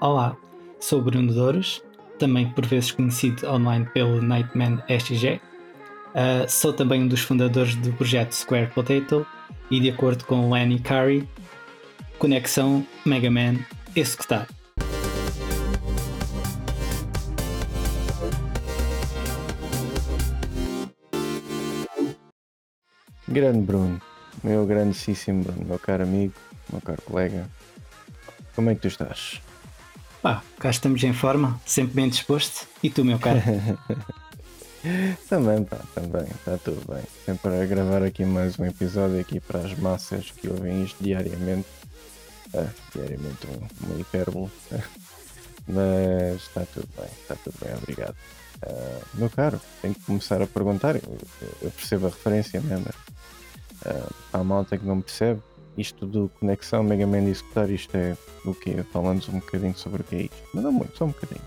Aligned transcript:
Olá, 0.00 0.36
sou 0.78 1.02
Bruno 1.02 1.34
Douros, 1.34 1.82
também 2.20 2.48
por 2.50 2.64
vezes 2.64 2.92
conhecido 2.92 3.44
online 3.48 3.84
pelo 3.86 4.22
Nightman 4.22 4.80
SG. 4.88 5.40
Uh, 6.10 6.48
sou 6.48 6.72
também 6.72 7.02
um 7.02 7.08
dos 7.08 7.22
fundadores 7.22 7.74
do 7.74 7.92
projeto 7.94 8.30
Square 8.30 8.68
Potato 8.68 9.26
e, 9.68 9.80
de 9.80 9.90
acordo 9.90 10.24
com 10.24 10.52
Lenny 10.52 10.78
Curry, 10.78 11.28
conexão 12.16 12.86
Mega 13.04 13.28
Man 13.28 13.56
executar. 13.96 14.46
Grande 23.26 23.62
Bruno, 23.62 24.00
meu 24.44 24.64
grandíssimo 24.64 25.42
Bruno, 25.42 25.64
meu 25.66 25.78
caro 25.80 26.04
amigo, 26.04 26.34
meu 26.70 26.80
caro 26.80 27.02
colega, 27.02 27.50
como 28.54 28.70
é 28.70 28.76
que 28.76 28.82
tu 28.82 28.86
estás? 28.86 29.40
Pá, 30.20 30.42
cá 30.58 30.70
estamos 30.70 31.02
em 31.04 31.12
forma, 31.12 31.60
sempre 31.64 31.94
bem 31.94 32.08
disposto. 32.08 32.66
E 32.82 32.90
tu, 32.90 33.04
meu 33.04 33.20
caro? 33.20 33.40
também, 35.28 35.62
pá, 35.62 35.78
também, 35.94 36.24
está 36.24 36.58
tudo 36.58 36.82
bem. 36.92 37.04
Sempre 37.24 37.62
a 37.62 37.64
gravar 37.64 38.02
aqui 38.02 38.24
mais 38.24 38.58
um 38.58 38.64
episódio 38.64 39.20
aqui 39.20 39.38
para 39.38 39.60
as 39.60 39.78
massas 39.78 40.32
que 40.32 40.48
ouvem 40.48 40.82
isto 40.82 40.96
diariamente. 41.00 41.68
Ah, 42.52 42.66
diariamente 42.92 43.46
um, 43.46 43.86
uma 43.86 44.00
hipérbole. 44.00 44.50
Mas 45.68 46.42
está 46.42 46.66
tudo 46.72 46.88
bem, 46.96 47.10
está 47.22 47.36
tudo 47.36 47.54
bem, 47.64 47.74
obrigado. 47.76 48.16
Uh, 48.66 49.04
meu 49.14 49.30
caro, 49.30 49.60
tenho 49.80 49.94
que 49.94 50.00
começar 50.00 50.42
a 50.42 50.46
perguntar. 50.48 50.96
Eu, 50.96 51.18
eu 51.62 51.70
percebo 51.70 52.06
a 52.06 52.10
referência, 52.10 52.60
né? 52.60 52.82
Mas 52.84 53.94
uh, 53.94 54.14
há 54.32 54.42
malta 54.42 54.76
que 54.76 54.84
não 54.84 55.00
percebe. 55.00 55.40
Isto 55.78 56.06
do 56.06 56.28
conexão 56.40 56.82
Mega 56.82 57.06
Man 57.06 57.22
e 57.22 57.30
executar, 57.30 57.70
isto 57.70 57.96
é 57.96 58.16
o 58.44 58.52
quê? 58.52 58.84
Falando 58.92 59.24
um 59.28 59.38
bocadinho 59.38 59.76
sobre 59.76 60.02
o 60.02 60.04
que 60.04 60.16
é 60.16 60.22
isto. 60.22 60.36
Mas 60.52 60.64
não 60.64 60.72
muito, 60.72 60.98
só 60.98 61.04
um 61.04 61.08
bocadinho. 61.08 61.40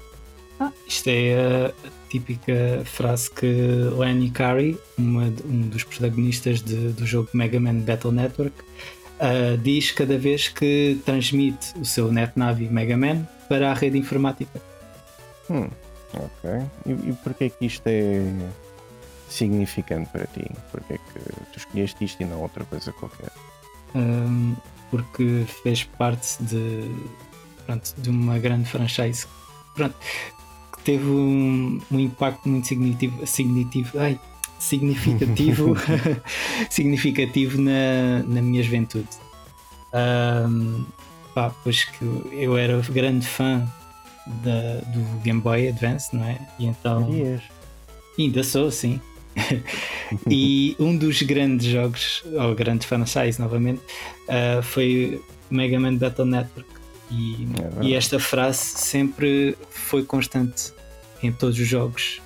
Ah, 0.58 0.72
isto 0.88 1.10
é 1.10 1.36
a 1.68 1.74
típica 2.10 2.84
frase 2.86 3.30
que 3.30 3.46
Lenny 3.46 4.30
Curry, 4.30 4.80
uma, 4.98 5.26
um 5.44 5.68
dos 5.68 5.84
protagonistas 5.84 6.62
de, 6.62 6.94
do 6.94 7.06
jogo 7.06 7.30
Mega 7.34 7.60
Man 7.60 7.80
Battle 7.80 8.14
Network, 8.14 8.56
uh, 8.62 9.58
diz 9.58 9.92
cada 9.92 10.18
vez 10.18 10.48
que 10.48 11.02
transmite 11.04 11.78
o 11.78 11.84
seu 11.84 12.12
NetNavi 12.12 12.70
Mega 12.70 12.96
Man 12.96 13.28
para 13.50 13.72
a 13.72 13.74
rede 13.74 13.98
informática. 13.98 14.62
Hum, 15.50 15.68
ok. 16.14 16.52
E, 16.86 17.10
e 17.10 17.14
porquê 17.22 17.50
que 17.50 17.66
isto 17.66 17.86
é 17.88 18.24
significante 19.28 20.10
para 20.12 20.26
ti? 20.28 20.50
Porquê 20.72 20.98
que 20.98 21.20
tu 21.52 21.58
escolheste 21.58 22.06
isto 22.06 22.22
e 22.22 22.26
não 22.26 22.40
outra 22.42 22.64
coisa 22.64 22.94
qualquer? 22.94 23.32
Um, 23.96 24.56
porque 24.90 25.46
fez 25.64 25.84
parte 25.84 26.42
de, 26.44 26.92
pronto, 27.66 27.94
de 27.98 28.10
uma 28.10 28.38
grande 28.40 28.70
franchise 28.70 29.26
pronto, 29.74 29.96
que 30.76 30.84
teve 30.84 31.06
um, 31.06 31.80
um 31.92 32.00
impacto 32.00 32.48
muito 32.50 32.68
significativo, 32.68 33.26
significativo, 33.26 34.00
ai, 34.00 34.20
significativo, 34.60 35.76
significativo 36.70 37.62
na, 37.62 38.24
na 38.28 38.42
minha 38.42 38.62
juventude. 38.62 39.10
Um, 39.94 40.86
pá, 41.34 41.54
pois 41.64 41.86
que 41.86 42.04
eu 42.32 42.58
era 42.58 42.80
grande 42.82 43.26
fã 43.26 43.66
da, 44.44 44.80
do 44.92 45.22
Game 45.22 45.42
Boy 45.42 45.70
Advance, 45.70 46.16
não 46.16 46.24
é? 46.24 46.38
E 46.60 46.66
então. 46.66 47.10
Ainda 48.18 48.44
sou, 48.44 48.70
sim. 48.70 49.00
e 50.30 50.76
um 50.80 50.96
dos 50.96 51.22
grandes 51.22 51.68
jogos, 51.68 52.24
ou 52.34 52.56
grande 52.56 52.86
franchise 52.86 53.40
novamente, 53.40 53.82
uh, 54.28 54.62
foi 54.62 55.22
Mega 55.50 55.80
Man 55.80 55.96
Battle 55.96 56.26
Network. 56.26 56.70
E, 57.10 57.48
é 57.82 57.86
e, 57.86 57.94
esta 57.94 58.20
frase 58.20 58.60
sempre 58.60 59.58
foi 59.70 60.04
constante 60.04 60.74
em 61.22 61.32
todos 61.32 61.60
os 61.60 61.68
jogos. 61.68 62.22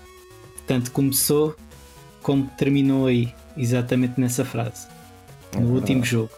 Tanto 0.67 0.92
começou 0.92 1.56
como 2.22 2.48
terminou 2.58 3.08
aí, 3.08 3.33
exatamente 3.58 4.20
nessa 4.20 4.45
frase. 4.45 4.87
É 5.52 5.58
no 5.58 5.67
verdade. 5.67 5.80
último 5.80 6.05
jogo. 6.05 6.32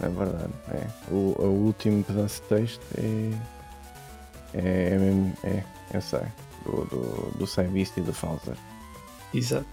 É 0.00 0.08
verdade. 0.08 0.52
É. 0.70 0.86
O, 1.10 1.34
o 1.38 1.66
último 1.66 2.02
pedaço 2.04 2.42
de 2.42 2.48
texto 2.48 2.80
é. 2.96 3.30
É, 4.54 4.94
é 4.94 4.98
mesmo. 4.98 5.32
É, 5.44 5.62
eu 5.92 6.00
sei. 6.00 6.22
Do, 6.64 6.84
do, 6.86 7.38
do 7.38 7.46
Cybeast 7.46 7.96
e 7.96 8.00
do 8.00 8.12
Falzer. 8.12 8.56
Exato. 9.32 9.66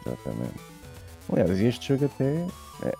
Exatamente. 0.00 0.60
Aliás, 1.30 1.60
este 1.60 1.88
jogo 1.88 2.06
até. 2.06 2.46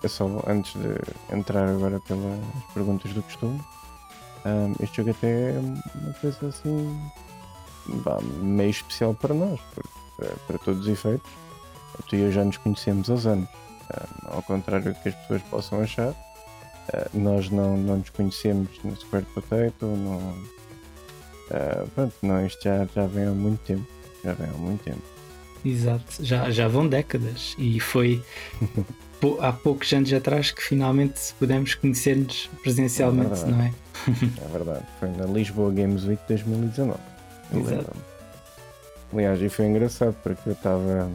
É 0.01 0.07
só 0.07 0.25
antes 0.47 0.73
de 0.73 1.35
entrar 1.35 1.67
agora 1.67 1.99
pelas 1.99 2.39
perguntas 2.73 3.13
do 3.13 3.21
costume. 3.21 3.61
Um, 4.45 4.73
este 4.81 4.97
jogo 4.97 5.11
até 5.11 5.51
é 5.51 5.59
uma 5.59 6.13
coisa 6.13 6.47
assim. 6.47 7.11
Bah, 8.03 8.19
meio 8.41 8.69
especial 8.69 9.13
para 9.13 9.33
nós, 9.33 9.59
para, 10.17 10.29
para 10.47 10.57
todos 10.59 10.81
os 10.81 10.87
efeitos, 10.87 11.29
tu 12.09 12.15
e 12.15 12.21
eu 12.21 12.31
já 12.31 12.43
nos 12.43 12.57
conhecemos 12.57 13.09
há 13.09 13.29
anos. 13.29 13.49
Um, 13.49 14.35
ao 14.35 14.41
contrário 14.41 14.91
do 14.91 14.99
que 15.01 15.09
as 15.09 15.15
pessoas 15.15 15.41
possam 15.43 15.81
achar, 15.81 16.09
uh, 16.09 17.09
nós 17.13 17.49
não, 17.51 17.77
não 17.77 17.97
nos 17.97 18.09
conhecemos 18.09 18.69
no 18.83 18.95
Square 18.95 19.25
Potato, 19.35 19.85
não, 19.85 20.17
uh, 20.17 21.87
pronto, 21.93 22.15
não, 22.23 22.43
isto 22.43 22.63
já, 22.63 22.87
já 22.95 23.05
vem 23.05 23.27
há 23.27 23.31
muito 23.31 23.59
tempo. 23.63 23.85
Já 24.23 24.33
vem 24.33 24.47
há 24.49 24.53
muito 24.53 24.83
tempo. 24.83 25.14
Exato, 25.65 26.23
já, 26.23 26.51
já 26.51 26.67
vão 26.67 26.87
décadas 26.87 27.55
e 27.57 27.79
foi 27.79 28.23
há 29.41 29.51
poucos 29.51 29.91
anos 29.93 30.13
atrás 30.13 30.51
que 30.51 30.61
finalmente 30.61 31.33
pudemos 31.39 31.73
conhecer-nos 31.73 32.47
presencialmente, 32.61 33.41
é 33.41 33.47
não 33.47 33.61
é? 33.61 33.73
é 34.45 34.47
verdade, 34.51 34.85
foi 34.99 35.09
na 35.09 35.25
Lisboa 35.25 35.71
Games 35.71 36.05
Week 36.05 36.21
2019. 36.27 36.99
Exato. 37.55 37.93
Aliás, 39.11 39.41
e 39.41 39.49
foi 39.49 39.65
engraçado 39.65 40.15
porque 40.21 40.49
eu 40.49 40.53
estava 40.53 41.09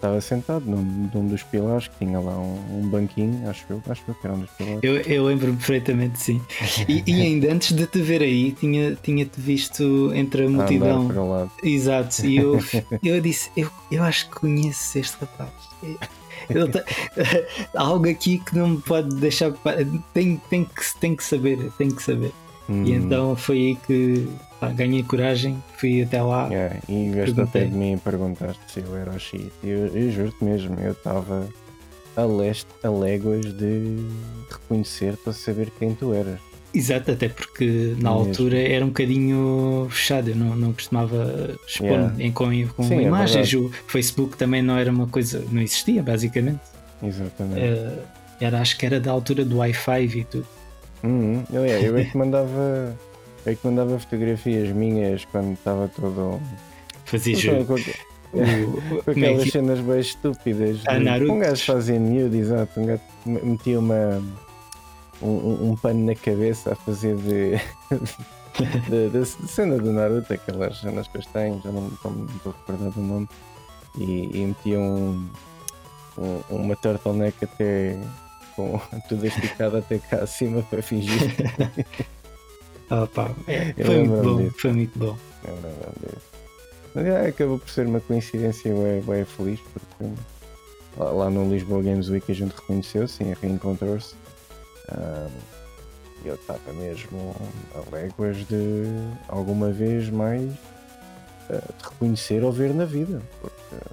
estava 0.00 0.20
sentado 0.20 0.64
num, 0.64 1.10
num, 1.14 1.28
dos 1.28 1.42
pilares 1.42 1.88
que 1.88 2.04
tinha 2.04 2.18
lá 2.18 2.36
um, 2.38 2.78
um, 2.78 2.88
banquinho, 2.88 3.48
acho 3.48 3.64
eu, 3.68 3.82
acho 3.88 4.02
que 4.02 4.12
era 4.24 4.34
um 4.34 4.40
dos 4.40 4.50
pilares. 4.50 4.80
Eu, 4.82 4.96
eu 4.96 5.24
lembro-me 5.26 5.56
perfeitamente, 5.56 6.18
sim. 6.18 6.40
E, 6.88 7.02
e, 7.06 7.20
ainda 7.22 7.52
antes 7.52 7.72
de 7.72 7.86
te 7.86 8.00
ver 8.00 8.22
aí, 8.22 8.52
tinha-te 8.52 8.98
tinha 9.02 9.28
visto 9.36 10.10
entre 10.14 10.46
a 10.46 10.48
multidão. 10.48 11.06
para 11.06 11.20
o 11.20 11.30
lado. 11.30 11.50
Exato, 11.62 12.26
e 12.26 12.38
eu, 12.38 12.58
eu 13.04 13.20
disse, 13.20 13.50
eu, 13.56 13.70
eu 13.92 14.02
acho 14.02 14.30
que 14.30 14.36
conheço 14.36 14.98
este 14.98 15.18
rapaz. 15.20 15.50
algo 17.76 18.08
aqui 18.08 18.38
que 18.38 18.56
não 18.56 18.70
me 18.70 18.80
pode 18.80 19.14
deixar. 19.16 19.52
Tem, 20.14 20.40
tem, 20.48 20.64
que, 20.64 20.98
tem 20.98 21.14
que 21.14 21.22
saber, 21.22 21.70
tem 21.76 21.90
que 21.90 22.02
saber. 22.02 22.32
Hum. 22.70 22.84
E 22.84 22.92
então 22.92 23.34
foi 23.34 23.56
aí 23.56 23.76
que 23.84 24.28
pá, 24.60 24.68
ganhei 24.68 25.02
coragem, 25.02 25.62
fui 25.76 26.02
até 26.02 26.22
lá. 26.22 26.46
Yeah, 26.46 26.76
e 26.88 27.32
de 27.32 27.40
até 27.40 27.64
de 27.64 27.72
mim 27.72 27.98
perguntaste 27.98 28.60
se 28.68 28.80
eu 28.80 28.96
era 28.96 29.10
o 29.10 29.18
X, 29.18 29.42
eu, 29.64 29.88
eu 29.88 30.10
juro-te 30.12 30.44
mesmo, 30.44 30.78
eu 30.78 30.92
estava 30.92 31.48
a 32.16 32.24
leste, 32.24 32.68
a 32.84 32.88
léguas 32.88 33.52
de 33.52 33.98
reconhecer 34.48 35.16
para 35.16 35.32
saber 35.32 35.70
quem 35.78 35.94
tu 35.94 36.12
eras. 36.14 36.38
Exato, 36.72 37.10
até 37.10 37.28
porque 37.28 37.96
na 37.98 38.10
mesmo. 38.10 38.28
altura 38.28 38.58
era 38.58 38.84
um 38.84 38.88
bocadinho 38.88 39.88
fechado, 39.90 40.30
eu 40.30 40.36
não, 40.36 40.54
não 40.54 40.72
costumava 40.72 41.56
expor 41.66 41.88
yeah. 41.88 42.14
em, 42.18 42.30
com, 42.30 42.46
com 42.76 42.84
Sim, 42.84 42.98
é 42.98 43.02
imagens. 43.02 43.52
É 43.52 43.56
o 43.56 43.68
Facebook 43.88 44.36
também 44.36 44.62
não 44.62 44.76
era 44.76 44.90
uma 44.90 45.08
coisa, 45.08 45.44
não 45.50 45.60
existia 45.60 46.00
basicamente. 46.02 46.60
Exatamente. 47.02 47.60
Uh, 47.60 47.98
era, 48.40 48.60
acho 48.60 48.78
que 48.78 48.86
era 48.86 49.00
da 49.00 49.10
altura 49.10 49.44
do 49.44 49.58
Wi-Fi 49.58 50.04
e 50.04 50.24
tudo. 50.24 50.46
Uhum. 51.02 51.44
Eu, 51.52 51.64
é, 51.64 51.88
eu 51.88 51.96
é 51.96 52.04
que 52.04 52.16
mandava 52.16 52.96
é 53.46 53.54
que 53.54 53.66
mandava 53.66 53.98
fotografias 53.98 54.70
minhas 54.70 55.24
quando 55.24 55.54
estava 55.54 55.88
todo. 55.88 56.40
Fazia 57.04 57.36
jogo. 57.36 57.76
Com, 58.30 59.02
com 59.02 59.10
aquelas 59.10 59.46
é 59.48 59.50
cenas 59.50 59.80
bem 59.80 60.00
estúpidas. 60.00 60.80
A 60.86 60.98
Naruto. 60.98 61.32
Um 61.32 61.38
gajo 61.38 61.64
fazia 61.64 61.98
nude, 61.98 62.36
exato. 62.36 62.80
Um 62.80 62.86
gajo 62.86 63.02
metia 63.26 63.78
uma. 63.78 64.22
Um, 65.22 65.70
um 65.70 65.76
pano 65.76 66.04
na 66.04 66.14
cabeça 66.14 66.72
a 66.72 66.76
fazer 66.76 67.16
de. 67.16 67.52
da 69.10 69.24
cena 69.24 69.78
do 69.78 69.92
Naruto, 69.92 70.32
aquelas 70.32 70.78
cenas 70.78 71.08
que 71.08 71.18
eu 71.18 71.22
tenho, 71.32 71.60
já 71.62 71.70
não, 71.72 71.82
não 71.82 72.26
estou 72.36 72.52
recordado 72.52 73.00
o 73.00 73.02
nome, 73.02 73.28
e, 73.96 74.30
e 74.34 74.46
metia 74.46 74.78
um, 74.78 75.26
um, 76.18 76.42
uma 76.50 76.76
turtleneck 76.76 77.44
até 77.44 77.98
com 78.68 79.00
tudo 79.08 79.26
esticado 79.26 79.78
até 79.78 79.98
cá 79.98 80.18
acima 80.18 80.62
para 80.62 80.82
fingir. 80.82 81.20
Ah, 82.92 83.06
pá, 83.06 83.30
é, 83.46 83.72
foi 83.84 84.02
muito 84.02 84.22
bom, 84.24 84.36
disso. 84.38 84.56
foi 84.58 84.72
muito 84.72 84.98
bom. 84.98 85.16
Mas 86.92 87.06
é, 87.06 87.28
acabou 87.28 87.56
por 87.60 87.70
ser 87.70 87.86
uma 87.86 88.00
coincidência 88.00 88.74
bem, 88.74 89.00
bem 89.02 89.24
feliz, 89.24 89.60
porque 89.60 90.12
lá, 90.96 91.10
lá, 91.12 91.30
no 91.30 91.48
Lisboa 91.48 91.80
Games 91.84 92.08
Week 92.08 92.32
a 92.32 92.34
gente 92.34 92.50
reconheceu, 92.50 93.06
sim, 93.06 93.32
reencontrou-se. 93.40 94.16
E 96.24 96.28
eu 96.28 96.34
estava 96.34 96.72
mesmo 96.74 97.34
a 97.74 97.94
léguas 97.94 98.36
de 98.46 98.84
alguma 99.28 99.70
vez 99.70 100.10
mais 100.10 100.42
uh, 100.42 101.74
de 101.78 101.84
reconhecer 101.84 102.44
ou 102.44 102.52
ver 102.52 102.74
na 102.74 102.84
vida, 102.84 103.22
porque 103.40 103.84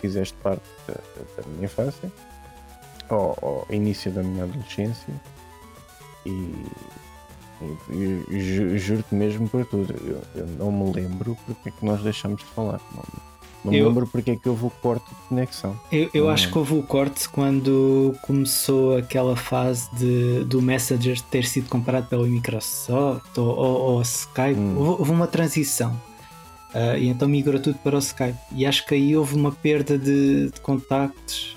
fizeste 0.00 0.34
parte 0.42 0.64
da, 0.88 0.94
da 0.94 1.48
minha 1.48 1.64
infância, 1.64 2.10
ao, 3.14 3.36
ao 3.42 3.66
início 3.74 4.10
da 4.10 4.22
minha 4.22 4.44
adolescência, 4.44 5.12
e 6.24 6.52
E, 7.90 8.22
e 8.28 8.40
ju- 8.40 8.76
juro-te 8.76 9.14
mesmo 9.14 9.48
por 9.48 9.64
tudo. 9.64 9.94
Eu, 10.06 10.22
eu 10.42 10.46
não 10.58 10.70
me 10.70 10.92
lembro 10.92 11.34
porque 11.46 11.70
é 11.70 11.72
que 11.72 11.86
nós 11.86 12.02
deixamos 12.02 12.40
de 12.40 12.44
falar. 12.50 12.78
Não, 12.94 13.02
não 13.64 13.72
me 13.72 13.78
Eu- 13.78 13.88
lembro 13.88 14.06
porque 14.06 14.32
é 14.32 14.36
que 14.36 14.46
houve 14.46 14.66
o 14.66 14.70
corte 14.70 15.06
de 15.08 15.14
conexão. 15.26 15.74
Eu, 15.90 16.10
eu 16.12 16.28
acho 16.28 16.52
que 16.52 16.58
houve 16.58 16.74
o 16.74 16.82
corte 16.82 17.26
quando 17.30 18.14
começou 18.20 18.98
aquela 18.98 19.34
fase 19.36 19.88
de, 19.96 20.44
do 20.44 20.60
Messenger 20.60 21.18
ter 21.22 21.46
sido 21.46 21.70
comprado 21.70 22.06
pela 22.10 22.26
Microsoft 22.26 23.38
ou, 23.38 23.46
ou, 23.56 23.80
ou 23.94 24.02
Skype. 24.02 24.58
Hum. 24.60 24.76
Houve, 24.76 25.10
uma 25.10 25.26
transição. 25.26 25.98
Ah, 26.74 26.98
e 26.98 27.08
então 27.08 27.26
migrou 27.26 27.58
tudo 27.58 27.78
para 27.78 27.96
o 27.96 28.00
Skype. 28.00 28.36
E 28.52 28.66
acho 28.66 28.84
que 28.84 28.94
aí 28.94 29.16
houve 29.16 29.34
uma 29.34 29.50
perda 29.50 29.98
de, 29.98 30.50
de 30.50 30.60
contactos. 30.60 31.55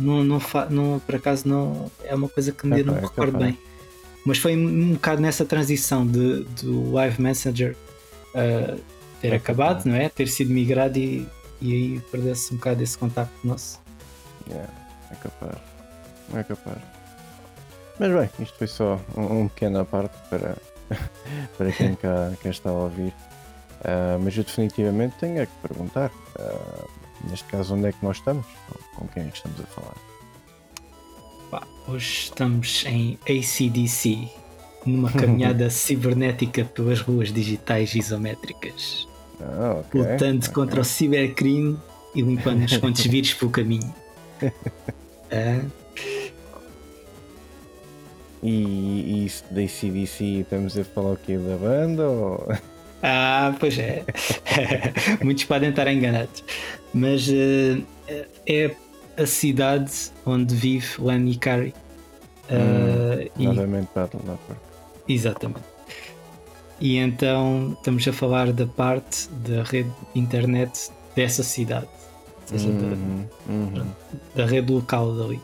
Não, 0.00 0.24
não, 0.24 0.40
fa- 0.40 0.66
não, 0.68 0.98
por 1.00 1.14
acaso 1.14 1.48
não 1.48 1.90
é 2.02 2.14
uma 2.14 2.28
coisa 2.28 2.50
que 2.52 2.66
me 2.66 2.80
É 2.80 2.84
não 2.84 2.94
pá, 2.94 3.00
me 3.00 3.06
é 3.06 3.08
recordo 3.08 3.32
capaz. 3.32 3.50
bem. 3.52 3.58
Mas 4.26 4.38
foi 4.38 4.56
um 4.56 4.94
bocado 4.94 5.20
nessa 5.20 5.44
transição 5.44 6.06
de, 6.06 6.44
do 6.62 6.92
Live 6.92 7.20
Messenger 7.20 7.76
ah, 8.34 8.76
ter 9.20 9.32
É 9.32 9.36
acabado, 9.36 9.68
capaz. 9.78 9.84
não 9.84 9.94
é? 9.94 10.08
Ter 10.08 10.26
sido 10.28 10.50
migrado 10.52 10.98
e, 10.98 11.28
e 11.60 11.72
aí 11.72 12.00
perdeu-se 12.10 12.52
um 12.52 12.56
bocado 12.56 12.82
esse 12.82 12.96
contacto 12.98 13.34
nosso. 13.46 13.80
Yeah, 14.48 14.68
é 15.10 15.14
capaz. 15.16 15.58
É 16.34 16.42
capaz. 16.42 16.78
Mas 17.98 18.12
bem, 18.12 18.30
isto 18.40 18.58
foi 18.58 18.66
só 18.66 19.00
um, 19.16 19.42
um 19.42 19.48
pequeno 19.48 19.78
à 19.78 19.84
parte 19.84 20.16
para, 20.28 20.56
para 21.56 21.70
quem 21.72 21.94
cá, 21.94 22.32
cá 22.42 22.48
está 22.50 22.70
a 22.70 22.72
ouvir. 22.72 23.12
Ah, 23.84 24.18
mas 24.20 24.36
eu 24.36 24.42
definitivamente 24.42 25.14
tenho 25.20 25.38
é 25.38 25.46
que 25.46 25.52
perguntar. 25.68 26.10
ah, 26.38 26.84
neste 27.28 27.44
caso, 27.46 27.74
onde 27.74 27.88
é 27.88 27.92
que 27.92 28.02
nós 28.04 28.16
estamos? 28.18 28.46
Com- 28.94 29.06
quem 29.08 29.24
é 29.24 29.28
estamos 29.28 29.60
a 29.60 29.64
falar? 29.64 29.94
Pá, 31.50 31.62
hoje 31.88 32.24
estamos 32.24 32.84
em 32.86 33.18
ACDC, 33.22 34.28
numa 34.86 35.10
caminhada 35.10 35.68
cibernética 35.70 36.64
pelas 36.64 37.00
ruas 37.00 37.32
digitais 37.32 37.94
isométricas, 37.94 39.06
Ah, 39.40 39.76
ok. 39.80 40.00
lutando 40.00 40.38
ok. 40.44 40.52
contra 40.54 40.80
o 40.80 40.84
cibercrime 40.84 41.78
e 42.14 42.22
limpando 42.22 42.64
os 42.64 42.76
quantos 42.76 43.04
vírus 43.06 43.34
pelo 43.34 43.50
caminho. 43.50 43.94
Ah, 45.32 45.64
E, 48.42 48.50
e 48.50 49.24
isso 49.26 49.42
da 49.50 49.66
CDC 49.66 50.22
estamos 50.42 50.76
a 50.78 50.84
falar 50.84 51.12
o 51.12 51.16
quê? 51.16 51.38
Da 51.38 51.56
banda? 51.56 52.06
Ou... 52.08 52.46
ah, 53.02 53.54
pois 53.58 53.78
é. 53.78 54.04
Muitos 55.22 55.44
podem 55.44 55.70
estar 55.70 55.88
enganados. 55.88 56.44
Mas 56.94 57.28
eh, 57.28 57.82
é 58.46 58.74
a 59.20 59.26
cidade 59.26 59.92
onde 60.24 60.54
vive 60.54 61.00
Lenny 61.02 61.36
Carey. 61.36 61.74
Ah, 62.48 63.24
e- 63.38 63.46
Novamente 63.46 63.88
Battle 63.94 64.20
Network. 64.24 64.60
Exatamente. 65.08 65.60
E 66.80 66.96
então 66.96 67.72
estamos 67.78 68.06
a 68.06 68.12
falar 68.12 68.52
da 68.52 68.66
parte 68.66 69.28
da 69.46 69.62
rede 69.62 69.90
internet 70.14 70.90
dessa 71.14 71.42
cidade, 71.42 71.86
ou 72.52 72.58
seja, 72.58 72.70
da- 72.72 72.84
Uhum, 72.86 73.26
uhum. 73.48 73.86
da, 74.34 74.44
rede 74.46 74.72
local 74.72 75.14
dali. 75.16 75.40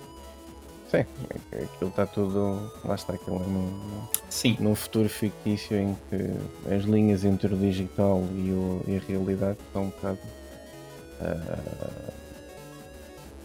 Sim, 0.91 1.05
aquilo 1.53 1.91
está 1.91 2.05
tudo. 2.05 2.71
Lá 2.85 2.97
está, 2.97 3.15
aquilo 3.15 3.37
é 3.37 3.47
num, 3.47 4.03
Sim, 4.29 4.57
num 4.59 4.75
futuro 4.75 5.09
fictício 5.09 5.77
em 5.77 5.97
que 6.11 6.75
as 6.75 6.83
linhas 6.83 7.25
entre 7.25 7.55
o 7.55 7.57
digital 7.57 8.25
e, 8.35 8.51
o- 8.51 8.83
e 8.89 8.97
a 8.97 9.01
realidade 9.09 9.59
estão 9.69 9.85
um 9.85 9.91
bocado. 9.91 10.19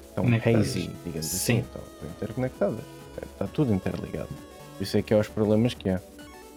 Estão 0.10 0.24
Conectadas. 0.24 0.60
hazy, 0.68 0.90
digamos 1.06 1.26
Sim. 1.28 1.36
assim, 1.38 1.60
estão, 1.60 1.82
estão 1.94 2.10
interconectadas. 2.10 2.80
Está 3.34 3.48
tudo 3.48 3.74
interligado. 3.74 4.30
Isso 4.80 4.98
é 4.98 5.02
que 5.02 5.14
há 5.14 5.18
os 5.20 5.28
problemas 5.28 5.74
que 5.74 5.90
há. 5.90 6.00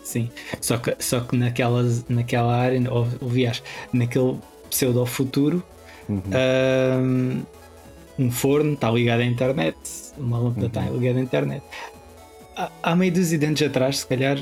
sim. 0.03 0.31
Só 0.61 0.77
que, 0.79 0.97
só 0.99 1.21
que 1.21 1.37
naquela, 1.37 1.83
naquela 2.09 2.55
área, 2.57 2.81
ou, 2.93 3.07
ou 3.21 3.29
aliás, 3.31 3.63
naquele 3.93 4.37
pseudo 4.71 5.05
futuro, 5.07 5.63
Uhum. 6.09 6.23
ahm, 6.33 7.43
um 8.19 8.31
forno 8.31 8.73
está 8.73 8.91
ligado 8.91 9.21
à 9.21 9.25
internet, 9.25 9.77
uma 10.17 10.39
lâmpada 10.39 10.67
está 10.67 10.81
Uhum. 10.81 10.97
ligada 10.99 11.19
à 11.19 11.23
internet. 11.23 11.63
Há, 12.57 12.71
há 12.83 12.97
meio 12.97 13.13
dúzia 13.13 13.39
de 13.39 13.45
anos 13.45 13.61
atrás, 13.63 13.99
se 13.99 14.07
calhar, 14.07 14.39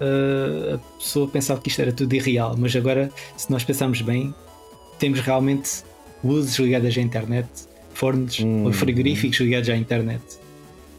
ah, 0.00 0.74
a 0.74 0.98
pessoa 0.98 1.26
pensava 1.26 1.60
que 1.62 1.68
isto 1.70 1.80
era 1.80 1.92
tudo 1.92 2.12
irreal, 2.14 2.54
mas 2.58 2.76
agora, 2.76 3.10
se 3.38 3.50
nós 3.50 3.64
pensarmos 3.64 4.02
bem, 4.02 4.34
temos 4.98 5.20
realmente 5.20 5.82
luzes 6.22 6.58
ligadas 6.58 6.96
à 6.96 7.00
internet, 7.00 7.48
fornos 7.94 8.38
ou 8.64 8.72
frigoríficos 8.72 9.38
ligados 9.40 9.68
à 9.68 9.76
internet. 9.76 10.22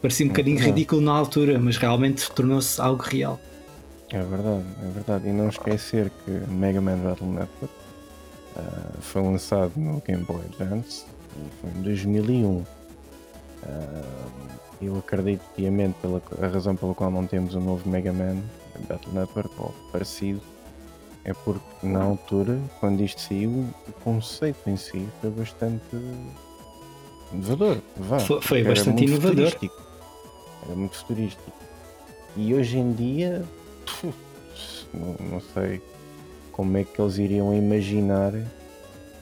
Parecia 0.01 0.25
um 0.25 0.29
bocadinho 0.29 0.57
verdade. 0.57 0.75
ridículo 0.75 1.01
na 1.01 1.11
altura, 1.11 1.59
mas 1.59 1.77
realmente 1.77 2.29
tornou-se 2.31 2.79
algo 2.79 3.03
real. 3.03 3.39
É 4.11 4.21
verdade, 4.21 4.65
é 4.81 4.91
verdade. 4.91 5.27
E 5.27 5.31
não 5.31 5.49
esquecer 5.49 6.11
que 6.23 6.31
Mega 6.51 6.81
Man 6.81 6.97
Battle 6.97 7.27
Network 7.27 7.73
ah, 8.55 8.91
foi 9.01 9.21
lançado 9.21 9.73
no 9.75 10.01
Game 10.01 10.23
Boy 10.23 10.41
Advance 10.45 11.05
e 11.37 11.61
foi 11.61 11.69
em 11.79 11.83
2001. 11.83 12.63
Ah, 13.63 14.01
eu 14.81 14.97
acredito 14.97 15.41
piamente 15.55 15.95
pela 16.01 16.21
a 16.41 16.47
razão 16.47 16.75
pela 16.75 16.95
qual 16.95 17.11
não 17.11 17.27
temos 17.27 17.53
um 17.53 17.59
novo 17.59 17.87
Mega 17.87 18.13
Man 18.13 18.37
Battle 18.87 19.13
Network 19.13 19.53
ou 19.59 19.75
parecido 19.91 20.41
é 21.29 21.33
porque 21.45 21.63
na 21.83 22.01
altura, 22.01 22.59
quando 22.79 23.01
isto 23.03 23.21
saiu, 23.21 23.65
o 23.87 23.91
conceito 24.03 24.67
em 24.69 24.75
si 24.77 25.07
foi 25.21 25.29
bastante 25.29 25.81
inovador. 27.33 27.77
Vá, 27.97 28.19
Foi- 28.19 28.41
foi 28.41 28.63
bastante 28.63 29.03
inovador. 29.05 29.29
futurístico. 29.31 29.81
Era 30.65 30.75
muito 30.75 30.95
futurístico. 30.97 31.51
E 32.37 32.53
hoje 32.53 32.77
em 32.77 32.93
dia, 32.93 33.43
puf, 33.85 34.13
não, 34.93 35.15
não 35.31 35.41
sei 35.53 35.81
como 36.51 36.77
é 36.77 36.83
que 36.83 36.99
eles 37.01 37.17
iriam 37.17 37.53
imaginar 37.53 38.33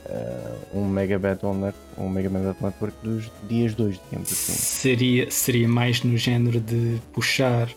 ah, 0.10 0.56
um 0.74 0.86
Mega 0.88 1.20
Battle 1.20 1.54
Net, 1.54 1.78
um 1.98 2.10
Mega 2.10 2.30
Battle 2.30 2.56
Network 2.62 2.98
dos 3.04 3.30
dias 3.48 3.74
2, 3.76 4.00
digamos 4.10 4.32
assim. 4.32 4.54
Seria, 4.54 5.30
seria 5.30 5.68
mais 5.68 6.02
no 6.04 6.18
género 6.18 6.60
de 6.60 7.00
puxar. 7.14 7.70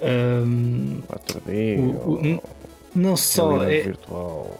ahm, 0.00 1.00
4D, 1.08 1.78
O- 1.80 1.82
o- 1.82 2.34
ou 2.34 2.42
não 2.94 3.16
só. 3.16 3.62
É, 3.64 3.82
virtual. 3.82 4.58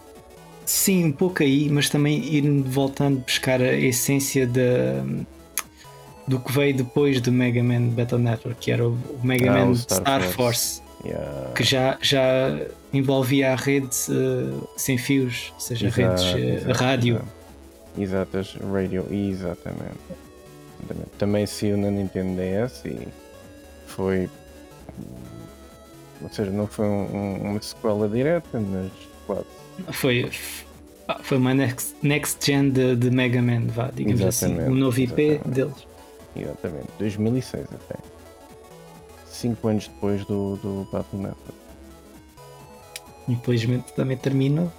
sim, 0.64 1.04
um 1.04 1.12
pouco 1.12 1.42
aí, 1.42 1.68
mas 1.70 1.88
também 1.88 2.22
ir 2.24 2.42
voltando 2.62 3.20
buscar 3.20 3.60
a 3.60 3.72
essência 3.74 4.46
da, 4.46 5.04
do 6.26 6.38
que 6.38 6.52
veio 6.52 6.74
depois 6.76 7.20
do 7.20 7.32
Mega 7.32 7.62
Man 7.62 7.88
Battle 7.88 8.18
Network, 8.20 8.60
que 8.60 8.70
era 8.70 8.86
o 8.86 8.98
Mega 9.22 9.50
Ah, 9.50 9.54
Man 9.64 9.70
o 9.70 9.76
Star, 9.76 10.00
Star 10.00 10.22
Force, 10.30 10.82
Yeah. 11.04 11.52
que 11.54 11.62
já, 11.62 11.96
já 12.02 12.60
envolvia 12.92 13.52
a 13.52 13.54
rede 13.54 13.86
eh, 14.10 14.52
sem 14.76 14.98
fios, 14.98 15.52
ou 15.54 15.60
seja, 15.60 15.86
Exato, 15.86 16.22
redes 16.24 16.62
exato, 16.64 16.72
rádio. 16.84 17.22
Exatas, 17.96 18.56
radio, 18.72 19.06
exatamente. 19.08 19.96
Exatamente. 20.82 21.10
Também 21.16 21.46
saiu 21.46 21.76
na 21.76 21.88
Nintendo 21.90 22.40
DS 22.40 22.84
e 22.84 23.06
foi. 23.86 24.28
Ou 26.22 26.28
seja, 26.30 26.50
não 26.50 26.66
foi 26.66 26.86
um- 26.86 27.16
um- 27.16 27.50
uma 27.52 27.62
sequela 27.62 28.08
direta, 28.08 28.58
mas 28.60 28.90
quase. 29.26 29.46
Foi, 29.92 30.30
foi 31.22 31.38
uma 31.38 31.54
next, 31.54 31.94
next 32.02 32.44
gen 32.44 32.70
de, 32.70 32.96
de 32.96 33.10
Mega 33.10 33.40
Man, 33.40 33.66
vá, 33.68 33.90
digamos 33.94 34.20
assim, 34.22 34.46
Exatamente, 34.46 34.72
um 34.72 34.74
novo 34.74 34.98
IP 35.00 35.22
exatamente. 35.22 35.54
deles. 35.54 35.86
Exatamente. 36.36 36.88
2006 36.98 37.66
até. 37.72 37.94
Cinco 39.26 39.68
anos 39.68 39.86
depois 39.86 40.24
do, 40.24 40.56
do 40.56 40.88
Battle 40.90 41.20
Network. 41.22 41.54
Infelizmente 43.28 43.92
também 43.92 44.16
terminou. 44.16 44.72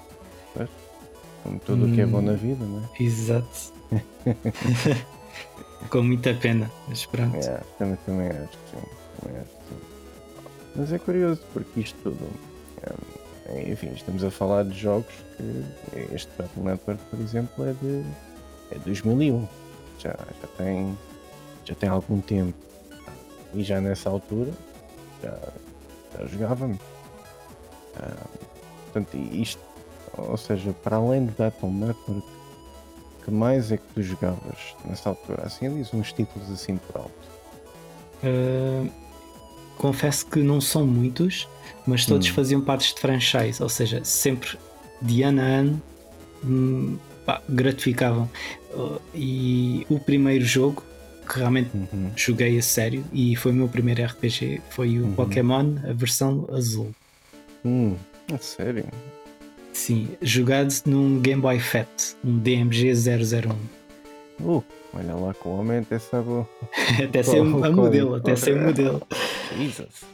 Como 1.44 1.58
tudo 1.60 1.86
o 1.86 1.94
que 1.96 2.02
é 2.02 2.06
bom 2.06 2.18
Hum. 2.18 2.22
na 2.24 2.34
vida, 2.34 2.66
não 2.66 2.84
é? 2.84 3.02
Exato. 3.04 3.72
Com 5.90 6.04
muita 6.04 6.34
pena, 6.34 6.70
mas 6.90 7.06
pronto. 7.06 7.38
Yeah, 7.38 7.64
também, 7.78 7.98
também 8.06 8.28
acho 8.28 8.50
que 8.50 8.70
sim. 8.72 8.84
Também 9.22 9.38
acho. 9.42 9.59
Mas 10.76 10.92
é 10.94 11.00
curioso 11.00 11.42
porque 11.54 11.80
isto 11.80 11.98
tudo. 12.04 12.30
é, 13.48 13.70
enfim, 13.72 13.92
estamos 13.96 14.24
a 14.24 14.32
falar 14.32 14.64
de 14.64 14.78
jogos 14.78 15.14
que 15.36 16.14
este 16.14 16.30
Battle 16.38 16.64
Network, 16.64 17.04
por 17.10 17.20
exemplo, 17.20 17.66
é 17.66 17.74
de 17.74 18.04
é 18.72 18.76
de 18.76 18.86
2001. 18.86 19.48
Já, 20.00 20.12
já, 20.12 20.48
tem, 20.58 20.98
já 21.66 21.76
tem 21.76 21.90
algum 21.90 22.22
tempo. 22.22 22.54
E 23.54 23.64
já 23.64 23.82
nessa 23.82 24.10
altura 24.10 24.52
já, 25.24 25.38
já 26.18 26.26
jogávamos. 26.28 26.80
Ah, 27.98 28.28
portanto, 28.86 29.18
isto, 29.18 29.62
ou 30.18 30.38
seja, 30.38 30.74
para 30.84 30.98
além 30.98 31.26
do 31.26 31.34
Battle 31.34 31.72
Network, 31.72 32.28
que 33.24 33.32
mais 33.32 33.72
é 33.72 33.78
que 33.78 33.88
tu 33.94 34.02
jogavas 34.02 34.76
nessa 34.86 35.10
altura? 35.10 35.44
Assim, 35.44 35.74
diz 35.76 35.94
uns 35.94 36.14
títulos 36.14 36.50
assim 36.50 36.78
por 36.78 37.02
alto. 37.02 37.30
Uh, 38.24 38.92
confesso 39.80 40.26
que 40.28 40.40
não 40.40 40.62
são 40.62 40.86
muitos, 40.86 41.48
mas 41.88 42.06
todos 42.06 42.30
Hum. 42.30 42.34
faziam 42.34 42.62
partes 42.62 42.94
de 42.94 43.00
franchise, 43.02 43.62
ou 43.64 43.70
seja, 43.70 44.02
sempre 44.04 44.58
de 45.02 45.24
ano 45.24 45.42
a 45.42 45.46
ano 45.46 45.82
hum, 46.44 46.98
pá, 47.26 47.42
gratificavam. 47.50 48.30
Uh, 48.74 49.00
e 49.16 49.86
o 49.90 50.00
primeiro 50.00 50.46
jogo 50.46 50.84
que 51.28 51.38
realmente 51.40 51.70
Uhum. 51.74 52.12
joguei 52.16 52.58
a 52.58 52.62
sério 52.62 53.04
e 53.14 53.36
foi 53.36 53.52
o 53.52 53.56
meu 53.56 53.68
primeiro 53.68 54.04
RPG. 54.04 54.62
Foi 54.70 55.00
o 55.00 55.04
Uhum. 55.06 55.14
Pokémon, 55.14 55.76
a 55.88 55.94
versão 55.94 56.48
azul. 56.52 56.92
Hum, 57.66 57.96
a 58.34 58.38
sério? 58.38 58.86
Sim, 59.74 60.10
jogado 60.22 60.74
num 60.86 61.20
Game 61.22 61.42
Boy 61.42 61.60
Fat, 61.60 61.88
um 62.24 62.38
DMG 62.38 62.94
001. 62.94 63.56
Uh, 64.44 64.64
olha 64.94 65.14
lá 65.16 65.34
que 65.34 65.48
o 65.48 65.52
homem 65.52 65.80
até 65.80 66.00
sabe. 66.00 66.30
o- 66.30 66.48
até 67.04 67.24
ser 67.24 67.42
um, 67.42 67.64
a 67.64 67.72
modelo, 67.72 68.16
até 68.16 68.36
ser 68.36 68.58
um 68.58 68.66
modelo. 68.66 69.02
Jesus. 69.58 70.06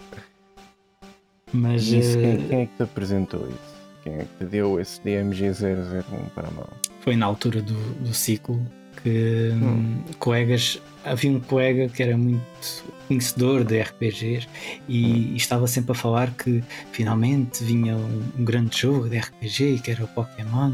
Mas 1.54 1.88
E 1.88 2.00
isso, 2.00 2.18
quem, 2.20 2.34
eh, 2.34 2.46
quem 2.50 2.62
é 2.62 2.66
que 2.66 2.76
te 2.76 2.84
apresentou 2.84 3.48
isso? 3.48 3.76
Quem 4.04 4.14
é 4.16 4.20
que 4.20 4.38
te 4.40 4.46
deu 4.46 4.80
esse 4.80 5.02
DMG 5.02 5.50
001 5.52 6.30
para 6.36 6.48
a 6.48 6.52
mão? 6.52 6.68
foi 7.02 7.16
na 7.16 7.28
altura 7.28 7.62
do, 7.62 7.74
do 8.04 8.14
ciclo 8.16 8.60
que 9.04 9.52
hum, 9.54 9.64
Hum. 9.64 10.04
colegas. 10.18 10.82
Havia 11.04 11.30
um 11.32 11.40
colega 11.40 11.88
que 11.88 12.02
era 12.02 12.18
muito 12.18 12.84
conhecedor 13.08 13.64
de 13.64 13.80
RPGs 13.80 14.48
e, 14.90 15.06
Hum. 15.06 15.16
e 15.34 15.36
estava 15.38 15.68
sempre 15.68 15.92
a 15.92 15.96
falar 15.96 16.32
que 16.32 16.64
finalmente 16.92 17.64
vinha 17.64 17.96
um, 17.96 18.24
um 18.40 18.44
grande 18.44 18.76
jogo 18.80 19.08
de 19.08 19.20
RPG 19.20 19.82
que 19.84 19.92
era 19.92 20.04
o 20.04 20.08
Pokémon, 20.08 20.72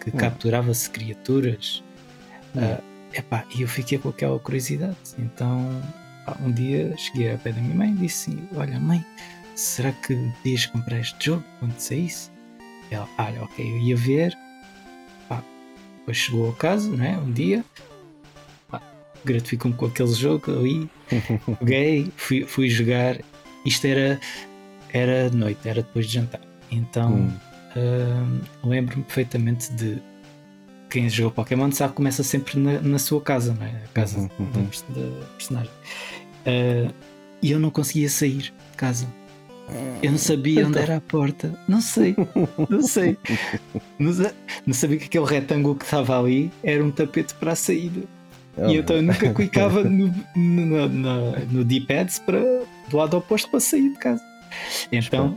que 0.00 0.10
Hum. 0.10 0.18
capturava-se 0.18 0.90
criaturas. 0.90 1.82
Hum. 2.56 2.76
Epá, 3.14 3.44
e 3.54 3.62
eu 3.62 3.68
fiquei 3.68 3.98
com 3.98 4.08
aquela 4.08 4.38
curiosidade. 4.38 4.96
Então 5.18 5.82
pá, 6.24 6.36
um 6.40 6.50
dia 6.50 6.94
cheguei 6.96 7.30
ao 7.32 7.38
pé 7.38 7.52
da 7.52 7.60
minha 7.60 7.74
mãe 7.74 7.90
e 7.92 7.96
disse: 7.96 8.30
assim, 8.30 8.48
Olha, 8.54 8.78
mãe, 8.80 9.04
será 9.54 9.92
que 9.92 10.14
podias 10.38 10.66
comprar 10.66 10.98
este 11.00 11.26
jogo 11.26 11.44
quando 11.58 11.78
saísse? 11.78 12.30
Ela, 12.90 13.08
olha, 13.18 13.42
ok, 13.44 13.64
eu 13.70 13.78
ia 13.78 13.96
ver. 13.96 14.36
Pá, 15.28 15.42
depois 15.98 16.16
chegou 16.16 16.50
a 16.50 16.54
casa, 16.54 16.88
não 16.90 17.04
é? 17.04 17.16
Um 17.16 17.32
dia, 17.32 17.64
gratificou-me 19.24 19.76
com 19.76 19.86
aquele 19.86 20.12
jogo 20.12 20.50
ali, 20.50 20.90
joguei, 21.60 22.12
fui, 22.16 22.44
fui 22.44 22.68
jogar. 22.68 23.18
Isto 23.64 23.86
era, 23.86 24.20
era 24.92 25.30
de 25.30 25.36
noite, 25.36 25.68
era 25.68 25.82
depois 25.82 26.06
de 26.06 26.14
jantar. 26.14 26.40
Então 26.70 27.12
Hum. 27.12 27.32
hum, 27.76 28.40
lembro-me 28.68 29.04
perfeitamente 29.04 29.72
de 29.74 30.02
quem 30.92 31.08
jogou 31.08 31.32
Pokémon 31.32 31.70
sabe 31.72 31.90
que 31.92 31.96
começa 31.96 32.22
sempre 32.22 32.58
na, 32.58 32.80
na 32.80 32.98
sua 32.98 33.20
casa, 33.20 33.54
não 33.58 33.66
é? 33.66 33.70
A 33.70 33.88
casa 33.94 34.18
Uhum, 34.18 34.28
da 34.28 34.58
uhum. 34.60 34.66
pers- 34.66 34.84
da 34.88 35.26
personagem. 35.36 35.70
Uh, 36.46 36.92
e 37.42 37.50
eu 37.50 37.58
não 37.58 37.70
conseguia 37.70 38.08
sair 38.08 38.36
de 38.38 38.52
casa. 38.76 39.06
Eu 40.02 40.10
não 40.10 40.18
sabia 40.18 40.66
onde 40.66 40.78
era 40.78 40.96
a 40.96 41.00
porta. 41.00 41.58
Não 41.66 41.80
sei, 41.80 42.14
não 42.68 42.82
sei. 42.82 43.16
Não, 43.98 44.12
não 44.66 44.74
sabia 44.74 44.98
que 44.98 45.04
aquele 45.06 45.24
retângulo 45.24 45.76
que 45.76 45.84
estava 45.84 46.18
ali 46.18 46.50
era 46.62 46.84
um 46.84 46.90
tapete 46.90 47.32
para 47.36 47.52
a 47.52 47.56
saída. 47.56 48.02
Oh, 48.56 48.68
E 48.68 48.76
então 48.76 48.96
eu 48.96 49.02
nunca 49.02 49.32
clicava 49.32 49.82
no, 49.88 50.12
no, 50.36 50.88
no, 50.88 51.46
no- 51.46 51.64
D-pads 51.64 52.18
para 52.18 52.38
do 52.90 52.96
lado 52.96 53.16
oposto 53.16 53.48
para 53.50 53.60
sair 53.60 53.88
de 53.92 53.98
casa. 53.98 54.20
Então 54.90 55.34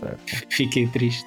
fiquei 0.50 0.88
triste. 0.88 1.24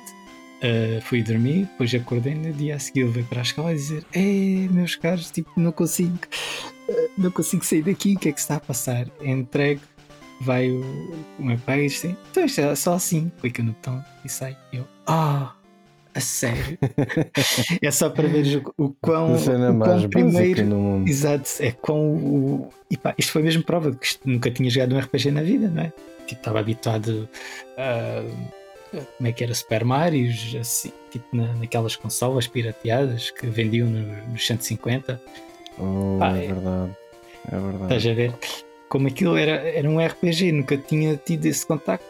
Uh, 0.58 1.00
fui 1.02 1.22
dormir, 1.22 1.66
depois 1.66 1.94
acordei 1.94 2.34
no 2.34 2.52
dia 2.52 2.74
a 2.74 2.78
seguir, 2.80 3.04
veio 3.04 3.24
para 3.26 3.38
a 3.38 3.42
escola 3.42 3.70
e 3.72 3.76
dizer: 3.76 4.04
Ei, 4.12 4.68
meus 4.72 4.96
caros, 4.96 5.30
tipo, 5.30 5.48
não 5.56 5.70
consigo, 5.70 6.18
uh, 6.88 7.10
não 7.16 7.30
consigo 7.30 7.64
sair 7.64 7.82
daqui, 7.82 8.14
o 8.16 8.18
que 8.18 8.28
é 8.28 8.32
que 8.32 8.40
se 8.40 8.44
está 8.44 8.56
a 8.56 8.60
passar? 8.60 9.06
Entrego, 9.22 9.80
vai 10.40 10.68
o, 10.68 10.82
o 11.38 11.44
meu 11.44 11.58
pai 11.58 11.84
e 11.84 11.86
diz 11.86 11.98
assim: 11.98 12.16
Então 12.32 12.44
isto 12.44 12.60
é 12.60 12.74
só 12.74 12.94
assim, 12.94 13.30
clica 13.40 13.62
no 13.62 13.70
botão 13.72 14.04
e 14.24 14.28
sai. 14.28 14.56
Eu, 14.72 14.84
ah, 15.06 15.52
a 16.12 16.20
sério? 16.20 16.76
é 17.80 17.90
só 17.92 18.10
para 18.10 18.26
ver 18.26 18.60
o, 18.76 18.86
o 18.86 18.90
quão, 19.00 19.34
A 19.34 19.38
cena 19.38 19.70
o 19.70 19.74
mais 19.74 20.00
quão 20.00 20.08
primeiro. 20.10 20.66
no 20.66 20.76
mundo. 20.76 21.08
Exato, 21.08 21.48
é 21.60 21.70
com 21.70 22.16
o. 22.16 22.70
E 22.90 22.96
pá, 22.96 23.14
isto 23.16 23.30
foi 23.30 23.42
mesmo 23.42 23.62
prova 23.62 23.92
de 23.92 23.96
que 23.98 24.08
nunca 24.24 24.50
tinha 24.50 24.68
jogado 24.68 24.92
um 24.96 24.98
RPG 24.98 25.30
na 25.30 25.42
vida, 25.42 25.68
não 25.68 25.84
é? 25.84 25.92
Tipo, 26.26 26.40
estava 26.40 26.58
habituado 26.58 27.28
a. 27.76 27.82
a- 28.24 28.57
Como 28.90 29.28
é 29.28 29.32
que 29.32 29.44
era? 29.44 29.54
Super 29.54 29.84
Marios, 29.84 30.54
assim, 30.60 30.92
tipo 31.10 31.36
na, 31.36 31.52
naquelas 31.54 31.96
consolas 31.96 32.46
pirateadas 32.46 33.30
que 33.30 33.46
vendiam 33.46 33.88
no- 33.88 34.26
nos 34.32 34.46
150. 34.46 35.20
Oh, 35.78 36.16
Pá, 36.18 36.36
é 36.36 36.46
verdade. 36.48 36.92
É 37.52 37.56
verdade. 37.58 37.82
Estás 37.84 38.06
a 38.06 38.14
ver? 38.14 38.34
Como 38.88 39.06
aquilo 39.08 39.36
era, 39.36 39.52
era 39.68 39.88
um 39.88 40.00
RPG, 40.04 40.50
nunca 40.52 40.76
tinha 40.76 41.16
tido 41.16 41.46
esse 41.46 41.66
contacto. 41.66 42.06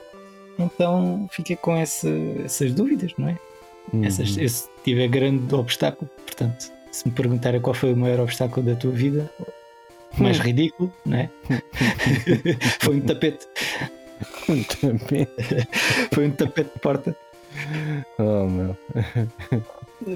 Então 0.58 1.28
fiquei 1.32 1.56
com 1.56 1.76
essa- 1.76 2.08
essas 2.44 2.73
dúvidas, 2.73 3.12
não 3.18 3.28
é? 3.28 3.38
Uhum. 3.92 4.04
Essas, 4.04 4.37
esse 4.37 4.68
tive 4.85 5.04
a 5.04 5.06
grande 5.08 5.54
obstáculo. 5.54 6.11
Portanto, 6.25 6.70
se 6.90 7.06
me 7.06 7.12
perguntarem 7.14 7.61
qual 7.61 7.75
foi 7.75 7.92
o 7.92 7.97
maior 7.97 8.20
obstáculo 8.20 8.66
da 8.66 8.75
tua 8.75 8.90
vida, 8.92 9.30
mais 10.18 10.38
ridículo, 10.38 10.92
não 11.06 11.18
é? 11.18 11.30
foi 12.80 12.97
um 12.97 13.00
tapete. 13.00 13.47
Também. 14.80 15.26
Foi 16.12 16.26
um 16.26 16.30
tapete 16.30 16.70
de 16.75 16.80
porta. 16.80 17.16
Oh, 18.18 18.44
meu. 18.46 18.76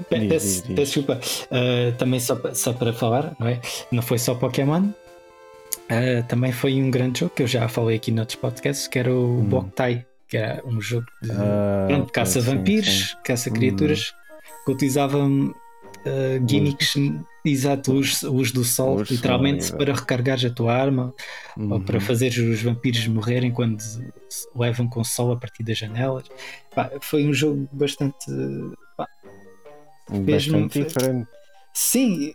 Peço, 0.09 0.63
desculpa. 0.73 1.19
Uh, 1.51 1.91
também 1.97 2.19
só, 2.19 2.39
só 2.53 2.73
para 2.73 2.93
falar, 2.93 3.35
não 3.39 3.47
é? 3.47 3.59
Não 3.91 4.01
foi 4.01 4.17
só 4.17 4.35
Pokémon. 4.35 4.89
Uh, 5.91 6.23
também 6.27 6.51
foi 6.51 6.81
um 6.81 6.89
grande 6.89 7.19
jogo 7.19 7.33
que 7.35 7.43
eu 7.43 7.47
já 7.47 7.67
falei 7.67 7.97
aqui 7.97 8.11
noutros 8.11 8.35
podcasts, 8.37 8.87
que 8.87 8.97
era 8.99 9.11
o 9.13 9.39
Hum. 9.39 9.43
Boktai, 9.45 10.05
que 10.27 10.37
era 10.37 10.61
um 10.65 10.79
jogo 10.79 11.05
de 11.21 11.31
Ah, 11.31 11.85
pronto, 11.87 12.03
ok, 12.03 12.13
caça 12.13 12.41
sim, 12.41 12.47
vampiros, 12.47 13.09
sim. 13.09 13.17
caça 13.23 13.49
Hum. 13.49 13.53
que 13.53 14.71
utilizavam 14.71 15.53
uh, 16.05 16.47
gimmicks, 16.49 16.93
exato, 17.45 17.91
luz, 17.93 18.21
luz 18.23 18.51
do 18.51 18.63
sol, 18.63 19.01
literalmente 19.03 19.71
para 19.73 19.93
recarregares 19.93 20.45
a 20.45 20.49
tua 20.49 20.73
arma 20.73 21.13
ou 21.57 21.79
para 21.81 21.95
Uhum. 21.97 22.01
fazer 22.01 22.29
os 22.37 22.61
vampiros 22.61 23.07
morrerem 23.07 23.51
quando 23.51 23.77
levam 24.55 24.87
com 24.87 25.01
o 25.01 25.05
sol 25.05 25.31
a 25.31 25.37
partir 25.37 25.63
das 25.63 25.77
janelas. 25.77 26.25
Pá, 26.75 26.91
foi 27.01 27.25
um 27.27 27.33
jogo 27.33 27.67
bastante. 27.71 28.25
pá, 28.97 29.07
Bastante 30.09 30.83
diferente. 30.83 31.27
sim, 31.73 32.31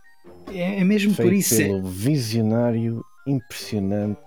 é, 0.51 0.79
é 0.79 0.83
mesmo 0.83 1.13
Feito 1.13 1.27
por 1.27 1.33
isso. 1.33 1.53
é- 1.55 1.67
pelo 1.67 1.83
visionário, 1.83 3.03
impressionante, 3.27 4.19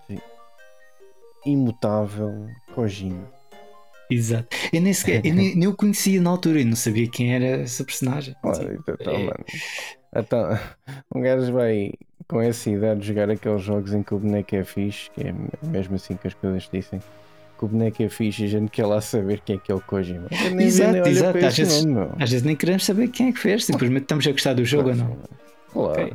imutável 1.45 2.49
Kojima. 2.75 3.29
Exato. 4.11 4.49
Eu 4.73 4.81
nem 4.83 4.93
sequer 4.93 5.25
eu 5.25 5.35
nem, 5.35 5.55
nem 5.57 5.69
o 5.69 5.75
conhecia 5.75 6.21
na 6.21 6.31
altura, 6.31 6.61
eu 6.61 6.67
não 6.67 6.77
sabia 6.77 7.09
quem 7.09 7.35
era 7.35 7.63
essa 7.63 7.83
personagem. 7.85 8.35
Olha, 8.43 8.75
então, 8.75 8.95
então, 9.01 9.13
é- 9.15 9.19
mano. 9.25 9.45
Então, 10.15 10.59
um 11.15 11.21
gajo 11.23 11.53
vai 11.53 11.93
com 12.29 12.41
essa 12.41 12.69
idade 12.71 13.07
jogar 13.07 13.31
aqueles 13.31 13.63
jogos 13.63 13.93
em 13.95 14.03
que 14.03 14.13
o 14.15 14.19
boneco 14.19 14.55
é 14.55 14.65
fixe, 14.65 15.11
que 15.11 15.23
é 15.27 15.35
mesmo 15.67 15.97
assim 15.97 16.17
que 16.17 16.27
as 16.29 16.35
coisas 16.35 16.69
dizem. 16.73 17.01
Que 17.59 17.65
o 17.65 17.69
boneco 17.69 18.03
é 18.03 18.09
fixe 18.11 18.43
e 18.43 18.45
a 18.47 18.49
gente 18.49 18.71
quer 18.71 18.85
lá 18.87 19.01
saber 19.01 19.41
quem 19.41 19.57
é 19.57 19.59
que 19.59 19.73
é 19.73 19.75
o 19.75 19.81
Kojima. 19.81 20.29
Nem 20.55 20.67
Exato, 20.67 20.93
nem 20.93 21.03
exato. 21.11 21.39
Às 21.47 21.57
vezes- 21.57 21.85
nome. 21.85 22.11
Às 22.19 22.31
vezes 22.31 22.43
nem 22.45 22.55
queremos 22.57 22.85
saber 22.85 23.09
quem 23.09 23.29
é 23.29 23.33
que 23.33 23.39
fez, 23.39 23.65
simplesmente 23.65 24.03
estamos 24.03 24.27
a 24.27 24.33
gostar 24.33 24.53
do 24.55 24.65
jogo 24.65 24.91
ou 24.91 24.95
não. 24.97 25.17
Claro. 25.73 26.03
Ok. 26.05 26.13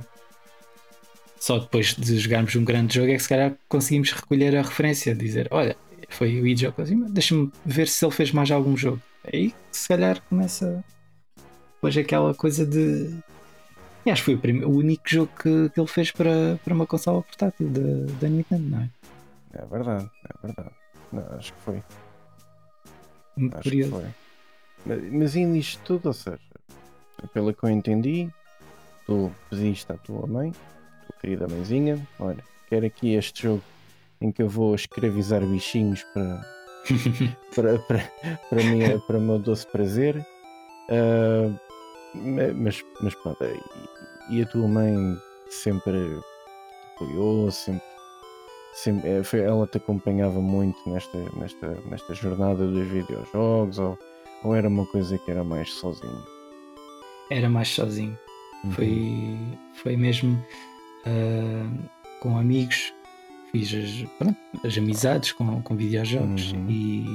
Só 1.40 1.60
depois 1.60 1.96
de 1.96 2.18
jogarmos 2.18 2.56
um 2.56 2.64
grande 2.64 2.96
jogo 2.96 3.12
é 3.12 3.16
que 3.16 3.22
se 3.24 3.30
calhar 3.30 3.54
conseguimos 3.70 4.12
recolher 4.12 4.56
a 4.58 4.62
referência, 4.62 5.14
dizer, 5.16 5.48
olha, 5.52 5.76
foi 6.18 6.42
o 6.42 6.48
Hideo 6.48 6.74
Kojima, 6.74 7.08
deixa-me 7.10 7.52
ver 7.66 7.88
se 7.88 8.04
ele 8.04 8.12
fez 8.14 8.32
mais 8.32 8.50
algum 8.52 8.76
jogo. 8.76 9.02
Aí 9.32 9.52
que 9.52 9.78
se 9.78 9.88
calhar 9.88 10.22
começa 10.30 10.84
depois 11.76 11.96
aquela 11.98 12.34
coisa 12.34 12.66
de. 12.66 13.16
E 14.06 14.10
acho 14.12 14.22
que 14.22 14.26
foi 14.26 14.36
o, 14.36 14.40
prime- 14.40 14.66
o 14.66 14.70
único 14.70 15.04
jogo 15.08 15.32
que, 15.42 15.70
que 15.70 15.80
ele 15.80 15.88
fez 15.88 16.12
para, 16.12 16.58
para 16.64 16.74
uma 16.74 16.88
consola 16.88 17.22
portátil 17.22 17.70
da, 17.70 18.12
da 18.22 18.28
Nintendo, 18.30 18.70
não 18.70 18.82
é? 18.82 18.90
É 19.54 19.66
verdade, 19.66 20.10
é 20.26 20.48
verdade. 20.48 20.72
Não, 21.12 21.24
acho 21.38 21.54
que 21.54 21.60
foi. 21.62 21.84
Muito 23.36 23.54
Acho 23.56 23.64
que 23.64 23.70
curioso. 23.70 23.92
foi. 23.92 24.06
Mas, 25.12 25.36
ainda 25.36 25.58
isto 25.58 25.82
tudo, 25.84 26.08
ou 26.08 26.14
seja, 26.14 26.40
pelo 27.34 27.54
que 27.54 27.64
eu 27.64 27.70
entendi, 27.70 28.30
tu 29.06 29.32
pediste 29.50 29.92
à 29.92 29.98
tua 29.98 30.26
mãe, 30.26 30.52
tua 30.52 31.20
querida 31.20 31.48
mãezinha, 31.48 32.08
olha, 32.20 32.44
quero 32.70 32.86
aqui 32.86 33.14
este 33.14 33.44
jogo 33.44 33.64
em 34.22 34.32
que 34.32 34.42
eu 34.42 34.50
vou 34.50 34.74
escravizar 34.76 35.46
bichinhos 35.46 36.04
para, 36.14 36.42
para, 37.56 37.80
para, 37.80 38.12
para, 38.50 38.64
mim, 38.64 39.00
para 39.06 39.18
o 39.18 39.22
meu 39.22 39.40
doce 39.40 39.66
prazer. 39.68 40.16
Ma- 42.14 42.54
mas, 42.56 42.84
mas 43.02 43.16
pronto, 43.16 43.38
e, 44.30 44.42
a 44.42 44.46
tua 44.48 44.68
mãe 44.68 44.96
sempre 45.50 45.94
te 45.94 46.96
apoiou, 46.96 47.52
sempre, 47.52 47.84
sempre 48.74 49.10
eh, 49.10 49.24
foi, 49.24 49.42
ela 49.42 49.68
te 49.68 49.78
acompanhava 49.78 50.40
muito 50.42 50.78
nesta, 50.90 51.18
nesta, 51.36 51.68
nesta 51.90 52.14
jornada 52.14 52.66
dos 52.68 52.88
videojogos 52.88 53.78
ou, 53.78 53.98
ou 54.44 54.56
era 54.56 54.68
uma 54.68 54.86
coisa 54.88 55.18
que 55.20 55.32
era 55.32 55.44
mais 55.44 55.72
sozinho? 55.74 56.24
Era 57.30 57.50
mais 57.50 57.70
sozinho. 57.70 58.18
Uhum. 58.64 58.72
Foi, 58.72 59.38
foi 59.76 59.98
mesmo 59.98 60.44
ah, 61.06 61.90
com 62.22 62.38
amigos, 62.38 62.94
fiz 63.52 63.74
as, 63.74 64.10
pronto, 64.18 64.38
as 64.66 64.78
amizades 64.78 65.32
com, 65.32 65.62
com 65.62 65.76
videojogos 65.76 66.52
Uhum. 66.54 66.70
e 66.70 67.06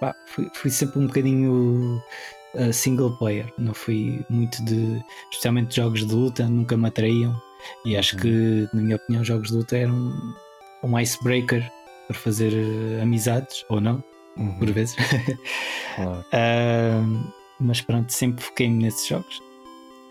pá, 0.00 0.14
fui, 0.26 0.48
fui 0.54 0.70
sempre 0.70 0.98
um 0.98 1.06
bocadinho 1.06 2.02
ah, 2.56 2.72
single 2.72 3.16
player, 3.18 3.52
não 3.58 3.74
fui 3.74 4.24
muito 4.30 4.64
de, 4.64 5.02
especialmente 5.30 5.76
jogos 5.76 6.06
de 6.06 6.14
luta, 6.14 6.48
nunca 6.48 6.76
me 6.76 6.88
atraíam. 6.88 7.40
E 7.84 7.96
acho 7.96 8.16
que, 8.18 8.68
na 8.72 8.80
minha 8.82 8.96
opinião, 8.96 9.24
jogos 9.24 9.48
de 9.50 9.56
luta 9.56 9.76
eram 9.76 10.12
um 10.84 10.98
icebreaker 10.98 11.68
para 12.06 12.16
fazer 12.16 12.52
eh, 12.54 13.02
amizades, 13.02 13.64
ou 13.68 13.80
não, 13.80 14.02
Uhum, 14.36 14.54
por 14.58 14.70
vezes. 14.70 14.94
claro. 15.96 16.24
Ah, 16.32 17.02
mas 17.58 17.80
pronto, 17.80 18.12
sempre 18.12 18.44
foquei-me 18.44 18.84
nesses 18.84 19.08
jogos. 19.08 19.40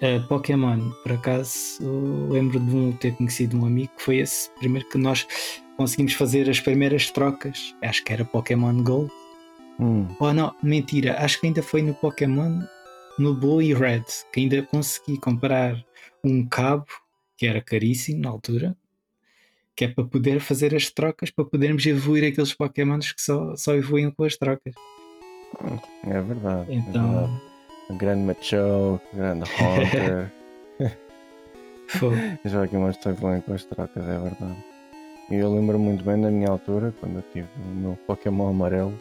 Ah, 0.02 0.26
Pokémon, 0.28 0.92
por 1.04 1.14
acaso, 1.14 1.82
eu 1.82 2.28
lembro 2.30 2.60
de 2.60 2.76
um, 2.76 2.92
ter 2.92 3.16
conhecido 3.16 3.58
um 3.58 3.66
amigo 3.66 3.92
que 3.96 4.02
foi 4.04 4.18
esse 4.18 4.50
primeiro 4.52 4.88
que 4.90 4.98
nós 4.98 5.26
conseguimos 5.78 6.14
fazer 6.14 6.50
as 6.50 6.60
primeiras 6.60 7.10
trocas. 7.12 7.76
Acho 7.82 8.04
que 8.04 8.12
era 8.14 8.26
Pokémon 8.26 8.84
Gold. 8.84 9.12
Hum, 9.80 10.08
Oh 10.20 10.34
não, 10.34 10.54
mentira, 10.64 11.18
acho 11.20 11.40
que 11.40 11.48
ainda 11.48 11.62
foi 11.62 11.82
no 11.82 11.94
Pokémon 11.94 12.62
no 13.20 13.34
Blue 13.34 13.62
e 13.62 13.74
Red 13.74 14.04
que 14.32 14.42
ainda 14.42 14.62
consegui 14.64 15.18
comprar 15.18 15.84
um 16.24 16.46
cabo 16.48 16.86
que 17.38 17.46
era 17.46 17.62
caríssimo 17.62 18.22
na 18.22 18.30
altura, 18.30 18.76
que 19.76 19.86
é 19.86 19.88
para 19.90 20.06
poder 20.06 20.40
fazer 20.40 20.74
as 20.74 20.90
trocas 20.90 21.30
para 21.30 21.46
podermos 21.46 21.86
evoluir 21.86 22.26
aqueles 22.26 22.54
Pokémons 22.54 23.12
que 23.12 23.22
só, 23.22 23.56
só 23.56 23.76
evoluem 23.76 24.10
com 24.12 24.24
as 24.24 24.38
trocas. 24.38 24.74
é 26.04 26.22
verdade. 26.22 26.72
é 26.72 26.76
Então, 26.76 27.12
verdade. 27.12 27.42
Grande 27.92 28.24
Machoke, 28.24 29.06
o 29.14 29.18
grande. 29.18 29.50
Eu 32.02 32.12
já 32.50 32.64
aqui 32.64 32.76
estou 32.76 33.16
falando 33.16 33.44
com 33.44 33.54
as 33.54 33.64
trocas, 33.64 34.04
é 34.04 34.20
verdade. 34.20 34.66
E 35.30 35.36
eu 35.36 35.54
lembro 35.54 35.80
muito 35.80 36.04
bem 36.04 36.18
na 36.18 36.30
minha 36.30 36.50
altura, 36.50 36.94
quando 37.00 37.18
eu 37.18 37.24
tive 37.34 37.48
o 37.58 37.76
meu 37.76 37.98
Pokémon 38.08 38.50
amarelo. 38.50 39.00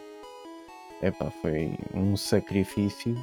Epá, 1.01 1.29
foi 1.41 1.73
um 1.93 2.15
sacrifício 2.15 3.15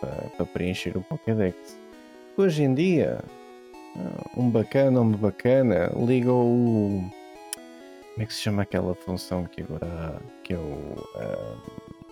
para, 0.00 0.28
para 0.36 0.46
preencher 0.46 0.96
o 0.96 1.02
Pokédex. 1.02 1.78
Hoje 2.36 2.64
em 2.64 2.74
dia, 2.74 3.22
um 4.36 4.50
bacana, 4.50 5.00
uma 5.00 5.16
bacana, 5.16 5.90
liga 5.96 6.32
o. 6.32 7.04
Como 8.12 8.22
é 8.22 8.26
que 8.26 8.34
se 8.34 8.40
chama 8.40 8.62
aquela 8.62 8.94
função 8.94 9.44
que 9.44 9.62
agora 9.62 10.20
que 10.42 10.52
é 10.52 10.58
o. 10.58 11.08
ah, 11.16 11.56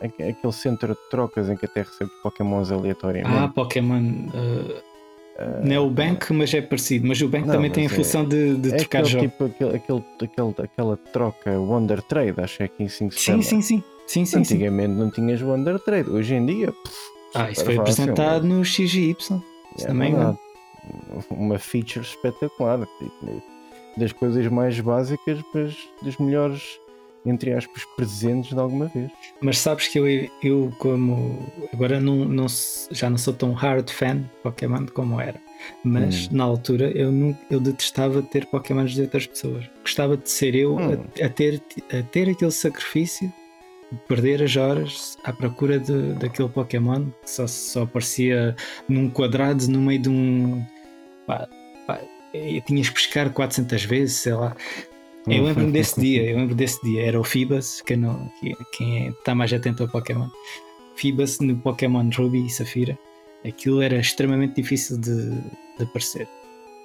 aquele 0.07 0.53
centro 0.53 0.95
de 0.95 1.11
trocas 1.11 1.49
em 1.49 1.57
que 1.57 1.67
até 1.67 1.83
recebe 1.83 2.11
Pokémons 2.23 2.71
Ah, 2.71 2.75
aleatoriamente. 2.75 3.55
Pokémon. 3.55 4.01
uh, 4.03 4.91
Ah, 5.39 5.61
não 5.65 5.75
é 5.75 5.81
o 5.81 5.89
Bank, 5.89 6.33
mas 6.35 6.53
é 6.53 6.61
parecido. 6.61 7.07
Mas 7.09 7.21
o 7.23 7.29
Bank 7.29 7.47
Não, 7.47 7.55
também 7.55 7.71
tem 7.71 7.85
a 7.85 7.87
é- 7.87 7.89
função 7.89 8.25
de, 8.27 8.57
de 8.57 8.69
é 8.73 8.77
trocar 8.79 8.99
aquele 8.99 9.09
jogos. 9.11 9.31
tipo, 9.31 9.45
aquele, 9.47 9.77
aquele, 9.77 10.05
aquele- 10.23 10.55
aquela 10.65 10.97
troca 10.97 11.59
Wonder 11.59 12.03
Trade, 12.03 12.35
acho 12.41 12.57
que 12.59 12.63
é 12.63 12.67
aqui 12.67 12.85
que 12.85 12.89
se 12.91 12.99
Sim, 12.99 13.11
chama. 13.11 13.43
sim, 13.43 13.63
sim. 13.63 13.83
Sim, 14.07 14.25
sim, 14.25 14.45
sim. 14.45 14.55
Antigamente 14.55 14.93
não 14.95 15.11
tinhas 15.11 15.41
Wonder 15.41 15.79
Trade, 15.79 16.11
hoje 16.11 16.35
em 16.35 16.45
dia. 16.45 16.73
pff, 16.73 16.97
Ah, 17.35 17.51
isso 17.51 17.65
foi 17.65 17.77
apresentado 17.79 18.43
mano. 18.43 18.59
no 18.59 18.65
XY. 18.65 19.13
Isso 19.19 19.41
É 19.79 19.87
também 19.87 20.15
verdade. 20.15 20.39
Uma 21.31 21.59
feature 21.59 22.05
espetacular. 22.05 22.81
tipo, 22.99 23.43
das 23.97 24.13
coisas 24.13 24.47
mais 24.49 24.79
básicas, 24.81 25.39
mas 25.55 25.77
dos 26.03 26.17
melhores, 26.19 26.79
entre 27.27 27.53
aspas, 27.53 27.83
presentes 27.97 28.51
de 28.53 28.59
alguma 28.59 28.87
vez. 28.87 29.11
Mas 29.41 29.59
sabes 29.59 29.89
que 29.89 29.99
eu, 29.99 30.07
eu 30.43 30.73
como 30.79 31.39
agora 31.73 32.01
não, 32.01 32.25
não 32.25 32.47
já 32.91 33.11
não 33.11 33.19
sou 33.19 33.35
tão 33.35 33.53
hard 33.53 33.91
fan 33.91 34.19
de 34.19 34.29
Pokémon 34.43 34.87
como 34.87 35.21
era. 35.21 35.41
Mas 35.85 36.27
Hum. 36.27 36.37
na 36.37 36.45
altura 36.45 36.91
eu, 36.97 37.13
não, 37.13 37.37
eu 37.51 37.61
detestava 37.61 38.23
ter 38.23 38.47
Pokémons 38.47 38.93
de 38.93 39.03
outras 39.03 39.27
pessoas. 39.27 39.65
Gostava 39.83 40.17
de 40.17 40.29
ser 40.31 40.55
eu 40.55 40.77
Hum. 40.77 41.05
a, 41.21 41.27
a 41.27 41.29
ter, 41.29 41.61
a 41.93 42.03
ter 42.05 42.31
aquele 42.31 42.51
sacrifício 42.51 43.31
de 43.93 43.99
perder 44.09 44.43
as 44.43 44.57
horas 44.57 45.19
à 45.25 45.33
procura 45.33 45.79
de, 45.79 46.15
daquele 46.15 46.49
Pokémon 46.49 47.07
que 47.23 47.31
só, 47.31 47.47
só 47.47 47.83
aparecia 47.83 48.57
num 48.89 49.11
quadrado 49.11 49.67
no 49.69 49.81
meio 49.83 50.01
de 50.01 50.09
um. 50.09 50.65
Pá, 51.27 51.47
pá, 51.87 52.01
e 52.33 52.61
tinhas 52.63 52.89
que 52.89 52.95
pescar 52.95 53.31
400 53.31 53.85
vezes, 53.85 54.17
sei 54.17 54.33
lá. 54.33 54.57
Eu 55.27 55.45
lembro-me 55.45 55.71
desse 55.73 56.01
dia, 56.01 56.23
eu 56.31 56.37
lembro 56.39 56.55
desse 56.55 56.83
dia, 56.83 57.03
era 57.07 57.21
o 57.21 57.25
Fibas, 57.25 57.81
quem, 57.83 57.97
não, 57.99 58.31
que- 58.41 58.57
quem 58.73 59.09
está 59.09 59.35
mais 59.35 59.53
atento 59.53 59.83
ao 59.83 59.89
Pokémon. 59.89 60.29
Fibas 60.97 61.39
no 61.41 61.57
Pokémon 61.57 62.09
Ruby 62.17 62.47
e 62.47 62.51
Safira, 62.51 62.99
aquilo 63.47 63.81
era 63.83 63.99
extremamente 63.99 64.55
difícil 64.61 64.99
de, 64.99 65.31
de 65.79 65.83
aparecer. 65.85 66.27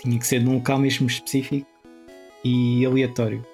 Tinha 0.01 0.19
que 0.19 0.27
ser 0.27 0.41
num 0.41 0.55
local 0.55 0.79
mesmo 0.79 1.07
específico 1.07 1.67
e 2.43 2.85
aleatório. 2.85 3.45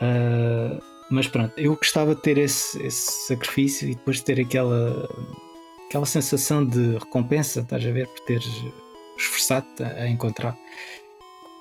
Ah, 0.00 0.80
mas 1.10 1.28
pronto, 1.28 1.52
eu 1.56 1.74
gostava 1.76 2.14
de 2.14 2.22
ter 2.22 2.38
esse, 2.38 2.80
esse 2.84 3.26
sacrifício 3.28 3.88
e 3.88 3.94
depois 3.94 4.20
ter 4.20 4.40
aquela, 4.40 5.08
aquela 5.88 6.06
sensação 6.06 6.64
de 6.66 6.98
recompensa, 6.98 7.60
estás 7.60 7.86
a 7.86 7.90
ver, 7.92 8.06
por 8.08 8.20
teres 8.26 8.48
esforçado-te 9.18 9.82
a, 9.82 9.88
a 10.02 10.08
encontrar. 10.08 10.56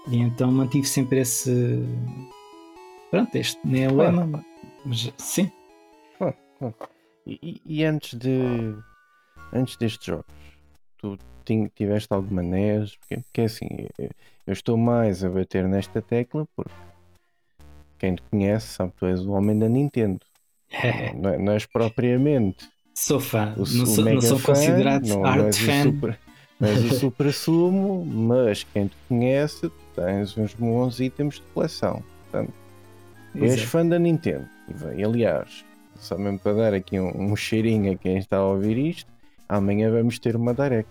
E 0.07 0.17
então 0.17 0.51
mantive 0.51 0.87
sempre 0.87 1.19
esse. 1.21 1.79
Pronto, 3.09 3.35
este 3.35 3.59
nem 3.65 3.85
é 3.85 3.89
Claro. 3.89 4.15
lema, 4.17 4.45
mas 4.85 5.11
sim. 5.17 5.51
E, 7.27 7.39
e- 7.41 7.61
e 7.65 7.83
antes 7.83 8.13
de 8.17 8.75
antes 9.51 9.75
destes 9.77 10.05
jogos, 10.05 10.25
tu 10.97 11.17
tiveste 11.75 12.13
alguma 12.13 12.41
NES? 12.43 12.95
Porque, 12.97 13.17
porque 13.17 13.41
assim, 13.41 13.67
eu, 13.97 14.09
estou 14.53 14.77
mais 14.77 15.23
a 15.23 15.29
bater 15.29 15.67
nesta 15.67 16.01
tecla 16.01 16.47
porque 16.55 16.71
quem 17.97 18.15
te 18.15 18.21
conhece 18.29 18.67
sabe 18.67 18.91
que 18.91 18.97
tu 18.99 19.05
és 19.07 19.21
o 19.25 19.31
homem 19.31 19.57
da 19.57 19.67
Nintendo. 19.67 20.19
Não, 21.15 21.29
é- 21.29 21.37
não 21.39 21.53
és 21.53 21.65
propriamente 21.65 22.69
Sou 22.95 23.19
fã, 23.19 23.53
o, 23.53 23.57
não, 23.57 23.63
o 23.63 23.65
sou, 23.65 24.05
não 24.05 24.21
sou 24.21 24.37
fã, 24.39 24.53
considerado 24.53 25.05
não, 25.07 25.19
não 25.19 25.25
art 25.25 25.45
és 25.47 25.55
o 25.55 25.65
fan. 25.65 25.83
super, 25.83 26.19
não 26.59 26.69
és 26.69 26.83
o 26.83 26.89
super 26.99 27.33
sumo, 27.33 28.05
mas 28.05 28.63
quem 28.63 28.87
te 28.87 28.95
conhece 29.09 29.71
tens 29.95 30.37
uns 30.37 30.53
bons 30.53 30.99
itens 30.99 31.35
de 31.35 31.41
coleção. 31.53 32.03
Portanto, 32.23 32.53
és 33.35 33.53
Exato. 33.53 33.67
fã 33.67 33.85
da 33.85 33.99
Nintendo. 33.99 34.47
E, 34.95 35.03
aliás, 35.03 35.65
só 35.99 36.17
mesmo 36.17 36.39
para 36.39 36.53
dar 36.53 36.73
aqui 36.73 36.99
um, 36.99 37.31
um 37.31 37.35
cheirinho 37.35 37.93
a 37.93 37.95
quem 37.95 38.17
está 38.17 38.37
a 38.37 38.45
ouvir 38.45 38.77
isto, 38.77 39.11
amanhã 39.47 39.91
vamos 39.91 40.19
ter 40.19 40.35
uma 40.35 40.53
Direct. 40.53 40.89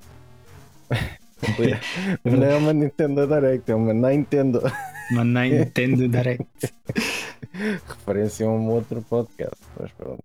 não 2.25 2.43
é 2.43 2.57
uma 2.57 2.73
Nintendo 2.73 3.27
Direct, 3.27 3.71
é 3.71 3.75
uma 3.75 3.93
Nintendo. 3.93 4.63
Uma 5.11 5.25
Nintendo 5.25 6.09
Direct. 6.09 6.47
Referência 7.87 8.47
a 8.47 8.51
um 8.51 8.69
outro 8.71 9.03
podcast. 9.03 9.61
Mas 9.79 9.91
pronto. 9.93 10.23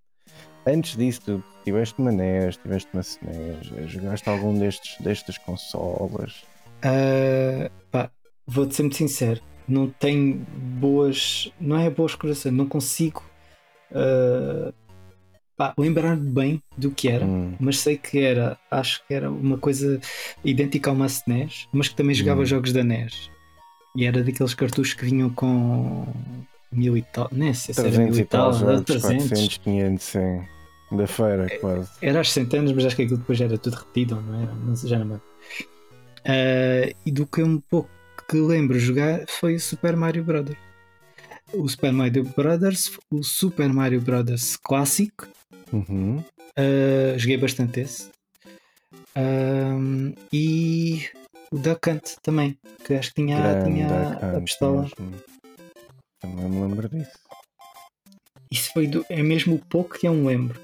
Antes 0.65 0.95
disso, 0.95 1.21
tu 1.25 1.43
tiveste 1.63 1.99
uma 1.99 2.11
NES, 2.11 2.57
tiveste 2.57 2.89
uma 2.93 3.01
SNES, 3.01 3.91
jogaste 3.91 4.29
algum 4.29 4.57
destes, 4.57 4.97
destas 5.01 5.37
consolas? 5.37 6.43
Ah, 6.83 7.69
pá, 7.91 8.11
vou-te 8.49 8.75
ser 8.75 8.83
muito 8.83 8.97
sincero, 8.97 9.41
não 9.67 9.87
tenho 9.89 10.35
boas. 10.79 11.51
Não 11.59 11.77
é 11.77 11.89
boas 11.89 12.15
corações, 12.15 12.53
não 12.53 12.65
consigo 12.67 13.23
ah, 13.93 14.73
pá, 15.55 15.73
lembrar-me 15.77 16.29
bem 16.29 16.63
do 16.77 16.91
que 16.91 17.07
era. 17.09 17.25
Hum, 17.25 17.55
mas 17.59 17.79
sei 17.79 17.97
que 17.97 18.19
era, 18.19 18.57
acho 18.71 19.05
que 19.07 19.13
era 19.13 19.29
uma 19.29 19.57
coisa 19.57 19.99
idêntica 20.43 20.89
a 20.89 20.93
uma 20.93 21.05
SNES, 21.07 21.67
mas 21.71 21.87
que 21.89 21.95
também 21.95 22.15
jogava 22.15 22.41
Hum. 22.41 22.45
jogos 22.45 22.73
da 22.73 22.83
NES. 22.83 23.29
E 23.95 24.05
era 24.05 24.23
daqueles 24.23 24.53
cartuchos 24.53 24.93
que 24.93 25.05
vinham 25.05 25.29
com 25.31 26.05
mil 26.71 26.95
e 26.95 27.01
tal, 27.01 27.27
nem 27.31 27.53
sei 27.53 27.73
se 27.73 27.79
era 27.81 27.89
300 27.89 28.15
mil 28.15 28.23
e 28.23 28.27
tal 28.27 28.49
era 28.49 28.57
jogos, 28.59 28.85
300. 28.85 29.27
400, 29.29 29.57
500, 29.57 30.03
100. 30.05 30.59
Da 30.91 31.05
feira, 31.05 31.45
É, 31.45 31.57
quase. 31.59 31.89
Era 32.01 32.19
às 32.21 32.31
centenas, 32.31 32.71
mas 32.71 32.85
acho 32.85 32.95
que 32.95 33.03
aquilo 33.03 33.19
depois 33.19 33.39
era 33.39 33.55
tudo 33.59 33.75
repetido, 33.75 34.19
não 34.21 34.41
era? 34.41 34.53
Não 34.55 34.75
sei, 34.75 34.89
já 34.89 34.97
não 34.97 35.05
lembro. 35.05 35.21
Ah, 36.25 36.91
e 37.05 37.11
do 37.11 37.27
que 37.27 37.43
um 37.43 37.59
pouco 37.59 37.89
que 38.29 38.37
lembro 38.37 38.79
jogar 38.79 39.25
foi 39.27 39.55
o 39.55 39.59
Super 39.59 39.95
Mario 39.95 40.23
Brothers. 40.23 40.57
O 41.51 41.67
Super 41.67 41.91
Mario 41.91 42.23
Brothers, 42.23 42.91
o 43.11 43.23
Super 43.23 43.73
Mario 43.73 43.99
Brothers 43.99 44.55
clássico, 44.55 45.27
Uhum. 45.71 46.17
Uh, 46.57 47.17
joguei 47.17 47.37
bastante 47.37 47.81
esse. 47.81 48.09
Um, 49.15 50.13
e 50.31 51.07
o 51.51 51.57
Duck 51.57 51.89
Hunt 51.89 52.15
também, 52.21 52.57
que 52.83 52.93
acho 52.93 53.09
que 53.09 53.21
tinha, 53.21 53.39
Grande 53.39 53.73
tinha 53.73 54.37
a 54.37 54.41
pistola. 54.41 54.83
mesmo. 54.83 55.23
Também 56.21 56.49
me 56.49 56.61
lembro 56.61 56.89
disso. 56.89 57.19
Isso 58.51 58.71
foi 58.73 58.87
do, 58.87 59.05
é 59.09 59.21
mesmo 59.21 59.55
o 59.55 59.59
pouco 59.59 59.97
que 59.97 60.07
eu 60.07 60.13
me 60.13 60.25
lembro. 60.27 60.59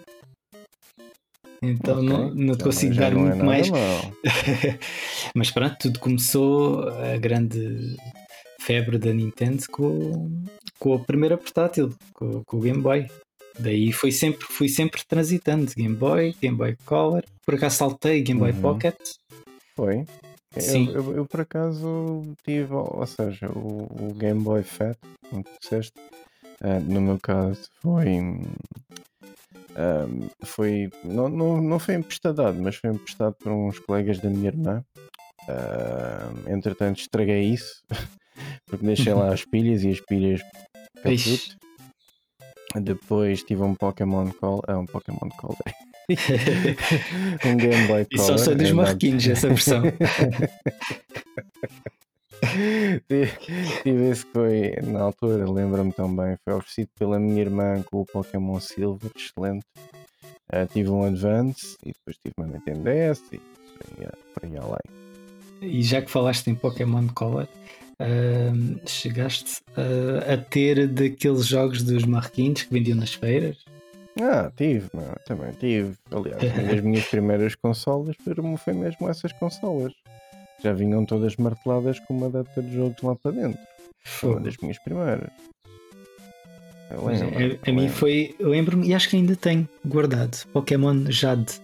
Então 1.61 1.95
Ok, 1.97 2.09
não, 2.09 2.33
não 2.33 2.57
consigo 2.57 2.95
dar 2.95 3.11
é 3.11 3.15
muito 3.15 3.37
nada 3.37 3.43
mais. 3.43 3.67
Mas 5.35 5.51
pronto, 5.51 5.75
tudo 5.77 5.99
começou 5.99 6.87
a 6.89 7.17
grande 7.17 7.95
febre 8.61 8.97
da 8.97 9.13
Nintendo 9.13 9.61
com, 9.69 10.43
com 10.79 10.93
a 10.93 10.99
primeira 10.99 11.37
portátil, 11.37 11.93
com, 12.13 12.43
com 12.45 12.57
o 12.57 12.61
Game 12.61 12.81
Boy. 12.81 13.07
Daí 13.59 13.91
foi 13.91 14.11
sempre, 14.11 14.45
fui 14.49 14.67
sempre 14.69 15.01
transitando 15.07 15.71
Game 15.75 15.95
Boy, 15.95 16.33
Game 16.41 16.57
Boy 16.57 16.75
Color, 16.85 17.23
por 17.45 17.55
acaso 17.55 17.75
saltei 17.77 18.21
Game 18.21 18.39
Boy 18.39 18.51
Uhum. 18.51 18.61
Pocket. 18.61 18.95
Foi? 19.75 20.05
Eu- 20.55 20.61
Sim. 20.61 20.89
Eu, 20.93 21.13
eu, 21.17 21.25
por 21.25 21.41
acaso 21.41 22.23
tive, 22.45 22.73
ou 22.73 23.05
seja, 23.05 23.49
o, 23.51 23.87
o 24.09 24.13
Game 24.13 24.41
Boy 24.41 24.63
Fat, 24.63 24.97
como 25.29 25.43
tu 25.43 25.51
disseste, 25.61 25.93
ah, 26.61 26.79
no 26.79 27.01
meu 27.01 27.19
caso 27.19 27.59
foi. 27.81 28.07
ahm, 29.75 30.27
foi 30.43 30.89
não, 31.03 31.27
não, 31.29 31.61
não 31.61 31.77
foi 31.79 31.95
emprestado, 31.95 32.53
mas 32.61 32.75
foi 32.77 32.89
emprestado 32.91 33.35
por 33.35 33.51
uns 33.51 33.79
colegas 33.79 34.19
da 34.19 34.29
minha 34.29 34.47
irmã. 34.47 34.83
Uh, 35.47 36.49
entretanto, 36.49 36.99
estraguei 36.99 37.43
isso 37.43 37.83
porque 38.65 38.85
deixei 38.85 39.13
lá 39.13 39.33
as 39.33 39.45
pilhas 39.45 39.83
e 39.83 39.89
as 39.89 40.01
pilhas 40.01 40.41
caput. 40.95 41.57
Depois 42.81 43.43
tive 43.43 43.61
um 43.61 43.73
Pokémon 43.73 44.29
Call, 44.31 44.61
é 44.67 44.75
um 44.75 44.85
Pokémon 44.85 45.29
Call, 45.37 45.57
um 47.45 47.55
Game 47.57 47.87
Boy 47.87 48.05
Color. 48.05 48.07
E 48.11 48.17
só 48.19 48.37
sei 48.37 48.55
dos 48.55 48.71
marroquinos 48.71 49.25
essa 49.27 49.47
versão. 49.47 49.83
tive 53.81 54.09
esse 54.09 54.25
que 54.25 54.31
foi, 54.33 54.75
na 54.83 55.03
altura, 55.03 55.49
lembro-me 55.49 55.93
também, 55.93 56.35
foi 56.43 56.53
oferecido 56.53 56.89
pela 56.99 57.17
minha 57.17 57.41
irmã 57.41 57.81
com 57.89 58.01
o 58.01 58.05
Pokémon 58.05 58.59
Silver, 58.59 59.09
excelente. 59.15 59.65
Uh, 60.53 60.67
tive 60.71 60.89
um 60.89 61.05
Advance 61.05 61.77
e 61.81 61.93
depois 61.93 62.17
tive 62.17 62.33
uma 62.37 62.47
Nintendo 62.47 62.83
DS 62.83 63.21
e 63.31 63.39
por 64.33 64.43
aí 64.43 64.57
além. 64.57 65.14
E 65.61 65.81
já 65.81 66.01
que 66.01 66.11
falaste 66.11 66.47
em 66.47 66.55
Pokémon 66.55 67.07
Color, 67.07 67.47
uh, 67.99 68.79
chegaste 68.87 69.61
uh, 69.71 70.33
a 70.33 70.37
ter 70.37 70.87
daqueles 70.87 71.45
jogos 71.45 71.83
dos 71.83 72.03
marquinhos 72.03 72.63
que 72.63 72.73
vendiam 72.73 72.97
nas 72.97 73.13
feiras? 73.13 73.57
Ah, 74.21 74.49
tive, 74.55 74.89
também 75.25 75.51
tive. 75.59 75.93
Aliás, 76.09 76.41
uma 76.41 76.63
das 76.63 76.81
minhas 76.83 77.05
primeiras 77.05 77.55
consolas 77.55 78.15
foi 78.63 78.73
mesmo 78.73 79.09
essas 79.09 79.33
consolas. 79.33 79.93
Já 80.63 80.71
vinham 80.71 81.05
todas 81.05 81.35
marteladas 81.35 81.99
com 81.99 82.15
uma 82.15 82.29
data 82.29 82.61
de 82.61 82.73
jogos 82.73 83.01
lá 83.01 83.15
para 83.15 83.31
dentro. 83.31 83.59
Foi 84.03 84.31
uma 84.31 84.39
das 84.39 84.55
minhas 84.57 84.79
primeiras. 84.79 85.29
Eu 86.89 87.05
lembro, 87.05 87.41
é, 87.41 87.59
a, 87.67 87.71
a 87.71 87.73
mim 87.73 87.89
foi. 87.89 88.35
Eu 88.39 88.49
lembro-me 88.49 88.87
e 88.87 88.93
acho 88.93 89.09
que 89.09 89.17
ainda 89.17 89.35
tenho 89.35 89.67
guardado. 89.85 90.45
Pokémon 90.53 91.05
Jade. 91.09 91.59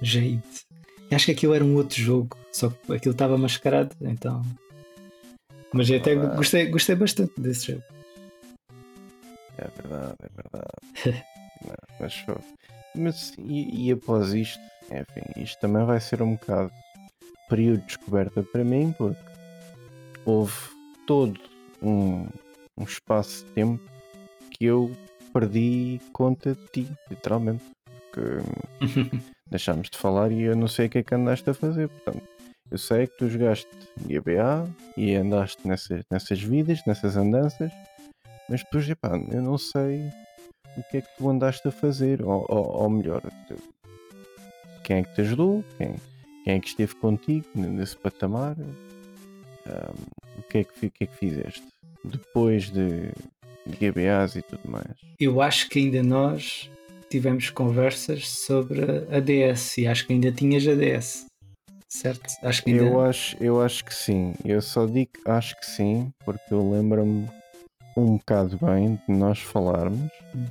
Jade. 0.00 0.42
Acho 1.14 1.26
que 1.26 1.32
aquilo 1.32 1.54
era 1.54 1.64
um 1.64 1.74
outro 1.76 2.00
jogo. 2.00 2.36
Só 2.52 2.70
que 2.70 2.92
aquilo 2.92 3.12
estava 3.12 3.36
mascarado, 3.38 3.94
então. 4.00 4.42
Mas 5.72 5.88
eu 5.88 5.98
até 5.98 6.14
gostei, 6.14 6.66
gostei 6.66 6.94
bastante 6.94 7.32
desse 7.40 7.72
jogo. 7.72 7.82
É 9.58 9.68
verdade, 9.80 10.16
é 10.22 10.28
verdade. 10.34 11.24
Não, 11.64 11.74
mas, 12.00 12.24
mas 12.96 13.32
e, 13.38 13.86
e, 13.86 13.92
após 13.92 14.34
isto, 14.34 14.60
enfim, 14.86 15.40
isto 15.40 15.60
também 15.60 15.84
vai 15.84 16.00
ser 16.00 16.20
um 16.20 16.32
bocado 16.32 16.72
período 17.48 17.80
de 17.82 17.86
descoberta 17.86 18.42
para 18.42 18.64
mim, 18.64 18.92
porque 18.98 19.20
houve 20.24 20.52
todo 21.06 21.38
um, 21.80 22.26
um 22.76 22.82
espaço 22.82 23.44
de 23.44 23.52
tempo 23.52 23.82
que 24.50 24.64
eu 24.64 24.90
perdi 25.32 26.00
conta 26.12 26.54
de 26.54 26.66
ti, 26.72 26.88
literalmente. 27.08 27.62
Porque 28.10 28.42
deixámos 29.52 29.88
de 29.88 29.96
falar 29.96 30.32
e 30.32 30.42
eu 30.42 30.56
não 30.56 30.66
sei 30.66 30.86
o 30.86 30.90
que 30.90 30.98
é 30.98 31.02
que 31.02 31.14
andaste 31.14 31.48
a 31.48 31.54
fazer, 31.54 31.88
portanto. 31.88 32.22
Eu 32.70 32.78
sei 32.78 33.06
que 33.06 33.18
tu 33.18 33.28
jogaste 33.28 33.68
GBA 34.06 34.66
e 34.96 35.14
andaste 35.14 35.68
nessas, 35.68 36.02
nessas 36.10 36.42
vidas, 36.42 36.80
nessas 36.86 37.16
andanças, 37.16 37.70
mas 38.48 38.62
depois, 38.62 38.88
epá, 38.88 39.10
eu 39.30 39.42
não 39.42 39.58
sei 39.58 40.10
o 40.76 40.82
que 40.90 40.96
é 40.96 41.00
que 41.02 41.16
tu 41.18 41.28
andaste 41.28 41.68
a 41.68 41.70
fazer, 41.70 42.22
ou, 42.22 42.46
ou, 42.48 42.82
ou 42.82 42.90
melhor, 42.90 43.20
quem 44.82 44.98
é 44.98 45.02
que 45.02 45.14
te 45.14 45.20
ajudou, 45.20 45.62
quem, 45.76 45.96
quem 46.44 46.54
é 46.54 46.60
que 46.60 46.68
esteve 46.68 46.94
contigo 46.94 47.46
nesse 47.54 47.96
patamar, 47.96 48.56
um, 48.58 50.38
o, 50.38 50.42
que 50.48 50.58
é 50.58 50.64
que, 50.64 50.86
o 50.86 50.90
que 50.90 51.04
é 51.04 51.06
que 51.06 51.16
fizeste 51.16 51.66
depois 52.02 52.70
de, 52.70 53.12
de 53.66 53.76
GBAs 53.76 54.34
e 54.36 54.42
tudo 54.42 54.62
mais. 54.68 54.96
Eu 55.20 55.40
acho 55.40 55.68
que 55.68 55.78
ainda 55.78 56.02
nós 56.02 56.70
tivemos 57.12 57.50
conversas 57.50 58.28
sobre 58.28 58.82
a 59.10 59.20
DS 59.20 59.78
e 59.78 59.86
acho 59.86 60.06
que 60.06 60.12
ainda 60.12 60.32
tinhas 60.32 60.66
a 60.66 60.74
DS 60.74 61.26
certo? 61.92 62.22
Acho 62.42 62.64
que 62.64 62.70
ainda... 62.70 62.84
eu, 62.84 63.00
acho, 63.00 63.36
eu 63.38 63.60
acho 63.60 63.84
que 63.84 63.94
sim. 63.94 64.34
Eu 64.44 64.62
só 64.62 64.86
digo 64.86 65.10
acho 65.26 65.54
que 65.60 65.66
sim, 65.66 66.10
porque 66.24 66.52
eu 66.52 66.70
lembro-me 66.70 67.28
um 67.96 68.16
bocado 68.16 68.58
bem 68.62 68.98
de 69.06 69.14
nós 69.14 69.38
falarmos 69.38 70.10
hum. 70.34 70.46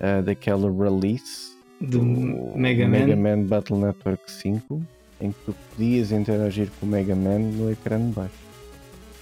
uh, 0.00 0.22
daquela 0.22 0.70
release 0.70 1.56
do, 1.80 1.98
do 1.98 2.56
Mega, 2.56 2.86
Mega 2.86 3.16
Man. 3.16 3.36
Man 3.36 3.42
Battle 3.44 3.78
Network 3.78 4.30
5 4.30 4.80
em 5.20 5.32
que 5.32 5.38
tu 5.44 5.54
podias 5.70 6.12
interagir 6.12 6.68
com 6.78 6.86
o 6.86 6.88
Mega 6.88 7.16
Man 7.16 7.38
no 7.38 7.72
ecrã 7.72 7.98
de 7.98 8.12
baixo. 8.12 8.34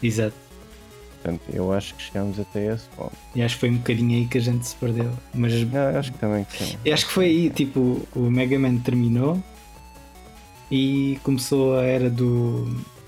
Exato. 0.03 0.35
Portanto, 1.23 1.43
eu 1.53 1.73
acho 1.73 1.95
que 1.95 2.03
chegamos 2.03 2.41
até 2.41 2.75
esse 2.75 2.89
ponto. 2.97 3.13
E 3.35 3.43
acho 3.43 3.55
que 3.55 3.61
foi 3.61 3.71
um 3.71 3.77
bocadinho 3.77 4.19
aí 4.19 4.27
que 4.27 4.39
a 4.39 4.41
gente 4.41 4.67
se 4.67 4.75
perdeu. 4.75 5.11
Mas 5.33 5.53
ah, 5.73 5.99
acho 5.99 6.13
que 6.13 6.19
também 6.19 6.45
que 6.45 6.65
sim. 6.65 6.77
Eu 6.85 6.93
acho 6.93 7.07
que 7.07 7.13
foi 7.13 7.27
aí, 7.27 7.51
tipo, 7.51 8.03
o 8.15 8.31
Mega 8.31 8.59
Man 8.59 8.79
terminou 8.79 9.41
e 10.69 11.19
começou 11.23 11.79
a 11.79 11.85
era 11.85 12.11
do, 12.11 12.65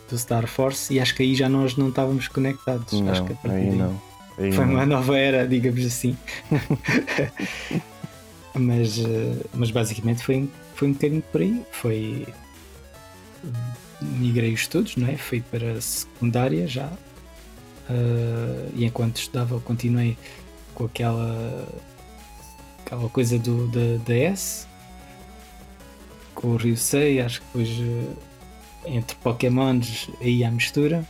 do 0.08 0.16
Star 0.16 0.46
Force 0.46 0.94
e 0.94 1.00
acho 1.00 1.14
que 1.14 1.24
aí 1.24 1.34
já 1.34 1.48
nós 1.48 1.76
não 1.76 1.88
estávamos 1.88 2.28
conectados. 2.28 3.00
Não, 3.00 3.10
acho 3.10 3.24
que 3.24 3.36
aí 3.48 3.74
não. 3.74 4.00
Aí 4.38 4.52
foi 4.52 4.64
não. 4.64 4.74
uma 4.74 4.86
nova 4.86 5.18
era, 5.18 5.46
digamos 5.46 5.84
assim. 5.84 6.16
mas, 8.54 8.98
eh, 8.98 9.44
mas 9.52 9.72
basicamente 9.72 10.22
foi, 10.22 10.48
foi 10.74 10.88
um 10.88 10.92
bocadinho 10.92 11.22
por 11.32 11.40
aí. 11.40 11.62
Foi. 11.72 12.26
Migrei 14.00 14.52
os 14.52 14.60
estudos, 14.60 14.96
não 14.96 15.08
é? 15.08 15.16
Fui 15.16 15.42
para 15.50 15.72
a 15.72 15.80
secundária 15.80 16.66
já. 16.68 16.90
Uh, 17.88 18.70
e 18.74 18.84
enquanto 18.84 19.16
estudava, 19.16 19.60
continuei 19.60 20.16
com 20.74 20.86
aquela, 20.86 21.68
aquela 22.84 23.08
coisa 23.10 23.38
do, 23.38 23.68
da 23.68 24.02
DS, 24.04 24.66
com 26.34 26.48
o 26.48 26.56
Rio 26.56 26.76
Sei, 26.76 27.20
acho 27.20 27.40
que 27.40 27.46
depois 27.46 27.68
uh, 27.78 28.16
entre 28.86 29.16
Pokémons 29.16 30.08
aí 30.20 30.44
à 30.44 30.50
mistura. 30.50 31.06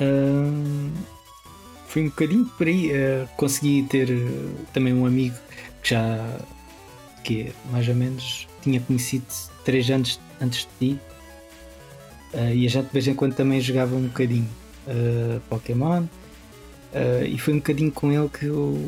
Uh, 0.00 0.92
um 1.96 2.04
bocadinho 2.10 2.44
por 2.44 2.66
aí. 2.66 2.90
Consegui 3.38 3.82
ter 3.84 4.06
também 4.74 4.92
um 4.92 5.06
amigo 5.06 5.34
que 5.82 5.90
já 5.90 6.38
que 7.24 7.54
mais 7.70 7.88
ou 7.88 7.94
menos 7.94 8.46
tinha 8.60 8.78
conhecido 8.80 9.24
3 9.64 9.90
anos 9.92 10.20
antes 10.38 10.68
de 10.78 10.94
ti. 10.94 11.00
e 12.54 12.66
a 12.66 12.68
gente 12.68 12.88
de 12.88 12.92
vez 12.92 13.08
em 13.08 13.14
quando 13.14 13.34
também 13.34 13.62
jogava 13.62 13.96
um 13.96 14.08
bocadinho 14.08 14.46
Pokémon. 15.48 16.04
e 17.28 17.38
foi 17.38 17.54
um 17.54 17.58
bocadinho 17.58 17.92
com 17.92 18.12
ele 18.12 18.28
que 18.28 18.46
eu 18.46 18.78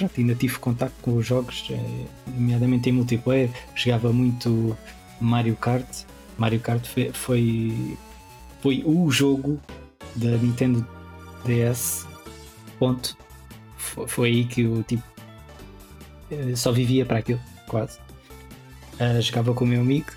pronto, 0.00 0.18
ainda 0.18 0.34
tive 0.34 0.58
contato 0.58 0.94
com 1.02 1.16
os 1.16 1.26
jogos, 1.26 1.68
eh, 1.70 2.06
nomeadamente 2.26 2.88
em 2.88 2.92
multiplayer. 2.92 3.50
Jogava 3.74 4.12
muito 4.12 4.76
Mario 5.20 5.56
Kart. 5.56 6.04
Mario 6.38 6.60
Kart 6.60 6.84
foi, 6.86 7.10
foi, 7.12 7.98
foi 8.62 8.82
o 8.86 9.10
jogo 9.10 9.60
da 10.16 10.30
Nintendo 10.38 10.86
DS. 11.44 12.06
Ponto. 12.78 13.16
Foi, 13.76 14.08
foi 14.08 14.28
aí 14.28 14.44
que 14.44 14.62
eu 14.62 14.82
tipo, 14.84 15.02
só 16.56 16.72
vivia 16.72 17.04
para 17.04 17.18
aquilo, 17.18 17.40
quase. 17.68 17.98
Uh, 18.94 19.20
jogava 19.20 19.52
com 19.52 19.64
o 19.64 19.68
meu 19.68 19.80
amigo. 19.80 20.12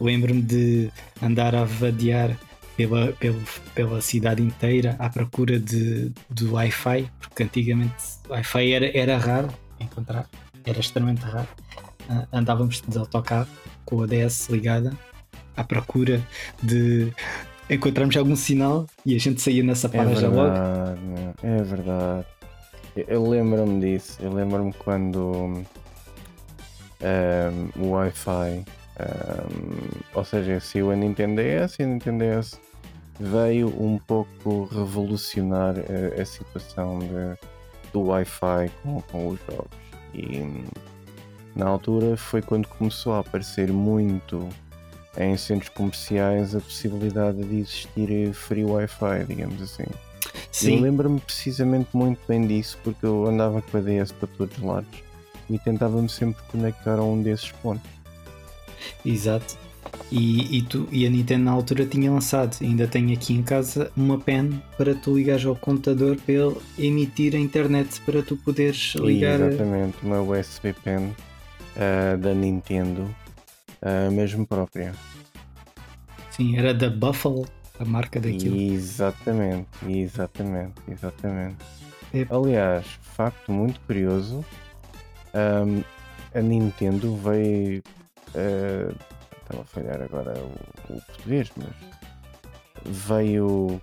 Lembro-me 0.00 0.42
de 0.42 0.90
andar 1.22 1.54
a 1.54 1.64
vadear 1.64 2.36
pela, 2.76 3.12
pela, 3.12 3.38
pela 3.74 4.00
cidade 4.00 4.42
inteira 4.42 4.96
à 4.98 5.08
procura 5.08 5.58
de, 5.58 6.12
de 6.30 6.46
Wi-Fi, 6.46 7.10
porque 7.20 7.42
antigamente 7.42 7.94
Wi-Fi 8.28 8.72
era, 8.72 8.98
era 8.98 9.18
raro 9.18 9.48
encontrar, 9.80 10.28
era 10.64 10.78
extremamente 10.78 11.22
raro. 11.22 11.48
Uh, 12.08 12.26
andávamos 12.32 12.82
de 12.86 12.98
autocarro 12.98 13.48
com 13.84 14.02
a 14.02 14.06
DS 14.06 14.48
ligada 14.48 14.92
à 15.56 15.62
procura 15.62 16.20
de 16.62 17.12
encontrarmos 17.68 18.16
algum 18.16 18.36
sinal 18.36 18.86
e 19.04 19.14
a 19.14 19.18
gente 19.18 19.40
saía 19.40 19.62
nessa 19.62 19.88
página 19.88 20.12
é 20.12 20.20
já 20.20 20.28
logo. 20.28 20.54
É 21.42 21.62
verdade. 21.62 22.26
Eu 23.08 23.28
lembro-me 23.28 23.80
disso. 23.80 24.18
Eu 24.20 24.32
lembro-me 24.32 24.72
quando 24.72 25.64
um, 27.02 27.74
o 27.76 27.90
Wi-Fi 27.90 28.64
um, 29.02 30.00
ou 30.14 30.24
seja, 30.24 30.60
se 30.60 30.80
a 30.80 30.96
Nintendo 30.96 31.40
DS 31.42 31.78
e 31.78 31.82
a 31.82 31.86
Nintendo 31.86 32.24
DS 32.24 32.60
veio 33.18 33.68
um 33.68 33.98
pouco 33.98 34.64
revolucionar 34.64 35.74
a, 35.78 36.20
a 36.20 36.24
situação 36.24 36.98
de, 36.98 37.38
do 37.92 38.02
Wi-Fi 38.02 38.70
com, 38.82 39.00
com 39.02 39.28
os 39.28 39.40
jogos. 39.40 39.70
E 40.14 40.64
na 41.54 41.66
altura 41.66 42.16
foi 42.16 42.42
quando 42.42 42.66
começou 42.68 43.14
a 43.14 43.20
aparecer 43.20 43.72
muito 43.72 44.48
em 45.16 45.36
centros 45.36 45.68
comerciais 45.70 46.54
a 46.54 46.60
possibilidade 46.60 47.42
de 47.44 47.56
existir 47.56 48.32
free 48.32 48.64
Wi-Fi, 48.64 49.24
digamos 49.28 49.60
assim. 49.60 49.84
Sim. 50.50 50.76
Eu 50.76 50.82
lembro-me 50.82 51.20
precisamente 51.20 51.88
muito 51.94 52.20
bem 52.26 52.46
disso 52.46 52.78
porque 52.82 53.04
eu 53.04 53.26
andava 53.26 53.60
com 53.62 53.76
a 53.76 53.80
DS 53.80 54.12
para 54.12 54.28
todos 54.36 54.56
os 54.56 54.62
lados 54.62 55.02
e 55.48 55.58
tentava-me 55.58 56.08
sempre 56.08 56.42
conectar 56.50 56.98
a 56.98 57.02
um 57.02 57.22
desses 57.22 57.50
pontos. 57.52 57.90
Exato. 59.04 59.56
E, 60.10 60.58
e, 60.58 60.62
tu, 60.62 60.88
e 60.92 61.06
a 61.06 61.10
Nintendo 61.10 61.44
na 61.44 61.50
altura 61.50 61.86
tinha 61.86 62.10
lançado, 62.10 62.56
ainda 62.60 62.86
tenho 62.86 63.12
aqui 63.12 63.32
em 63.32 63.42
casa, 63.42 63.90
uma 63.96 64.18
pen 64.18 64.62
para 64.76 64.94
tu 64.94 65.16
ligares 65.16 65.44
ao 65.44 65.56
computador 65.56 66.16
para 66.16 66.34
ele 66.34 66.56
emitir 66.78 67.34
a 67.34 67.38
internet 67.38 68.00
para 68.02 68.22
tu 68.22 68.36
poderes 68.36 68.94
ligar. 68.96 69.40
Exatamente, 69.40 69.96
uma 70.02 70.20
USB 70.20 70.74
pen 70.84 71.06
uh, 71.06 72.16
da 72.18 72.34
Nintendo, 72.34 73.02
uh, 73.82 74.12
mesmo 74.12 74.46
própria. 74.46 74.94
Sim, 76.30 76.56
era 76.56 76.72
da 76.72 76.88
Buffalo, 76.88 77.46
a 77.78 77.84
marca 77.84 78.20
daquilo. 78.20 78.56
Exatamente, 78.56 79.68
exatamente, 79.88 80.74
exatamente. 80.88 81.56
É. 82.14 82.26
Aliás, 82.30 82.86
facto 83.16 83.52
muito 83.52 83.80
curioso, 83.80 84.44
hum, 85.34 85.82
a 86.34 86.40
Nintendo 86.40 87.16
veio. 87.16 87.82
Estava 88.34 89.62
a 89.62 89.64
falhar 89.64 90.00
agora 90.02 90.34
o, 90.38 90.94
o 90.94 91.00
português, 91.02 91.50
mas 91.56 91.68
veio 92.84 93.80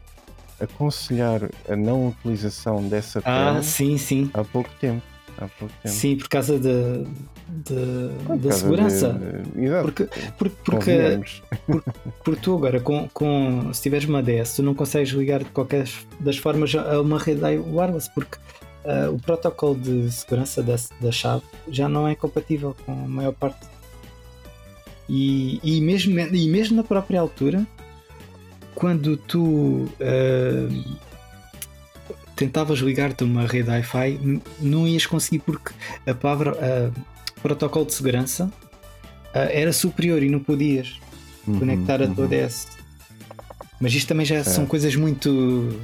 aconselhar 0.59 1.41
a 1.69 1.75
não 1.75 2.09
utilização 2.09 2.87
dessa 2.87 3.21
Ah, 3.25 3.61
sim, 3.63 3.97
sim. 3.97 4.29
há 4.33 4.43
pouco 4.43 4.69
tempo. 4.79 5.01
Há 5.37 5.47
pouco 5.47 5.73
tempo. 5.81 5.95
Sim, 5.95 6.17
por 6.17 6.27
causa 6.27 6.59
de, 6.59 7.03
de- 7.47 8.13
Por 8.25 8.37
da 8.37 8.41
causa 8.49 8.57
segurança. 8.57 9.13
de- 9.13 9.61
de-. 9.61 9.81
Porque, 9.81 10.03
por- 10.37 10.49
porque, 10.49 10.71
Convenhamos. 10.97 11.43
porque 12.25 12.41
tu 12.41 12.55
agora, 12.57 12.81
com, 12.81 13.07
com, 13.13 13.73
se 13.73 13.81
tiveres 13.83 14.05
uma 14.07 14.21
DS, 14.21 14.57
tu 14.57 14.63
não 14.63 14.75
consegues 14.75 15.11
ligar 15.13 15.39
de 15.39 15.49
qualquer 15.51 15.87
das 16.19 16.37
formas 16.37 16.75
a 16.75 16.99
uma 17.01 17.17
rede 17.17 17.41
wireless, 17.41 18.09
porque 18.13 18.37
ah, 18.83 19.09
o 19.11 19.17
protocolo 19.17 19.75
de 19.75 20.11
segurança 20.11 20.61
da, 20.61 20.75
da 20.99 21.11
chave 21.11 21.43
já 21.69 21.87
não 21.87 22.05
é 22.05 22.15
compatível 22.15 22.75
com 22.85 22.91
a 22.91 23.07
maior 23.07 23.31
parte. 23.33 23.65
E, 25.09 25.59
e, 25.63 25.81
mesmo, 25.81 26.19
e 26.19 26.47
mesmo 26.47 26.77
na 26.77 26.83
própria 26.83 27.19
altura, 27.19 27.65
quando 28.75 29.17
tu 29.17 29.89
ah, 29.99 30.69
tentavas 32.35 32.79
ligar-te 32.79 33.23
a 33.23 33.25
uma 33.25 33.45
rede 33.45 33.69
Wi-Fi, 33.69 34.41
não 34.61 34.87
ias 34.87 35.05
conseguir 35.05 35.39
porque 35.39 35.71
a 36.05 36.13
palavra 36.13 36.55
ah, 36.61 36.91
protocolo 37.41 37.85
de 37.85 37.93
segurança 37.93 38.51
ah, 39.33 39.39
era 39.51 39.73
superior 39.73 40.21
e 40.21 40.29
não 40.29 40.39
podias 40.39 40.99
conectar 41.57 42.01
a 42.01 42.05
Uhum, 42.05 42.13
tua 42.13 42.25
uhum. 42.25 42.29
DS. 42.29 42.67
Mas 43.81 43.93
isto 43.93 44.07
também 44.07 44.25
já 44.25 44.43
são 44.43 44.65
coisas 44.65 44.95
muito 44.95 45.75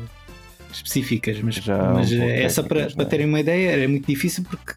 específicas, 0.71 1.39
mas, 1.41 1.55
Já 1.55 1.81
um 1.81 1.93
mas 1.95 2.11
essa 2.11 2.61
para, 2.61 2.87
para 2.91 3.03
é? 3.03 3.05
terem 3.07 3.25
uma 3.25 3.39
ideia 3.39 3.71
era 3.71 3.87
muito 3.87 4.05
difícil 4.05 4.43
porque 4.43 4.73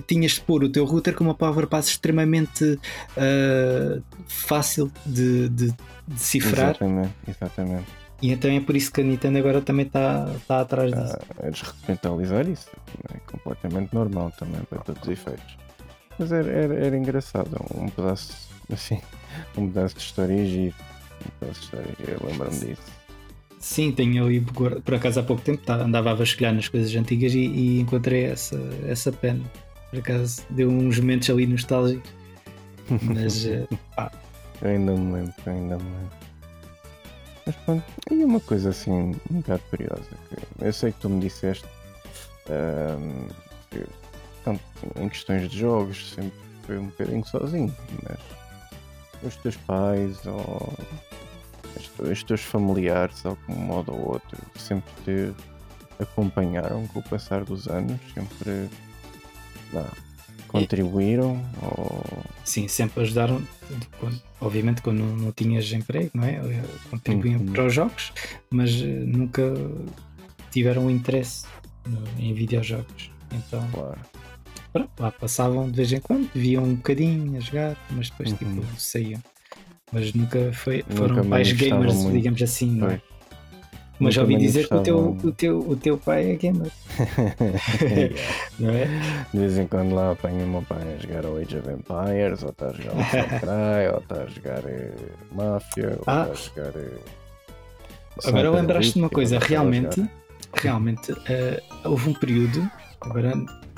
tinhas 0.00 0.32
de 0.32 0.40
pôr 0.40 0.64
o 0.64 0.68
teu 0.68 0.84
router 0.84 1.14
com 1.14 1.24
uma 1.24 1.34
power 1.34 1.66
pass 1.66 1.88
extremamente 1.88 2.78
ah, 3.16 4.00
fácil 4.26 4.90
de, 5.04 5.48
de- 5.48 5.70
de 5.70 5.74
decifrar 6.06 6.70
Exatamente, 6.70 7.12
exatamente. 7.28 7.84
e 8.20 8.32
então 8.32 8.50
é 8.50 8.60
por 8.60 8.74
isso 8.76 8.92
que 8.92 9.00
a 9.00 9.04
Nintendo 9.04 9.38
agora 9.38 9.60
também 9.60 9.86
está 9.86 10.28
está 10.36 10.60
atrás 10.60 10.90
disso. 10.92 11.16
Ah, 11.38 11.46
eles 11.46 11.60
isso 12.58 12.70
é 13.14 13.18
completamente 13.30 13.94
normal 13.94 14.32
também 14.38 14.60
para 14.68 14.78
todos 14.80 15.02
os 15.02 15.08
efeitos. 15.08 15.56
Mas 16.18 16.30
era, 16.32 16.50
era, 16.50 16.74
era 16.74 16.96
engraçado, 16.96 17.48
um 17.74 17.88
pedaço 17.88 18.32
assim, 18.72 19.00
um 19.56 19.66
pedaço 19.68 19.94
de 19.96 20.02
história 20.02 20.44
giro. 20.46 20.74
Um 21.24 21.30
pedaço 21.40 21.60
de 21.60 21.64
história, 21.66 21.94
eu 22.06 22.26
lembro-me 22.26 22.58
disso. 22.58 22.82
Sim, 23.58 23.92
tenho 23.92 24.24
ali 24.26 24.40
por 24.40 24.80
por 24.82 24.94
acaso 24.94 25.20
há 25.20 25.22
pouco 25.22 25.40
tempo 25.42 25.62
tá, 25.64 25.76
andava 25.76 26.10
a 26.10 26.14
vasculhar 26.14 26.52
nas 26.52 26.66
coisas 26.68 26.92
antigas 26.96 27.32
e, 27.32 27.38
e 27.46 27.80
encontrei 27.80 28.24
essa, 28.24 28.58
essa 28.88 29.12
pena. 29.12 29.40
Por 29.92 29.98
acaso 29.98 30.42
deu 30.48 30.70
uns 30.70 30.98
momentos 30.98 31.28
ali 31.28 31.46
nostálgicos. 31.46 32.10
Mas 33.02 33.44
eh, 33.44 33.68
Eu 34.62 34.70
ainda 34.70 34.92
me 34.92 35.12
lembro, 35.12 35.34
eu 35.44 35.52
ainda 35.52 35.76
me 35.76 35.84
lembro. 35.84 36.10
Mas 37.44 37.56
pronto, 37.56 37.84
e 38.10 38.24
uma 38.24 38.40
coisa 38.40 38.70
assim 38.70 38.90
um 39.30 39.40
bocado 39.40 39.62
curiosa, 39.68 40.08
que 40.28 40.64
eu 40.64 40.72
sei 40.72 40.92
que 40.92 41.00
tu 41.00 41.10
me 41.10 41.20
disseste 41.20 41.66
ahm, 42.48 43.28
que 43.70 43.84
pronto, 44.42 44.62
em 44.96 45.08
questões 45.10 45.50
de 45.50 45.58
jogos 45.58 46.12
sempre 46.12 46.38
foi 46.64 46.78
um 46.78 46.86
bocadinho 46.86 47.26
sozinho, 47.26 47.76
mas 48.02 48.18
os 49.22 49.36
teus 49.36 49.56
pais 49.58 50.24
ou 50.24 50.72
os 51.98 52.22
teus 52.22 52.40
familiares, 52.40 53.20
de 53.20 53.28
algum 53.28 53.54
modo 53.56 53.92
ou 53.92 54.12
outro, 54.12 54.38
sempre 54.56 54.90
te 55.04 55.34
acompanharam 56.00 56.86
com 56.88 57.00
o 57.00 57.02
passar 57.02 57.44
dos 57.44 57.68
anos, 57.68 58.00
sempre 58.14 58.70
contribuíram 60.48 61.42
ou 61.62 62.04
sim, 62.44 62.68
sempre 62.68 63.02
ajudaram. 63.02 63.40
obviamente 64.40 64.82
quando 64.82 64.98
não, 65.02 65.32
tinhas 65.32 65.72
emprego, 65.72 66.10
não 66.14 66.24
é? 66.24 66.40
Contribuíam 66.90 67.40
Uhum. 67.40 67.52
para 67.52 67.66
os 67.66 67.74
jogos, 67.74 68.12
mas 68.50 68.70
eh, 68.82 68.84
nunca 68.86 69.42
tiveram 70.50 70.90
interesse 70.90 71.46
em 72.18 72.34
videojogos. 72.34 73.10
Então 73.32 73.66
claro. 73.72 73.98
pronto, 74.72 74.90
lá 74.98 75.10
passavam 75.10 75.70
de 75.70 75.76
vez 75.76 75.92
em 75.92 76.00
quando, 76.00 76.28
viam 76.34 76.64
um 76.64 76.74
bocadinho 76.74 77.36
a 77.36 77.40
jogar, 77.40 77.76
mas 77.90 78.10
depois 78.10 78.30
Uhum. 78.32 78.36
tipo 78.36 78.66
saíam. 78.78 79.22
Mas 79.90 80.12
nunca 80.14 80.52
foi, 80.54 80.78
Nunca 80.78 80.94
foram 80.96 81.14
pais 81.16 81.28
manifestavam 81.48 81.80
gamers, 81.80 82.02
muito. 82.02 82.16
digamos 82.16 82.42
assim, 82.42 82.70
não 82.76 82.90
é? 82.90 83.00
Mas 84.02 84.14
já 84.14 84.22
ouvi 84.22 84.36
dizer 84.36 84.68
que 84.68 84.74
o 84.74 84.82
teu, 84.82 85.16
o, 85.22 85.32
teu, 85.32 85.58
o 85.60 85.76
teu 85.76 85.98
pai 85.98 86.30
é 86.32 86.36
gamer, 86.36 86.70
não 88.58 88.70
é? 88.70 88.86
De 89.32 89.38
vez 89.38 89.58
em 89.58 89.66
quando 89.66 89.94
lá 89.94 90.12
apanho 90.12 90.44
o 90.44 90.48
meu 90.48 90.62
pai 90.62 90.78
a 90.94 90.98
jogar 90.98 91.24
o 91.26 91.36
Age 91.36 91.56
of 91.58 91.70
Empires, 91.70 92.42
ou 92.42 92.50
está 92.50 92.66
a 92.68 92.72
jogar 92.72 92.92
o 92.92 92.96
Cry, 93.40 93.92
ou 93.92 93.98
está 94.00 94.22
a 94.22 94.26
jogar 94.26 94.64
eh, 94.70 94.92
Máfia, 95.32 95.98
ou 95.98 96.04
Ah. 96.06 96.28
está 96.32 96.60
a 96.60 96.64
jogar. 96.64 96.80
eh, 96.80 96.98
Agora 98.26 98.50
lembraste 98.50 98.92
de 98.94 98.98
uma 99.00 99.08
coisa, 99.08 99.38
realmente, 99.38 100.04
realmente 100.54 101.12
eh, 101.28 101.62
houve 101.84 102.10
um 102.10 102.14
período, 102.14 102.70
agora 103.00 103.32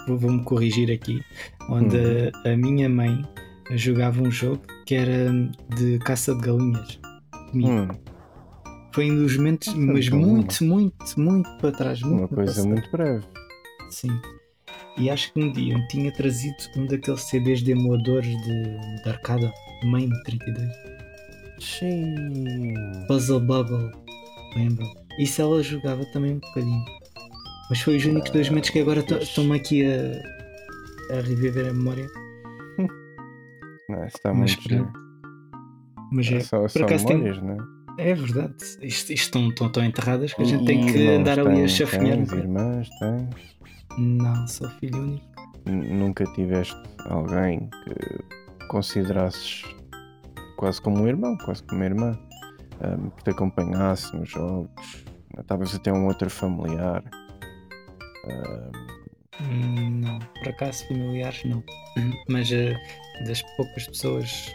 vou- 0.09 0.19
vou-me 0.19 0.43
corrigir 0.43 0.91
aqui, 0.91 1.23
onde 1.69 1.97
Uhum. 1.97 2.31
a, 2.45 2.49
a 2.51 2.57
minha 2.57 2.89
mãe 2.89 3.25
jogava 3.73 4.21
um 4.23 4.31
jogo 4.31 4.61
que 4.87 4.95
era 4.95 5.31
de 5.77 5.99
caça 6.01 6.35
de 6.35 6.41
galinhas. 6.43 6.99
comigo. 7.51 7.71
Hum, 7.71 7.89
Foi 8.95 9.11
um 9.11 9.17
dos 9.17 9.37
momentos, 9.37 9.73
de 9.75 9.79
mas 9.81 10.09
galinha. 10.09 10.27
muito, 10.29 10.65
muito, 10.65 11.21
muito 11.21 11.51
para 11.59 11.73
trás. 11.73 12.01
Muito 12.03 12.19
uma 12.21 12.29
coisa 12.29 12.53
passado. 12.53 12.69
muito 12.69 12.91
breve. 12.91 13.25
Sim. 13.91 14.21
E 14.97 15.11
acho 15.11 15.33
que 15.33 15.43
um 15.43 15.53
dia 15.53 15.75
eu 15.77 15.89
tinha 15.89 16.13
trazido 16.13 16.55
um 16.77 16.87
daqueles 16.87 17.23
CDs 17.23 17.61
de 17.63 17.73
emuladores 17.73 18.29
de, 18.45 19.03
de 19.03 19.09
arcada, 19.09 19.53
Main 19.85 20.09
32. 20.25 20.69
Sim. 21.61 22.75
Puzzle 23.09 23.41
Bubble, 23.41 23.91
lembro. 24.57 24.85
Isso 25.19 25.43
ela 25.43 25.63
jogava 25.63 26.05
também 26.13 26.33
um 26.35 26.39
bocadinho. 26.41 26.85
Mas 27.71 27.81
foi 27.81 27.97
os 27.97 28.05
únicos 28.05 28.31
dois 28.31 28.49
momentos 28.49 28.71
que 28.71 28.79
agora 28.81 29.01
estão-me 29.21 29.57
aqui 29.57 29.85
a, 29.85 31.15
a 31.17 31.21
reviver 31.21 31.69
a 31.69 31.73
memória. 31.73 32.07
Não, 33.89 34.05
está 34.07 34.33
Mas 34.33 34.55
muito 34.57 34.69
giro. 34.69 34.93
Mas 36.13 36.31
é, 36.31 36.41
Só, 36.41 36.69
só 36.69 36.85
acaso 36.85 37.07
tem- 37.07 37.17
memórias, 37.17 37.43
não 37.43 37.55
é? 37.55 37.74
É 37.99 38.15
verdade. 38.15 38.55
Isto, 38.83 38.83
isto 38.83 39.13
estão, 39.13 39.49
estão 39.49 39.69
tão 39.71 39.85
enterradas 39.85 40.33
que 40.35 40.43
a 40.43 40.45
gente 40.45 40.65
tem 40.65 40.81
que 40.87 40.99
irmãos 40.99 41.19
andar 41.21 41.39
ali 41.41 41.63
a 41.65 41.69
chafinhar. 41.69 42.19
um 42.19 42.25
Tens, 42.27 42.29
bocado. 42.31 42.43
irmãs, 42.43 42.89
tens. 42.99 43.57
Não, 43.99 44.49
sou 44.49 44.69
filho 44.71 44.99
único. 45.03 45.27
N- 45.67 45.95
Nunca 45.95 46.25
tiveste 46.35 46.77
alguém 47.07 47.69
que 47.85 48.67
considerasses 48.69 49.63
quase 50.57 50.81
como 50.81 51.03
um 51.03 51.09
irmão, 51.09 51.37
quase 51.39 51.63
como 51.65 51.81
uma 51.81 51.87
irmã, 51.87 52.19
ahm, 52.83 53.11
que 53.17 53.25
te 53.25 53.31
acompanhasse 53.31 54.17
nos 54.17 54.29
jogos, 54.31 54.71
talvez 55.47 55.75
até 55.75 55.93
um 55.93 56.07
outro 56.07 56.29
familiar. 56.31 57.03
Hum, 59.41 60.01
Não, 60.01 60.19
por 60.19 60.49
acaso 60.49 60.87
familiares 60.89 61.43
não. 61.45 61.63
Mas 62.29 62.51
eh, 62.53 62.75
das 63.27 63.43
poucas 63.57 63.87
pessoas 63.89 64.55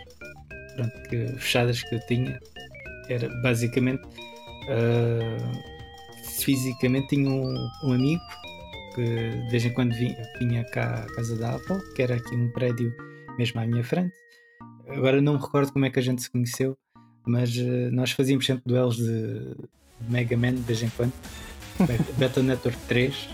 pronto, 0.76 1.02
que, 1.10 1.28
fechadas 1.38 1.84
que 1.84 1.96
eu 1.96 2.00
tinha, 2.08 2.40
era 3.10 3.28
basicamente 3.42 4.02
eh, 4.68 5.38
fisicamente 6.40 7.10
tinha 7.10 7.30
um, 7.30 7.70
um 7.84 7.94
amigo 7.94 8.22
que 8.96 9.04
de 9.04 9.50
vez 9.50 9.66
em 9.66 9.74
quando 9.74 9.94
vinha, 9.94 10.18
vinha 10.40 10.64
cá 10.66 11.06
à 11.08 11.16
casa 11.16 11.36
da 11.38 11.56
avó, 11.56 11.80
que 11.96 12.02
era 12.02 12.16
aqui 12.16 12.36
um 12.36 12.50
prédio 12.52 12.94
mesmo 13.38 13.60
à 13.60 13.66
minha 13.66 13.84
frente. 13.84 14.14
Agora 14.88 15.22
não 15.22 15.34
me 15.34 15.40
recordo 15.40 15.72
como 15.72 15.86
é 15.86 15.90
que 15.90 16.00
a 16.00 16.02
gente 16.02 16.22
se 16.22 16.30
conheceu, 16.30 16.78
mas 17.26 17.56
eh, 17.58 17.90
nós 17.92 18.12
fazíamos 18.12 18.46
sempre 18.46 18.64
duelos 18.66 18.98
de, 18.98 19.56
Mega 20.08 20.38
Man 20.38 20.54
de 20.54 20.62
vez 20.62 20.82
em 20.82 20.90
quando. 20.90 21.14
Battle 22.18 22.44
Network 22.44 22.78
3, 22.88 23.30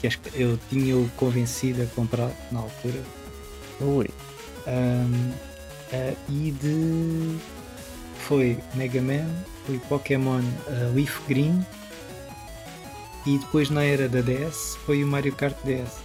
que 0.00 0.06
acho 0.06 0.20
que 0.20 0.40
eu 0.40 0.58
tinha-o 0.68 1.08
convencido 1.16 1.82
a 1.82 1.86
comprar 1.86 2.30
na 2.50 2.60
altura. 2.60 3.00
ui, 3.80 4.08
Ahm, 4.66 5.32
ah, 5.92 6.14
e 6.28 6.50
de. 6.50 7.57
Foi 8.18 8.58
Mega 8.74 9.00
Man, 9.00 9.26
foi 9.64 9.78
Pokémon 9.78 10.42
ah, 10.66 10.92
Leaf 10.94 11.20
Green 11.26 11.64
e 13.26 13.38
depois 13.38 13.70
na 13.70 13.84
era 13.84 14.08
da 14.08 14.20
DS 14.20 14.76
foi 14.84 15.02
o 15.02 15.06
Mario 15.06 15.34
Kart 15.34 15.56
DS. 15.64 15.98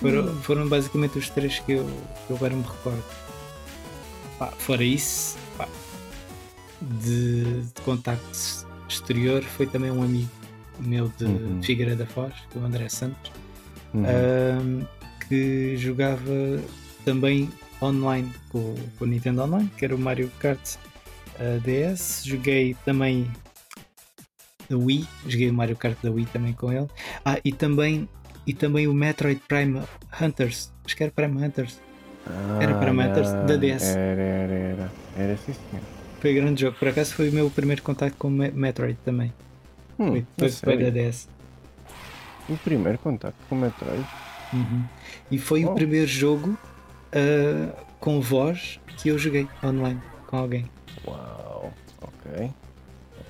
Foram, 0.00 0.34
foram 0.42 0.68
basicamente 0.68 1.18
os 1.18 1.28
três 1.28 1.58
que 1.58 1.72
eu, 1.72 1.84
que 2.26 2.30
eu 2.32 2.36
agora 2.36 2.54
me 2.54 2.62
recordo. 2.62 3.02
Pá, 4.38 4.46
fora 4.58 4.84
isso, 4.84 5.36
pá, 5.56 5.66
de, 6.80 7.62
de 7.62 7.82
contacto 7.84 8.66
exterior 8.88 9.42
foi 9.42 9.66
também 9.66 9.90
um 9.90 10.02
amigo 10.02 10.30
meu 10.80 11.10
de 11.18 11.24
Uhum. 11.24 11.62
Figueira 11.62 11.96
da 11.96 12.06
Foz, 12.06 12.32
o 12.54 12.60
André 12.60 12.88
Santos 12.88 13.32
uhum, 13.92 14.04
ahm, 14.04 14.86
que 15.28 15.76
jogava 15.76 16.62
também 17.04 17.50
online 17.82 18.32
com, 18.50 18.74
com 18.98 19.04
o 19.04 19.08
Nintendo 19.08 19.42
Online, 19.42 19.70
que 19.76 19.84
era 19.84 19.94
o 19.94 19.98
Mario 19.98 20.30
Kart 20.38 20.76
a 21.38 21.58
DS, 21.58 22.22
joguei 22.24 22.74
também 22.84 23.30
da 24.68 24.76
Wii, 24.76 25.06
joguei 25.26 25.50
o 25.50 25.54
Mario 25.54 25.76
Kart 25.76 25.96
da 26.02 26.10
Wii 26.10 26.26
também 26.26 26.52
com 26.52 26.72
ele. 26.72 26.86
Ah, 27.24 27.38
e 27.44 27.52
também, 27.52 28.08
e 28.46 28.52
também 28.52 28.86
o 28.86 28.94
Metroid 28.94 29.40
Prime 29.48 29.82
Hunters, 30.20 30.72
acho 30.84 30.96
que 30.96 31.02
era 31.02 31.12
Prime 31.12 31.44
Hunters. 31.44 31.80
Era 32.60 32.74
para 32.78 32.92
Matters 32.92 33.32
da 33.32 33.56
DS. 33.56 33.96
Ah, 33.96 33.98
Era, 33.98 34.20
era, 34.22 34.52
era. 34.54 34.92
Era 35.16 35.36
sim, 35.38 35.54
senhor. 35.54 35.82
Foi 36.20 36.34
grande 36.34 36.60
jogo, 36.60 36.76
por 36.78 36.88
acaso 36.88 37.14
foi 37.14 37.30
o 37.30 37.32
meu 37.32 37.48
primeiro 37.48 37.80
contato 37.82 38.14
com 38.18 38.28
Metroid 38.28 38.98
também. 39.04 39.32
Hum, 39.98 40.08
Foi, 40.08 40.18
a 40.20 40.24
foi, 40.40 40.50
foi 40.50 40.76
da? 40.76 40.90
DS. 40.90 41.26
O 42.48 42.56
primeiro 42.58 42.98
contacto 42.98 43.38
com 43.48 43.54
o 43.54 43.58
Metroid. 43.58 44.04
Uhum. 44.52 44.84
E 45.30 45.38
foi 45.38 45.64
Oh. 45.64 45.70
o 45.70 45.74
primeiro 45.74 46.06
jogo 46.06 46.58
ah, 47.12 47.72
com 47.98 48.20
voz 48.20 48.78
que 48.98 49.08
eu 49.08 49.18
joguei 49.18 49.48
online 49.64 50.00
com 50.26 50.36
alguém. 50.36 50.66
Uau, 51.10 51.72
ok. 52.02 52.50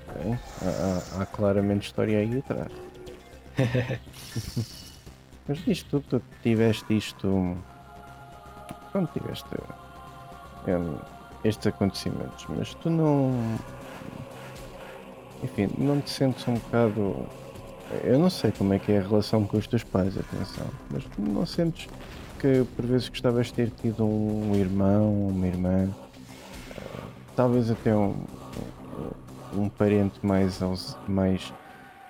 Ok. 0.09 0.39
Há, 0.63 1.19
há- 1.19 1.23
há 1.23 1.27
claramente 1.27 1.87
história 1.87 2.19
aí 2.19 2.39
atrás. 2.39 2.73
Mas 5.49 5.67
isto 5.67 6.01
tudo, 6.03 6.21
tu 6.21 6.23
tiveste 6.43 6.97
isto. 6.97 7.57
Quando 8.93 9.09
tiveste 9.13 9.49
hum, 10.67 10.97
estes 11.45 11.67
acontecimentos, 11.69 12.45
mas 12.49 12.75
tu 12.75 12.91
não. 12.91 13.33
Enfim, 15.43 15.69
não 15.79 16.01
te 16.01 16.11
sentes 16.11 16.47
um 16.49 16.55
bocado. 16.55 17.27
Eu 18.05 18.19
não 18.19 18.29
sei 18.29 18.53
como 18.53 18.75
é 18.75 18.79
que 18.79 18.93
é 18.93 18.99
a 18.99 19.03
relação 19.03 19.45
com 19.47 19.57
os 19.57 19.67
teus 19.67 19.83
pais, 19.83 20.15
atenção, 20.19 20.67
mas 20.91 21.03
tu 21.05 21.23
não 21.23 21.47
sentes 21.47 21.89
que 22.39 22.65
por 22.77 22.85
vezes 22.85 23.09
gostavas 23.09 23.47
de 23.47 23.55
ter 23.55 23.71
tido 23.71 24.05
um 24.05 24.55
irmão, 24.55 25.29
uma 25.29 25.47
irmã, 25.47 25.89
talvez 27.39 27.71
até 27.71 27.95
um, 27.95 28.17
um, 29.55 29.69
parente 29.69 30.19
mais, 30.27 30.59
mais 31.07 31.53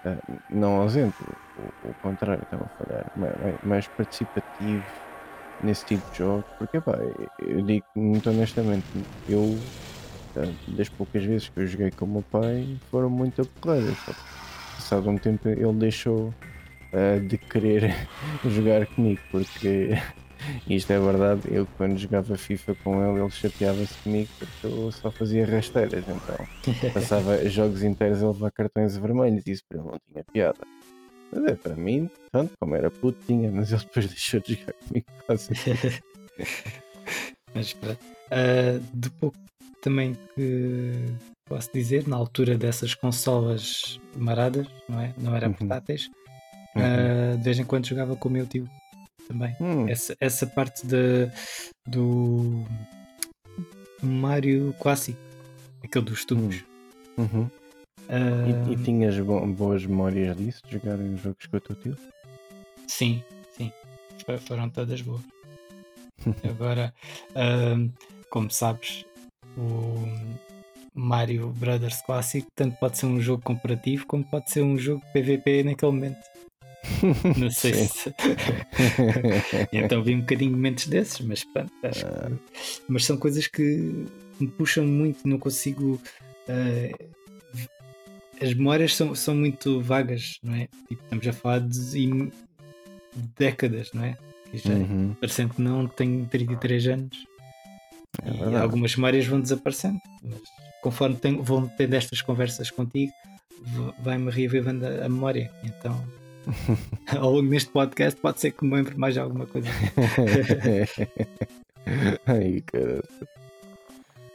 eh, 0.02 0.16
não 0.48 0.80
ausente, 0.80 1.14
o, 1.58 1.90
o 1.90 1.94
contrário, 2.00 2.42
estava 2.42 2.64
a 2.64 2.68
falhar, 2.82 3.06
mais, 3.14 3.34
mais 3.62 3.88
participativo 3.88 4.82
nesse 5.62 5.84
tipo 5.84 6.10
de 6.10 6.16
jogo, 6.16 6.46
porque 6.58 6.80
pá, 6.80 6.96
eu 7.40 7.60
digo 7.60 7.84
muito 7.94 8.30
honestamente, 8.30 8.86
eu 9.28 9.58
eh, 10.34 10.50
das 10.68 10.88
poucas 10.88 11.22
vezes 11.22 11.50
que 11.50 11.60
eu 11.60 11.66
joguei 11.66 11.90
com 11.90 12.06
o 12.06 12.08
meu 12.08 12.22
pai 12.22 12.78
foram 12.90 13.10
muito 13.10 13.44
que 13.44 14.14
passado 14.76 15.10
um 15.10 15.18
tempo 15.18 15.46
ele 15.46 15.74
deixou 15.74 16.32
eh, 16.90 17.18
de 17.18 17.36
querer 17.36 17.94
jogar 18.48 18.86
comigo, 18.86 19.20
porque 19.30 19.90
isto 20.68 20.92
é 20.92 20.98
verdade, 20.98 21.42
eu 21.50 21.66
quando 21.76 21.96
jogava 21.98 22.36
FIFA 22.36 22.74
com 22.84 23.02
ele, 23.10 23.20
ele 23.22 23.30
chateava-se 23.30 23.94
comigo 24.02 24.28
porque 24.38 24.66
eu 24.66 24.92
só 24.92 25.10
fazia 25.10 25.46
rasteiras, 25.46 26.04
então 26.08 26.46
passava 26.92 27.48
jogos 27.48 27.82
inteiros 27.82 28.22
a 28.22 28.28
levar 28.28 28.50
cartões 28.52 28.96
vermelhos 28.96 29.46
e 29.46 29.50
isso 29.52 29.62
para 29.68 29.78
ele 29.80 29.88
não 29.90 29.98
tinha 30.12 30.24
piada. 30.32 30.58
Mas 31.32 31.44
é 31.44 31.54
para 31.56 31.76
mim, 31.76 32.10
tanto 32.32 32.52
como 32.58 32.74
era 32.74 32.90
puto, 32.90 33.18
tinha, 33.26 33.50
mas 33.50 33.70
ele 33.72 33.82
depois 33.82 34.06
deixou 34.08 34.40
de 34.40 34.54
jogar 34.54 34.72
comigo 34.74 35.06
quase. 35.26 35.50
Mas 37.54 37.72
pronto. 37.72 37.98
Ah, 38.30 38.80
de 38.94 39.10
pouco 39.10 39.36
também 39.82 40.16
que 40.34 40.92
posso 41.46 41.70
dizer, 41.72 42.06
na 42.06 42.16
altura 42.16 42.56
dessas 42.58 42.94
consolas 42.94 43.98
maradas, 44.16 44.66
não 44.88 45.00
é? 45.00 45.14
Não 45.18 45.34
eram 45.34 45.48
Uhum. 45.48 45.54
portáteis. 45.54 46.10
Uhum. 46.76 46.82
ah, 46.82 47.36
de 47.36 47.42
vez 47.42 47.58
em 47.58 47.64
quando 47.64 47.86
jogava 47.86 48.14
com 48.16 48.28
o 48.28 48.32
meu 48.32 48.46
tio 48.46 48.68
também. 49.28 49.54
Hum, 49.60 49.88
Essa, 49.88 50.16
essa 50.20 50.46
parte 50.46 50.86
de, 50.86 51.30
do 51.86 52.64
Mario 54.02 54.74
clássico, 54.80 55.18
aquele 55.84 56.04
dos 56.04 56.24
tubos. 56.24 56.64
uhum. 57.16 57.48
Ah, 58.08 58.68
E, 58.68 58.72
e 58.72 58.76
tinhas 58.84 59.18
bo- 59.20 59.46
boas 59.48 59.84
memórias 59.84 60.36
disso, 60.36 60.62
de 60.66 60.72
jogar 60.72 60.98
em 60.98 61.16
jogos 61.18 61.44
com 61.46 61.56
o 61.56 61.60
teu 61.60 61.76
tio? 61.76 61.96
Sim, 62.86 63.22
sim. 63.56 63.70
Fo- 64.24 64.38
Foram 64.38 64.70
todas 64.70 65.02
boas. 65.02 65.22
Agora, 66.48 66.94
ahm, 67.34 67.90
como 68.30 68.50
sabes, 68.50 69.04
o 69.56 70.04
Mario 70.94 71.50
Brothers 71.50 72.00
Classic 72.02 72.46
tanto 72.56 72.76
pode 72.78 72.98
ser 72.98 73.06
um 73.06 73.20
jogo 73.20 73.42
comparativo 73.42 74.06
como 74.06 74.24
pode 74.24 74.50
ser 74.50 74.62
um 74.62 74.76
jogo 74.78 75.02
PVP 75.12 75.62
naquele 75.64 75.92
momento. 75.92 76.18
Não 77.36 77.50
sei 77.50 77.74
se. 77.74 78.14
então 79.72 80.02
vi 80.02 80.14
um 80.14 80.20
bocadinho 80.20 80.52
momentos 80.52 80.86
desses, 80.86 81.20
mas 81.20 81.44
pronto, 81.44 81.72
acho 81.82 82.06
Ah. 82.06 82.30
que. 82.30 82.82
Mas 82.88 83.04
são 83.04 83.16
coisas 83.16 83.46
que 83.46 84.06
me 84.40 84.48
puxam 84.48 84.86
muito, 84.86 85.26
não 85.28 85.38
consigo. 85.38 86.00
ah, 86.48 87.08
as 88.40 88.54
memórias 88.54 88.94
são, 88.94 89.14
são 89.16 89.34
muito 89.34 89.80
vagas, 89.82 90.38
não 90.44 90.54
é? 90.54 90.68
Tipo, 90.88 91.02
estamos 91.02 91.26
a 91.26 91.32
falar 91.32 91.58
de 91.60 92.30
décadas, 93.36 93.90
não 93.92 94.04
é? 94.04 94.16
Que 94.50 94.58
já, 94.58 94.72
Uhum, 94.74 95.14
parecendo 95.20 95.54
que 95.54 95.60
não 95.62 95.86
tenho 95.88 96.24
33 96.26 96.86
anos 96.86 97.16
é 98.22 98.52
e 98.52 98.56
algumas 98.56 98.94
memórias 98.96 99.26
vão 99.26 99.40
desaparecendo, 99.40 99.98
mas 100.22 100.40
conforme 100.82 101.16
tenho, 101.16 101.42
vou 101.42 101.68
tendo 101.76 101.94
estas 101.94 102.22
conversas 102.22 102.70
contigo, 102.70 103.12
vai-me 104.00 104.30
reavivando 104.30 104.86
a, 104.86 105.06
a 105.06 105.08
memória. 105.08 105.50
Então, 105.64 106.02
ao 107.18 107.32
longo 107.32 107.50
deste 107.50 107.70
podcast, 107.70 108.18
pode 108.20 108.40
ser 108.40 108.52
que 108.52 108.64
me 108.64 108.74
lembre 108.76 108.96
mais 108.96 109.16
alguma 109.18 109.46
coisa. 109.46 109.68
Ai. 112.26 112.62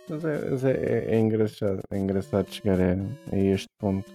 Mas, 0.09 0.25
é, 0.25 0.49
mas 0.49 0.65
é, 0.65 0.71
é- 0.71 1.15
é 1.15 1.19
engraçado, 1.19 1.81
é 1.91 1.97
engraçado 1.97 2.51
chegar 2.53 2.79
a, 2.79 3.35
a 3.35 3.37
este 3.37 3.69
ponto 3.79 4.09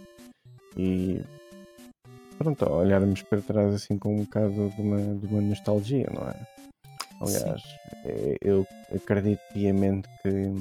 e 0.76 1.20
pronto, 2.36 2.68
olharmos 2.70 3.22
para 3.22 3.40
trás 3.40 3.74
assim 3.74 3.98
com 3.98 4.16
um 4.16 4.24
bocado 4.24 4.70
de 4.70 4.80
uma, 4.82 5.14
de 5.14 5.26
uma 5.26 5.40
nostalgia, 5.40 6.06
não 6.12 6.28
é? 6.28 6.46
Aliás, 7.20 7.62
é- 8.04 8.36
eu 8.42 8.66
acredito 8.94 9.40
piamente 9.52 10.08
que 10.22 10.52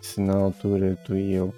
se 0.00 0.20
na 0.20 0.34
altura 0.34 0.96
tu 1.04 1.16
e 1.16 1.34
eu 1.34 1.54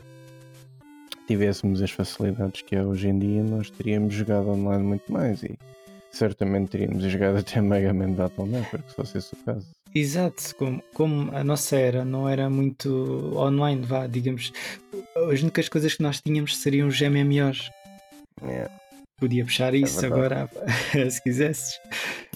tivéssemos 1.27 1.83
as 1.83 1.91
facilidades 1.91 2.63
que 2.63 2.77
há 2.77 2.83
hoje 2.83 3.09
em 3.09 3.19
dia, 3.19 3.43
nós 3.43 3.71
teríamos 3.71 4.15
jogado 4.15 4.49
online 4.51 4.83
muito 4.85 5.11
mais 5.13 5.43
e 5.43 5.59
certamente 6.11 6.71
teríamos 6.71 7.03
jogado 7.11 7.39
até 7.39 7.61
Mega 7.61 7.93
Man 7.93 8.13
Battle 8.13 8.47
Network, 8.47 8.89
se 8.89 8.95
fosse 8.97 9.19
esse 9.19 9.35
o 9.35 9.39
caso. 9.45 9.67
Exato, 9.95 10.55
como, 10.57 10.83
como 10.93 11.35
a 11.35 11.43
nossa 11.43 11.77
era 11.77 12.05
não 12.05 12.29
era 12.29 12.51
muito 12.51 13.33
online, 13.37 13.81
vá, 13.83 14.07
digamos, 14.07 14.53
as 15.33 15.41
únicas 15.41 15.69
coisas 15.71 15.95
que 15.95 16.03
nós 16.03 16.21
tínhamos 16.21 16.57
seriam 16.59 16.89
os 16.89 17.01
MMOs. 17.01 17.71
É, 18.43 18.69
Podia 19.19 19.43
puxar 19.47 19.73
isso 19.75 19.99
verdade. 20.03 20.51
agora, 20.51 20.51
se 21.11 21.23
quisesses. 21.23 21.81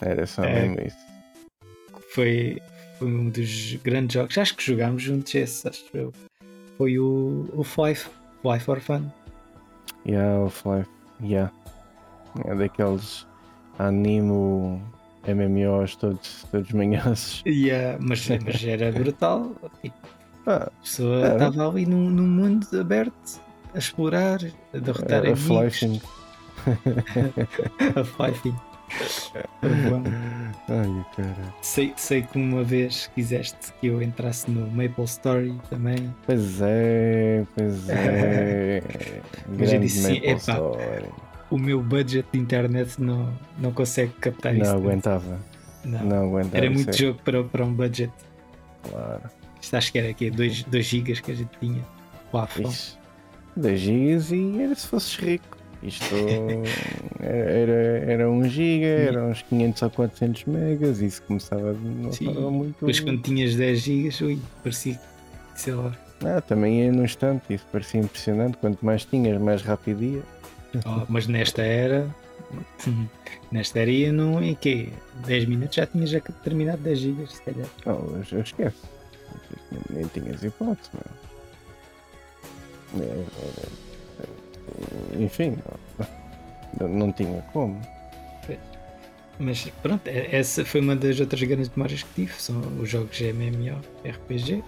era 0.01 0.27
só 0.27 0.43
É. 0.43 0.63
mesmo 0.69 0.87
isso. 0.87 0.97
Foi, 2.15 2.59
foi 2.99 3.09
um 3.09 3.29
dos 3.29 3.75
grandes 3.85 4.15
jogos. 4.15 4.39
Acho 4.39 4.57
que 4.57 4.65
jogámos 4.65 5.03
juntos 5.03 5.35
esse, 5.35 5.69
acho 5.69 5.85
eu. 5.93 6.13
Foi 6.79 6.99
o, 6.99 7.47
o 7.53 7.63
Fly, 7.63 7.95
Fly 8.43 8.59
for 8.59 8.81
Fun. 8.81 9.13
Yeah, 10.07 10.45
Half-Life, 10.45 10.89
yeah. 11.23 11.53
É 12.45 12.55
daqueles 12.55 13.27
animo 13.79 14.81
MMOs 15.27 15.97
todos, 15.97 16.47
todos 16.51 16.73
manhosos. 16.73 17.43
E, 17.45 17.71
ah, 17.71 17.99
mas, 18.01 18.27
mas 18.45 18.65
era 18.65 18.91
brutal. 18.99 19.53
Ah, 20.47 20.65
a 20.65 20.71
pessoa 20.83 21.27
Era. 21.27 21.49
estava 21.49 21.69
ali 21.69 21.87
num, 21.87 22.09
num 22.09 22.27
mundo 22.27 22.67
aberto 22.79 23.41
a 23.75 23.79
explorar, 23.79 24.41
a 24.73 24.79
derrotar 24.79 25.25
a 25.25 25.31
inimigos. 25.31 25.47
Flyfing. 25.47 26.01
a 28.01 28.05
Flyfing. 28.05 28.70
Ai, 30.69 31.07
cara. 31.17 31.55
Sei, 31.63 31.93
sei 31.97 32.23
que 32.23 32.39
uma 32.39 32.63
vez 32.63 33.11
quiseste 33.15 33.73
que 33.81 33.89
eu 33.89 34.03
entrasse 34.03 34.51
no 34.51 34.67
Maple 34.71 35.05
Story 35.05 35.61
também. 35.69 36.15
Pois 36.27 36.61
é, 36.61 37.45
pois 37.57 37.89
é. 37.89 38.83
Mas 39.59 39.73
eu 39.73 39.81
disse 39.81 40.03
sim, 40.03 40.17
epá. 40.19 40.37
Story. 40.37 41.07
O 41.51 41.59
meu 41.59 41.83
budget 41.83 42.27
de 42.33 42.39
internet 42.39 43.01
não, 43.03 43.33
não 43.59 43.73
consegue 43.73 44.13
captar 44.21 44.55
Não 44.55 44.63
isso. 44.63 44.73
aguentava. 44.73 45.41
Não. 45.85 46.05
Não 46.05 46.29
aguentava. 46.29 46.59
Era 46.59 46.71
muito 46.71 46.91
é 46.91 46.93
jogo 46.93 47.21
para, 47.25 47.43
para 47.43 47.65
um 47.65 47.73
budget. 47.73 48.13
Claro. 48.89 49.23
Isto 49.61 49.77
acho 49.77 49.93
que 49.93 49.99
era 49.99 50.11
aqui 50.11 50.31
2 50.31 50.65
gigas 50.87 51.21
que 51.21 51.33
a 51.33 51.35
gente 51.35 51.51
tinha. 51.59 51.85
Ixi, 52.61 52.97
2 53.57 53.81
gigas 53.81 54.31
e 54.31 54.63
era 54.63 54.75
se 54.75 54.87
fosses 54.87 55.17
rico. 55.17 55.59
Isto 55.83 56.15
era, 57.21 57.33
era, 57.33 58.13
era 58.13 58.31
1 58.31 58.49
giga, 58.49 58.87
eram 58.87 59.31
uns 59.31 59.41
500 59.43 59.83
ou 59.83 59.91
400 59.91 60.45
megas, 60.45 61.01
isso 61.01 61.23
começava 61.23 61.73
de 61.73 61.87
uma 61.87 62.13
Sim, 62.13 62.35
muito. 62.51 62.75
Depois 62.75 63.01
quando 63.01 63.23
tinhas 63.23 63.55
10 63.55 63.79
gigas, 63.81 64.21
ui, 64.21 64.39
parecia 64.63 64.95
que 64.95 65.61
sei 65.61 65.75
lá. 65.75 65.97
Ah, 66.23 66.41
também 66.41 66.83
ia 66.83 66.93
num 66.93 67.05
instante, 67.05 67.55
isso 67.55 67.65
parecia 67.73 68.01
impressionante. 68.01 68.59
Quanto 68.59 68.85
mais 68.85 69.05
tinhas, 69.05 69.41
mais 69.41 69.63
rápido 69.63 70.03
ia. 70.03 70.23
Oh, 70.85 71.07
mas 71.09 71.27
nesta 71.27 71.63
era, 71.63 72.07
nesta 73.51 73.81
era 73.81 73.91
ia 73.91 74.13
num, 74.13 74.43
em 74.43 74.55
quê? 74.55 74.91
10 75.27 75.47
minutos 75.47 75.77
já 75.77 75.87
tinhas 75.87 76.11
já 76.11 76.21
terminado 76.21 76.83
10 76.83 76.99
gigas, 76.99 77.33
se 77.33 77.43
calhar. 77.43 77.67
Não, 77.87 77.95
eu, 77.95 78.23
eu 78.33 78.41
esqueço. 78.41 78.83
Nem 79.89 80.07
tinhas 80.09 80.43
hipótese, 80.43 80.91
meu. 80.93 81.05
É, 83.03 83.07
é, 83.07 83.23
é, 83.23 83.90
enfim, 85.19 85.57
não, 86.81 87.13
tinha 87.13 87.43
como. 87.53 87.81
Mas 89.39 89.65
pronto, 89.83 90.07
é, 90.07 90.37
essa 90.37 90.65
foi 90.67 90.81
uma 90.83 90.95
das 90.95 91.19
outras 91.19 91.43
grandes 91.43 91.71
memórias 91.75 92.03
que 92.03 92.15
tive. 92.15 92.35
São 92.35 92.61
os 92.81 92.89
jogos 92.91 93.19
MMO, 93.21 93.81
RPG. 94.05 94.63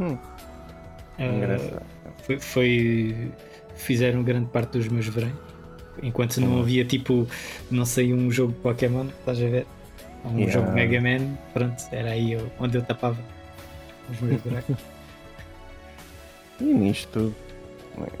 Hum, 0.00 0.16
engraçado. 1.18 1.82
Foi, 2.22 2.38
foi- 2.40 3.30
Fizeram 3.74 4.22
grande 4.22 4.46
parte 4.46 4.70
dos 4.78 4.88
meus 4.88 5.06
verões. 5.06 5.34
Enquanto 6.02 6.40
não 6.40 6.56
Hum. 6.56 6.60
havia 6.60 6.82
tipo, 6.82 7.26
não 7.70 7.84
sei, 7.84 8.14
um 8.14 8.30
jogo 8.30 8.54
de 8.54 8.58
Pokémon, 8.60 9.06
estás 9.18 9.36
a 9.38 9.46
ver? 9.48 9.66
Um 10.24 10.38
Yeah. 10.38 10.52
jogo 10.52 10.72
Mega 10.72 10.98
Man, 11.00 11.36
pronto, 11.52 11.84
era 11.92 12.12
aí 12.12 12.32
eu- 12.32 12.50
onde 12.58 12.78
eu 12.78 12.82
tapava 12.82 13.18
os 14.10 14.18
meus 14.20 14.40
buracos. 14.40 14.76
E 16.58 16.64
nisto 16.64 17.08
tudo, 17.12 17.34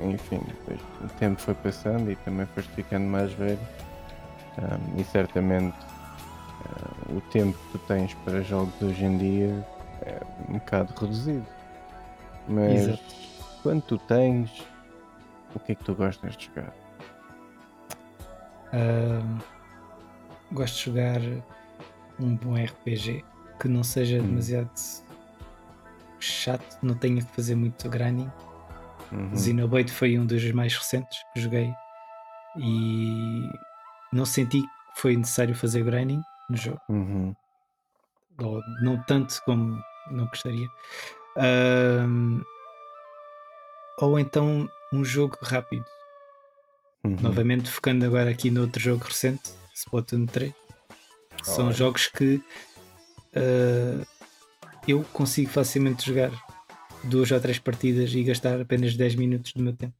enfim, 0.00 0.40
depois 0.46 0.80
o 1.04 1.08
tempo 1.18 1.40
foi 1.40 1.54
passando 1.54 2.10
e 2.10 2.16
também 2.16 2.46
foste 2.46 2.70
ficando 2.72 3.06
mais 3.06 3.32
velho. 3.34 3.58
Ahm, 4.58 4.98
e 5.00 5.04
certamente 5.04 5.76
ah, 6.66 7.12
o 7.12 7.20
tempo 7.32 7.56
que 7.58 7.72
tu 7.72 7.78
tens 7.86 8.14
para 8.24 8.40
jogos 8.42 8.74
hoje 8.80 9.04
em 9.04 9.18
dia 9.18 9.66
é 10.02 10.20
um 10.48 10.54
bocado 10.54 10.92
reduzido. 10.98 11.46
Mas 12.48 12.72
Exato. 12.88 13.02
quando 13.62 13.82
tu 13.82 13.98
tens, 13.98 14.50
o 15.54 15.58
que 15.60 15.72
é 15.72 15.74
que 15.74 15.84
tu 15.84 15.94
gostas 15.94 16.36
de 16.36 16.46
jogar? 16.46 16.72
Ahm, 18.72 19.38
gosto 20.52 20.76
de 20.76 20.82
jogar 20.84 21.20
um 22.18 22.34
bom 22.36 22.56
RPG 22.56 23.24
que 23.60 23.68
não 23.68 23.82
seja 23.84 24.18
Hum. 24.18 24.26
demasiado 24.26 24.70
chato, 26.20 26.78
não 26.82 26.94
tenha 26.94 27.22
que 27.22 27.32
fazer 27.32 27.54
muito 27.54 27.88
grinding. 27.88 28.30
Uhum. 29.12 29.36
Xenoblade 29.36 29.92
foi 29.92 30.18
um 30.18 30.26
dos 30.26 30.50
mais 30.52 30.74
recentes 30.76 31.18
que 31.32 31.40
joguei 31.40 31.72
e 32.58 33.48
não 34.12 34.24
senti 34.24 34.62
que 34.62 34.68
foi 35.00 35.16
necessário 35.16 35.54
fazer 35.54 35.84
grinding 35.84 36.22
no 36.50 36.56
jogo, 36.56 36.80
Uhum. 36.88 37.34
ou 38.40 38.60
não 38.82 39.02
tanto 39.04 39.40
como 39.44 39.78
não 40.10 40.26
gostaria. 40.26 40.68
Ahm, 41.36 42.40
ou 44.00 44.18
então 44.18 44.68
um 44.92 45.04
jogo 45.04 45.36
rápido. 45.42 45.84
Uhum. 47.04 47.16
Novamente 47.20 47.70
focando 47.70 48.04
agora 48.04 48.30
aqui 48.30 48.50
no 48.50 48.62
outro 48.62 48.80
jogo 48.80 49.04
recente, 49.04 49.50
Splatoon 49.74 50.26
3. 50.26 50.52
que 51.36 51.46
São 51.50 51.70
jogos 51.72 52.06
que 52.08 52.42
ah, 53.34 54.04
eu 54.88 55.04
consigo 55.12 55.50
facilmente 55.50 56.06
jogar 56.06 56.30
duas 57.06 57.30
ou 57.30 57.40
três 57.40 57.58
partidas 57.58 58.12
e 58.14 58.22
gastar 58.22 58.60
apenas 58.60 58.96
10 58.96 59.14
minutos 59.14 59.52
do 59.52 59.62
meu 59.62 59.72
tempo. 59.74 59.94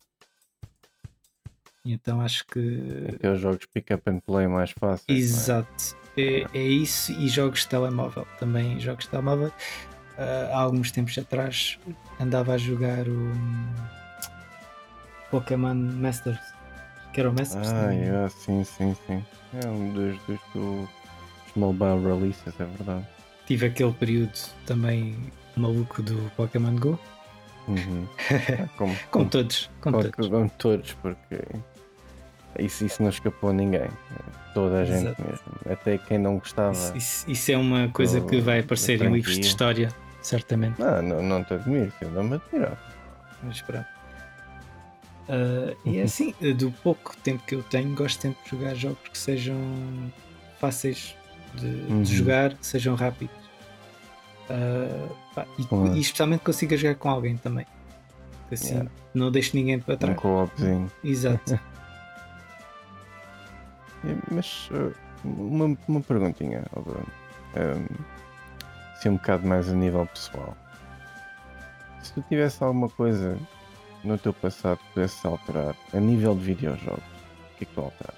Então 1.84 2.20
acho 2.20 2.44
que 2.46 3.06
Aqueles 3.14 3.40
jogos 3.40 3.64
pick 3.66 3.92
up 3.92 4.10
and 4.10 4.18
play 4.20 4.46
mais 4.48 4.72
fáceis. 4.72 5.08
é? 5.08 5.12
Exato. 5.12 5.96
É, 6.16 6.46
é 6.52 6.62
isso 6.62 7.12
e 7.12 7.28
jogos 7.28 7.60
de 7.60 7.68
telemóvel. 7.68 8.26
Também 8.38 8.80
jogos 8.80 9.04
de 9.04 9.10
telemóvel. 9.10 9.52
Ah, 10.18 10.50
há 10.52 10.58
alguns 10.58 10.90
tempos 10.90 11.16
atrás 11.18 11.78
andava 12.18 12.54
a 12.54 12.58
jogar 12.58 13.06
o 13.08 13.32
Pokémon 15.30 15.74
Masters. 15.74 16.40
Que 17.12 17.20
era 17.20 17.30
o 17.30 17.34
Masters? 17.34 17.68
Ah, 17.68 17.82
também. 17.82 18.00
yeah, 18.00 18.28
sim, 18.30 18.64
sim, 18.64 18.96
sim. 19.06 19.24
É 19.62 19.68
um 19.68 19.92
dos, 19.92 20.18
dos, 20.24 20.40
dos 20.54 20.88
mobile 21.54 22.02
releases, 22.02 22.58
é 22.58 22.64
verdade. 22.64 23.06
Tive 23.46 23.66
aquele 23.66 23.92
período 23.92 24.32
também 24.66 25.14
maluco 25.56 26.02
do 26.02 26.14
Pokémon 26.36 26.74
Go. 26.76 26.98
Uhum. 27.68 28.06
Ah, 28.30 28.68
como, 28.76 28.96
Como 29.10 29.28
todos. 29.28 29.70
Como 29.80 29.96
como- 29.98 30.10
todos. 30.12 30.28
como 30.28 30.50
todos, 30.50 30.92
porque 31.02 31.40
isso, 32.58 32.84
isso 32.84 33.02
não 33.02 33.10
escapou 33.10 33.50
a 33.50 33.52
ninguém. 33.52 33.88
Toda 34.54 34.80
a 34.80 34.84
gente 34.84 35.06
Exato. 35.06 35.22
mesmo. 35.22 35.44
Até 35.70 35.98
quem 35.98 36.18
não 36.18 36.38
gostava. 36.38 36.72
Isso, 36.72 36.96
isso- 36.96 37.30
isso 37.30 37.52
é 37.52 37.56
uma 37.58 37.88
coisa 37.88 38.20
que 38.20 38.40
vai 38.40 38.60
aparecer 38.60 39.02
em 39.02 39.12
livros 39.12 39.34
de 39.38 39.46
história, 39.46 39.88
certamente. 40.22 40.78
Não, 40.80 41.02
não, 41.02 41.22
não 41.22 41.44
te 41.44 41.54
admiro, 41.54 41.92
eu 42.00 42.10
não 42.10 42.22
me 42.24 42.34
admiro. 42.36 42.76
Mas 43.42 43.60
pronto. 43.62 43.86
Ah, 45.28 45.74
e 45.84 45.98
é 45.98 46.02
assim, 46.04 46.32
do 46.56 46.70
pouco 46.82 47.16
tempo 47.18 47.42
que 47.44 47.54
eu 47.56 47.62
tenho, 47.64 47.94
gosto 47.94 48.20
sempre 48.22 48.38
de 48.44 48.50
jogar 48.50 48.74
jogos 48.74 48.98
que 49.10 49.18
sejam 49.18 49.58
fáceis 50.60 51.16
de, 51.54 51.68
de 51.86 51.92
Uhum. 51.92 52.04
jogar, 52.04 52.54
que 52.54 52.66
sejam 52.66 52.94
rápidos. 52.94 53.34
Ah, 54.48 55.08
pá, 55.34 55.46
e, 55.58 55.64
Claro. 55.64 55.96
e 55.96 56.00
especialmente 56.00 56.44
consiga 56.44 56.76
jogar 56.76 56.94
com 56.96 57.10
alguém 57.10 57.36
também. 57.36 57.66
Assim, 58.52 58.74
Yeah. 58.74 58.90
não 59.12 59.30
deixo 59.32 59.56
ninguém 59.56 59.80
para 59.80 59.94
Um 59.94 59.98
trás. 59.98 60.16
co-opzinho. 60.18 60.90
Exato. 61.02 61.58
Mas 64.30 64.68
uh, 64.70 64.94
uma, 65.24 65.76
uma 65.88 66.00
perguntinha, 66.00 66.64
ó 66.76 66.80
Bruno. 66.80 67.06
Um, 67.56 67.86
se 69.00 69.08
um 69.08 69.16
bocado 69.16 69.44
mais 69.46 69.68
a 69.68 69.72
nível 69.72 70.06
pessoal. 70.06 70.56
Se 72.02 72.12
tu 72.12 72.22
tivesse 72.28 72.62
alguma 72.62 72.88
coisa 72.88 73.36
no 74.04 74.16
teu 74.16 74.32
passado 74.32 74.78
que 74.78 74.84
pudesse 74.94 75.26
alterar 75.26 75.74
a 75.92 75.98
nível 75.98 76.36
de 76.36 76.44
videojogos, 76.44 77.02
o 77.02 77.56
que 77.58 77.64
é 77.64 77.66
que 77.66 77.74
tu 77.74 77.80
alteras? 77.80 78.16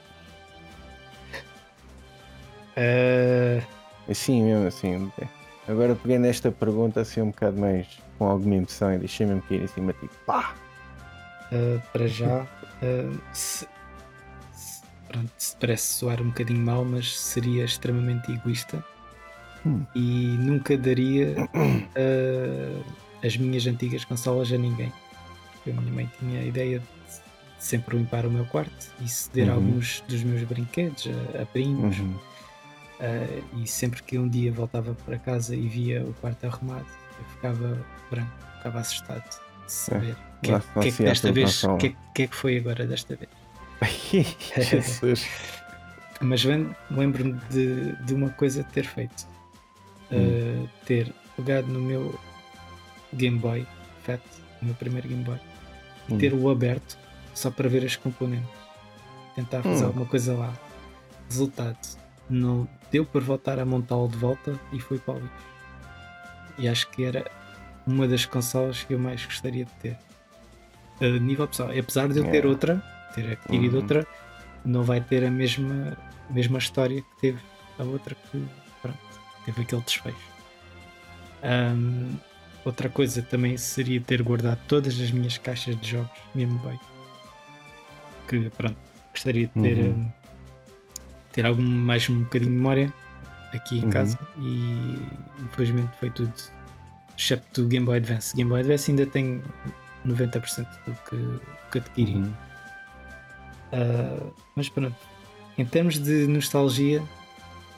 Ah, 2.77 3.67
Assim 4.11 4.43
mesmo, 4.43 4.67
assim. 4.67 5.13
Agora 5.69 5.95
peguei 5.95 6.19
nesta 6.19 6.51
pergunta 6.51 7.01
assim 7.03 7.21
um 7.21 7.27
bocado 7.31 7.61
mais 7.61 7.87
com 8.19 8.27
alguma 8.27 8.55
emoção 8.57 8.93
e 8.95 8.99
deixei 8.99 9.27
mesmo 9.27 9.43
cair 9.43 9.63
em 9.63 9.67
cima 9.67 9.93
tipo 9.93 10.15
pá! 10.27 10.55
ah, 11.53 11.81
para 11.93 12.07
já, 12.09 12.47
ah, 12.83 13.19
se, 13.33 13.67
se- 14.55 14.83
pronto, 15.07 15.31
se 15.37 15.57
parece 15.57 15.93
soar 15.95 16.21
um 16.23 16.29
bocadinho 16.29 16.65
mal, 16.65 16.85
mas 16.85 17.19
seria 17.19 17.65
extremamente 17.65 18.33
egoísta 18.33 18.83
Hum. 19.67 19.85
e 19.95 20.37
nunca 20.39 20.79
daria 20.79 21.35
ah, 21.97 22.83
as 23.27 23.37
minhas 23.37 23.67
antigas 23.67 24.05
consolas 24.05 24.53
a 24.53 24.57
ninguém. 24.57 24.93
Porque 25.53 25.71
a 25.71 25.75
minha 25.75 25.93
mãe 25.93 26.11
tinha 26.19 26.41
a 26.41 26.45
ideia 26.45 26.79
de 26.79 26.85
sempre 27.59 27.97
limpar 27.97 28.25
o 28.25 28.31
meu 28.31 28.45
quarto 28.47 28.87
e 29.01 29.09
ceder 29.09 29.49
Uhum. 29.49 29.55
alguns 29.55 30.01
dos 30.09 30.23
meus 30.23 30.45
brinquedos 30.45 31.09
a, 31.37 31.43
a 31.43 31.47
primos. 31.47 31.99
Uhum. 31.99 32.15
Ah, 33.01 33.43
e 33.57 33.67
sempre 33.67 34.03
que 34.03 34.19
um 34.19 34.29
dia 34.29 34.51
voltava 34.53 34.95
para 35.07 35.19
casa 35.19 35.55
e 35.55 35.69
via 35.69 36.03
o 36.03 36.13
quarto 36.15 36.45
arrumado, 36.47 36.87
eu 37.19 37.25
ficava 37.27 37.87
branco, 38.11 38.31
ficava 38.57 38.81
assustado 38.81 39.23
de 39.67 39.73
saber 39.73 40.17
o 40.39 40.41
que, 40.43 40.51
é- 40.53 40.61
que 40.83 40.89
é 40.89 40.91
que 40.91 40.91
lá 40.91 40.91
se 40.93 41.03
ia 41.03 41.09
a 41.09 41.13
desta 41.13 41.33
vez, 41.33 41.65
o 41.65 41.77
que, 41.77 41.87
é- 41.89 41.97
que 42.15 42.23
é 42.23 42.27
que 42.27 42.35
foi 42.37 42.59
agora 42.59 42.87
desta 42.87 43.17
vez. 43.17 43.31
Jesus. 44.71 45.27
Mas 46.21 46.43
lem- 46.45 46.75
lembro-me 46.91 47.35
de, 47.51 47.93
de 48.05 48.15
uma 48.15 48.31
coisa 48.31 48.65
ter 48.65 48.85
feito. 48.85 49.27
Hum. 50.11 50.65
Uh, 50.65 50.69
ter 50.87 51.13
pegado 51.37 51.69
no 51.69 51.81
meu 51.81 52.19
Game 53.13 53.39
Boy 53.39 53.65
Fat, 54.03 54.21
o 54.61 54.65
meu 54.65 54.75
primeiro 54.75 55.07
Game 55.09 55.23
Boy, 55.23 55.39
e 56.09 56.15
Hum. 56.15 56.19
ter-o 56.19 56.49
aberto 56.51 56.99
só 57.35 57.51
para 57.51 57.69
ver 57.69 57.85
as 57.85 57.95
componentes. 57.95 58.49
Tentar 59.37 59.63
fazer 59.63 59.85
Hum. 59.85 59.89
alguma 59.89 60.07
coisa 60.07 60.35
lá. 60.35 60.53
Resultado, 61.29 61.77
não 62.29 62.69
deu 62.91 63.05
para 63.05 63.21
voltar 63.21 63.59
a 63.59 63.65
montá-lo 63.65 64.09
de 64.09 64.17
volta 64.17 64.59
e 64.73 64.81
foi 64.81 64.99
para 64.99 65.15
o 65.15 65.19
lixo. 65.19 65.49
E 66.59 66.69
acho 66.69 66.89
que 66.91 67.05
era 67.05 67.31
uma 67.87 68.07
das 68.09 68.27
consolas 68.27 68.83
que 68.85 68.95
eu 68.95 68.99
mais 68.99 69.25
gostaria 69.25 69.65
de 69.65 69.71
ter. 69.75 69.97
A 71.01 71.07
nível 71.21 71.47
pessoal, 71.47 71.71
apesar 71.71 72.09
de 72.09 72.19
eu 72.19 72.25
ter 72.31 72.45
É. 72.45 72.49
outra, 72.49 72.83
ter 73.15 73.31
adquirido 73.33 73.75
Uhum. 73.77 73.81
outra, 73.83 74.07
não 74.65 74.83
vai 74.83 75.01
ter 75.01 75.25
a 75.25 75.31
mesma, 75.31 75.97
mesma 76.31 76.59
história 76.59 77.01
que 77.01 77.21
teve 77.21 77.39
a 77.79 77.85
outra 77.85 78.15
que 78.15 78.45
pronto, 78.83 78.99
teve 79.45 79.63
aquele 79.63 79.83
desfecho. 79.83 80.17
Ahm, 81.43 82.17
outra 82.65 82.89
coisa 82.89 83.23
também 83.23 83.57
seria 83.57 84.01
ter 84.01 84.21
guardado 84.23 84.59
todas 84.67 85.01
as 85.01 85.11
minhas 85.13 85.39
caixas 85.39 85.81
de 85.81 85.89
jogos 85.93 86.11
Game 86.35 86.53
Boy. 86.59 86.79
Que 88.27 88.51
pronto, 88.51 88.77
gostaria 89.13 89.47
de 89.47 89.53
ter, 89.63 89.79
Uhum. 89.79 90.13
Ter 91.39 91.47
algum 91.47 91.63
mais 91.63 92.11
um 92.11 92.25
bocadinho 92.25 92.51
de 92.51 92.57
memória 92.57 92.93
aqui 93.55 93.79
em 93.79 93.85
Uhum. 93.85 93.91
casa 93.91 94.19
e 94.41 94.99
infelizmente 95.45 95.91
foi 96.01 96.11
tudo 96.11 96.33
excepto 97.17 97.63
do 97.63 97.69
Game 97.69 97.87
Boy 97.87 97.99
Advance. 97.99 98.35
Game 98.35 98.51
Boy 98.51 98.59
Advance 98.59 98.91
ainda 98.91 99.07
tem 99.07 99.41
90% 100.05 100.67
do 100.85 100.93
que, 101.09 101.41
que 101.71 101.79
adquiri. 101.79 102.15
Uhum. 102.17 102.33
Uh, 103.73 104.35
mas 104.57 104.69
pronto, 104.69 104.97
em 105.57 105.65
termos 105.65 106.01
de 106.01 106.27
nostalgia, 106.27 107.01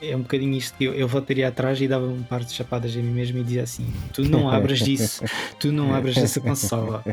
é 0.00 0.16
um 0.16 0.22
bocadinho 0.22 0.56
isto 0.56 0.78
que 0.78 0.84
eu, 0.84 0.94
eu 0.94 1.06
voltaria 1.06 1.46
atrás 1.46 1.78
e 1.82 1.86
dava 1.86 2.06
um 2.06 2.22
par 2.22 2.42
de 2.42 2.54
chapadas 2.54 2.96
a 2.96 2.98
mim 2.98 3.12
mesmo 3.12 3.40
e 3.40 3.44
dizia 3.44 3.64
assim: 3.64 3.92
Tu 4.14 4.22
não 4.22 4.48
abras 4.48 4.78
disso, 4.78 5.22
tu 5.58 5.70
não 5.70 5.94
abras 5.94 6.16
essa 6.16 6.40
consola. 6.40 7.04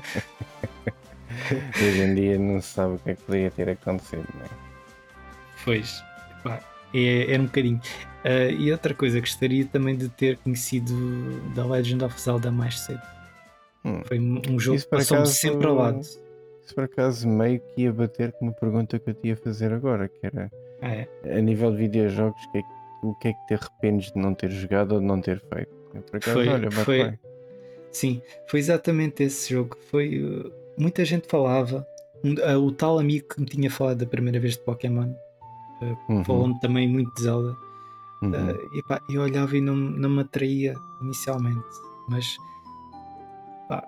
Hoje 1.76 2.02
em 2.02 2.16
dia 2.16 2.40
não 2.40 2.62
se 2.62 2.70
sabe 2.70 2.96
o 2.96 3.00
que 3.00 3.10
é 3.10 3.16
que 3.16 3.24
poderia 3.24 3.52
ter 3.52 3.68
acontecido, 3.68 4.26
não 4.34 4.46
é? 4.46 4.50
Pois, 5.66 6.02
pá, 6.44 6.60
é, 6.94 7.32
era 7.34 7.42
um 7.42 7.46
bocadinho. 7.46 7.80
Uh, 8.26 8.52
e 8.60 8.72
outra 8.72 8.94
coisa, 8.94 9.20
gostaria 9.20 9.66
também 9.66 9.96
de 9.96 10.10
ter 10.10 10.38
conhecido 10.38 10.94
The 11.56 11.64
Legend 11.64 12.04
of 12.06 12.20
Zelda 12.20 12.52
mais 12.52 12.80
cedo. 12.80 13.02
Hum. 13.86 14.02
Foi 14.06 14.20
um 14.20 14.60
jogo 14.60 14.80
que 14.80 14.88
passou-me 14.88 15.28
sempre 15.28 15.68
ao 15.68 15.76
lado. 15.76 16.00
isso 16.02 16.20
por 16.76 16.84
acaso 16.84 17.26
meio 17.28 17.62
que 17.62 17.84
ia 17.84 17.94
bater 17.94 18.34
com 18.34 18.46
uma 18.46 18.52
pergunta 18.54 19.00
que 19.00 19.10
eu 19.10 19.14
te 19.14 19.28
ia 19.30 19.38
fazer 19.38 19.72
agora, 19.72 20.10
que 20.10 20.20
era 20.26 20.52
Ah, 20.82 20.92
é. 20.94 21.08
a 21.38 21.40
nível 21.42 21.72
de 21.72 21.78
videojogos, 21.78 22.42
que 22.52 22.58
é 22.58 22.62
o 23.04 23.14
que 23.16 23.28
é 23.30 23.34
que 23.34 23.46
te 23.48 23.54
arrependes 23.54 24.12
de 24.12 24.20
não 24.20 24.34
ter 24.34 24.50
jogado 24.52 24.94
ou 24.96 25.00
de 25.00 25.06
não 25.06 25.22
ter 25.22 25.40
feito? 25.40 25.70
Por 26.10 26.18
acaso, 26.18 26.34
Foi- 26.36 26.48
olha, 26.50 26.72
foi- 26.72 27.04
bem. 27.04 27.20
Sim, 27.92 28.22
foi 28.48 28.60
exatamente 28.60 29.24
esse 29.24 29.54
jogo. 29.54 29.78
Foi. 29.90 30.22
uh, 30.22 30.52
muita 30.78 31.06
gente 31.06 31.28
falava. 31.28 31.88
Um- 32.24 32.34
uh, 32.34 32.60
o 32.60 32.72
tal 32.72 33.00
amigo 33.00 33.28
que 33.30 33.40
me 33.40 33.46
tinha 33.46 33.70
falado 33.72 34.00
da 34.00 34.06
primeira 34.06 34.40
vez 34.40 34.54
de 34.58 34.60
Pokémon 34.64 35.14
Uhum, 36.10 36.24
falou-me 36.24 36.60
também 36.60 36.88
muito 36.88 37.14
de 37.16 37.24
Zelda. 37.24 37.58
uhum. 38.22 38.32
Uh, 38.32 38.70
epá, 38.78 39.02
eu 39.10 39.22
olhava 39.22 39.56
e 39.58 39.62
não, 39.62 39.76
não 39.76 40.10
me 40.10 40.22
atraía 40.22 40.76
inicialmente, 41.02 41.66
mas 42.10 42.36
pá, 43.70 43.88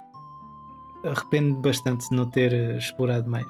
arrependo 1.04 1.56
bastante 1.60 2.10
de 2.10 2.16
não 2.16 2.30
ter 2.30 2.52
uh, 2.54 2.78
explorado 2.78 3.30
mais, 3.30 3.48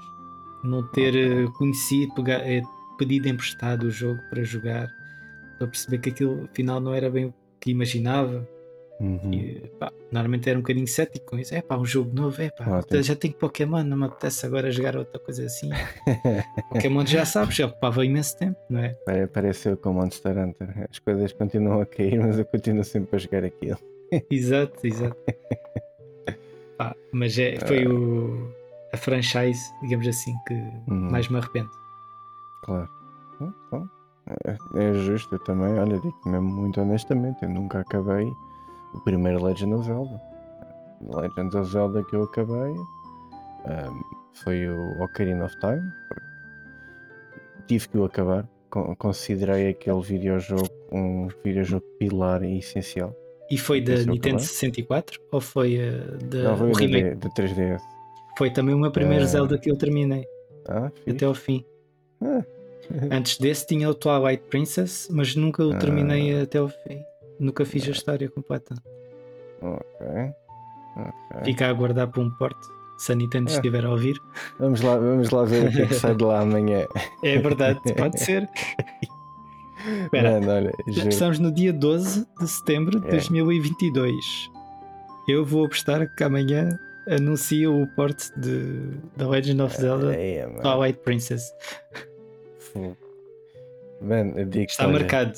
não 0.63 0.83
ter 0.83 1.09
Ok. 1.09 1.45
uh, 1.45 1.51
conhecido, 1.53 2.13
pega- 2.15 2.41
eh, 2.47 2.61
pedido 2.97 3.27
emprestado 3.27 3.83
o 3.87 3.91
jogo 3.91 4.21
para 4.29 4.43
jogar, 4.43 4.87
para 5.57 5.67
perceber 5.67 5.97
que 5.99 6.09
aquilo 6.09 6.45
afinal 6.51 6.79
não 6.79 6.93
era 6.93 7.09
bem 7.09 7.25
o 7.25 7.33
que 7.59 7.71
imaginava. 7.71 8.47
Uhum. 8.99 9.31
E, 9.33 9.61
pá, 9.79 9.91
normalmente 10.11 10.49
era 10.49 10.59
um 10.59 10.61
bocadinho 10.61 10.87
cético 10.87 11.25
com 11.27 11.39
isso. 11.39 11.55
É 11.55 11.61
pá, 11.61 11.77
um 11.77 11.85
jogo 11.85 12.13
novo, 12.13 12.41
é 12.41 12.49
pá, 12.51 12.79
Ótimo. 12.79 13.01
já 13.01 13.15
tenho 13.15 13.33
Pokémon, 13.33 13.83
não 13.83 13.95
me 13.97 14.05
apetece 14.05 14.45
agora 14.45 14.69
jogar 14.71 14.97
outra 14.97 15.17
coisa 15.19 15.45
assim. 15.45 15.69
Pokémon 16.69 17.05
já 17.05 17.23
sabes, 17.25 17.55
já 17.55 17.67
ocupava 17.67 18.03
imenso 18.05 18.37
tempo, 18.37 18.57
não 18.69 18.81
é? 18.81 18.89
Pare- 19.05 19.27
Pareceu 19.27 19.77
com 19.77 19.93
Monster 19.93 20.37
Hunter. 20.37 20.87
As 20.91 20.99
coisas 20.99 21.31
continuam 21.31 21.79
a 21.81 21.85
cair, 21.85 22.19
mas 22.19 22.37
eu 22.39 22.45
continuo 22.45 22.83
sempre 22.83 23.15
a 23.15 23.19
jogar 23.19 23.43
aquilo. 23.45 23.77
Exato, 24.29 24.85
exato. 24.85 25.15
Pá, 26.77 26.95
mas 27.11 27.37
é, 27.37 27.59
foi 27.67 27.85
o, 27.87 28.51
a 28.93 28.97
franchise, 28.97 29.59
digamos 29.81 30.07
assim, 30.07 30.33
que 30.47 30.53
Uhum. 30.87 31.11
mais 31.11 31.27
me 31.29 31.37
arrependo. 31.37 31.69
Claro. 32.63 32.89
Então, 33.41 33.89
é, 34.45 34.57
é 34.89 34.93
justo, 34.93 35.35
eu 35.35 35.39
também, 35.39 35.77
olha, 35.79 35.99
digo 35.99 36.15
mesmo 36.25 36.49
muito 36.49 36.81
honestamente, 36.81 37.43
eu 37.43 37.49
nunca 37.49 37.79
acabei 37.79 38.29
o 38.93 38.99
primeiro 39.01 39.43
Legend 39.43 39.73
of 39.75 39.85
Zelda. 39.85 40.21
Legend 41.01 41.57
of 41.57 41.71
Zelda 41.71 42.03
que 42.03 42.15
eu 42.15 42.23
acabei 42.23 42.73
ahm, 43.65 44.01
foi 44.33 44.67
o 44.67 45.01
Ocarina 45.03 45.45
of 45.45 45.55
Time. 45.59 45.81
Tive 47.67 47.87
que 47.89 47.97
o 47.97 48.05
acabar. 48.05 48.47
con- 48.69 48.95
Considerei 48.95 49.69
aquele 49.69 50.01
videojogo 50.01 50.67
um 50.91 51.27
videojogo 51.43 51.85
pilar 51.99 52.43
e 52.43 52.57
essencial. 52.59 53.15
E 53.51 53.57
foi 53.57 53.81
da 53.81 53.93
eu 53.93 53.97
Nintendo 54.05 54.37
acabei. 54.37 54.39
64 54.45 55.19
ou 55.31 55.41
foi 55.41 55.77
uh, 55.77 56.17
da 56.25 56.43
Não, 56.43 56.57
foi 56.57 56.67
o 56.67 56.71
o 56.71 56.75
remake? 56.75 57.15
de, 57.15 57.15
de 57.15 57.29
3DS. 57.29 57.81
Foi 58.37 58.51
também 58.51 58.73
o 58.75 58.79
meu 58.79 58.91
primeiro 58.91 59.23
Eh, 59.23 59.27
Zelda 59.27 59.57
que 59.57 59.69
eu 59.71 59.75
terminei 59.77 60.25
Ah, 60.67 60.91
até 61.09 61.25
ao 61.25 61.33
fim. 61.33 61.63
Ah. 62.21 62.43
Antes 63.11 63.37
desse 63.37 63.65
tinha 63.67 63.89
o 63.89 63.93
Twilight 63.93 64.43
Princess, 64.49 65.07
mas 65.11 65.35
nunca 65.35 65.63
o 65.63 65.77
terminei 65.77 66.39
Ah. 66.39 66.43
até 66.43 66.57
ao 66.59 66.69
fim. 66.69 67.01
Nunca 67.39 67.65
fiz 67.65 67.87
a 67.87 67.91
história 67.91 68.29
completa. 68.29 68.75
Ok. 69.61 69.81
ok. 70.95 71.43
Fica 71.45 71.67
a 71.67 71.69
aguardar 71.69 72.07
para 72.09 72.21
um 72.21 72.29
porte, 72.31 72.67
se 72.97 73.11
a 73.11 73.15
Nintendo 73.15 73.49
Ah. 73.49 73.53
estiver 73.55 73.85
a 73.85 73.89
ouvir. 73.91 74.19
Vamos 74.59 74.81
lá, 74.81 74.97
vamos 74.97 75.29
lá 75.29 75.43
ver 75.45 75.67
o 75.67 75.71
que 75.71 75.81
é 75.81 75.85
que 75.87 75.93
sai 75.95 76.15
de 76.15 76.23
lá 76.23 76.41
amanhã. 76.41 76.85
É 77.23 77.37
verdade, 77.37 77.79
pode 77.95 78.19
ser. 78.21 78.49
Espera, 80.03 80.31
Mano, 80.41 80.51
olha, 80.51 80.71
estamos 80.87 81.39
no 81.39 81.51
dia 81.53 81.71
12 81.71 82.25
de 82.39 82.47
setembro 82.47 82.99
de 82.99 83.07
É. 83.07 83.11
2022. 83.11 84.13
Eu 85.29 85.45
vou 85.45 85.65
apostar 85.65 86.13
que 86.15 86.23
amanhã 86.23 86.67
anuncia 87.07 87.71
o 87.71 87.87
porte 87.95 88.29
de 88.39 88.97
The 89.17 89.25
Legend 89.25 89.61
of 89.61 89.77
Zelda 89.77 90.13
É, 90.15 90.45
mano, 90.45 90.61
Twilight 90.61 90.99
Princess. 90.99 91.43
Mano, 94.01 94.37
eu 94.39 94.45
digo 94.45 94.65
Está 94.69 94.85
olha, 94.87 94.99
marcado. 94.99 95.33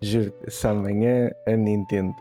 Juro, 0.00 0.32
se 0.46 0.66
amanhã 0.66 1.30
a 1.46 1.52
Nintendo. 1.52 2.14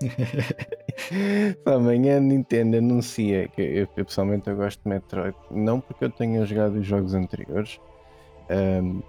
se 0.00 1.56
amanhã 1.64 2.18
a 2.18 2.20
Nintendo 2.20 2.76
anuncia 2.76 3.48
que 3.48 3.62
eu, 3.62 3.88
eu 3.96 4.04
pessoalmente 4.04 4.48
eu 4.48 4.56
gosto 4.56 4.82
de 4.82 4.88
Metroid, 4.88 5.36
não 5.50 5.80
porque 5.80 6.04
eu 6.04 6.10
tenha 6.10 6.44
jogado 6.44 6.78
os 6.78 6.86
jogos 6.86 7.14
anteriores, 7.14 7.80
ahm, 8.50 9.00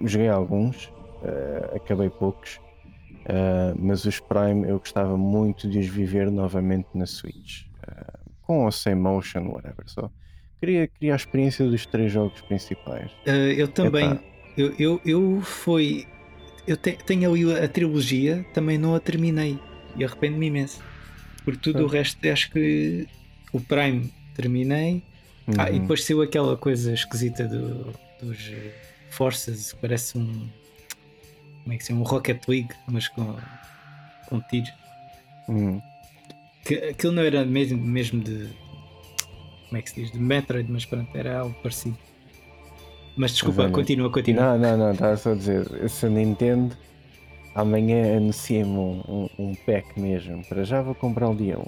joguei 0.00 0.28
alguns, 0.28 0.92
ah, 1.22 1.76
acabei 1.76 2.10
poucos, 2.10 2.60
ah, 3.26 3.74
mas 3.78 4.04
os 4.04 4.18
Prime 4.18 4.68
eu 4.68 4.78
gostava 4.78 5.16
muito 5.16 5.68
de 5.68 5.78
os 5.78 5.86
viver 5.86 6.30
novamente 6.30 6.88
na 6.94 7.06
Switch, 7.06 7.66
ah, 7.86 8.18
com 8.42 8.64
ou 8.64 8.72
sem 8.72 8.94
motion, 8.94 9.48
whatever. 9.48 9.84
Só 9.86 10.10
queria, 10.60 10.88
queria 10.88 11.12
a 11.12 11.16
experiência 11.16 11.68
dos 11.68 11.86
três 11.86 12.10
jogos 12.10 12.40
principais. 12.42 13.12
Uh, 13.26 13.52
eu 13.56 13.68
também. 13.68 14.12
Epá. 14.12 14.24
Eu, 14.56 14.72
eu, 14.78 15.00
eu 15.04 15.40
fui. 15.42 16.06
Eu 16.66 16.76
te- 16.76 16.98
tenho 17.04 17.30
ali 17.30 17.52
a 17.62 17.68
trilogia, 17.68 18.44
também 18.54 18.78
não 18.78 18.94
a 18.94 19.00
terminei. 19.00 19.58
E 19.96 20.04
arrependo-me 20.04 20.46
imenso. 20.46 20.80
Porque 21.44 21.60
tudo 21.60 21.78
o 21.80 21.88
Pois. 21.88 21.92
resto, 21.92 22.28
acho 22.28 22.50
que 22.50 23.06
o 23.52 23.60
Prime 23.60 24.10
terminei. 24.34 25.02
Ah, 25.58 25.68
e 25.70 25.74
Uhum. 25.74 25.80
depois 25.82 26.02
saiu 26.04 26.22
aquela 26.22 26.56
coisa 26.56 26.92
esquisita 26.94 27.46
do- 27.46 27.92
dos 28.22 28.50
Forces, 29.10 29.72
que 29.74 29.78
parece 29.80 30.16
um. 30.18 30.48
Como 31.62 31.72
é 31.74 31.76
que 31.76 31.82
se 31.84 31.88
chama? 31.88 32.00
Um 32.00 32.04
Rocket 32.04 32.42
League, 32.48 32.70
mas 32.88 33.08
com, 33.08 33.36
com 34.26 34.40
tiros. 34.40 34.72
Uhum. 35.48 35.80
Que, 36.64 36.74
aquilo 36.76 37.12
não 37.12 37.22
era 37.22 37.44
mesmo, 37.44 37.76
mesmo 37.78 38.20
de. 38.22 38.48
Como 39.68 39.76
é 39.78 39.82
que 39.82 39.90
se 39.90 40.00
diz? 40.02 40.10
De 40.12 40.18
Metroid, 40.18 40.70
mas 40.72 40.84
pronto, 40.86 41.14
era 41.16 41.40
algo 41.40 41.54
parecido. 41.62 41.96
Mas 43.16 43.32
desculpa, 43.32 43.62
olha, 43.62 43.70
continua, 43.70 44.10
continua. 44.10 44.58
Não, 44.58 44.76
não, 44.76 44.86
não, 44.86 44.92
estava 44.92 45.16
só 45.16 45.32
a 45.32 45.34
dizer, 45.34 45.88
se 45.88 46.06
a 46.06 46.08
Nintendo 46.08 46.76
amanhã 47.54 48.16
anuncia-me 48.16 48.70
um, 48.70 49.02
um, 49.08 49.28
um 49.38 49.54
pack 49.54 49.98
mesmo, 49.98 50.44
para 50.46 50.64
já 50.64 50.82
vou 50.82 50.94
comprar 50.94 51.30
o 51.30 51.36
dia 51.36 51.58
1. 51.58 51.64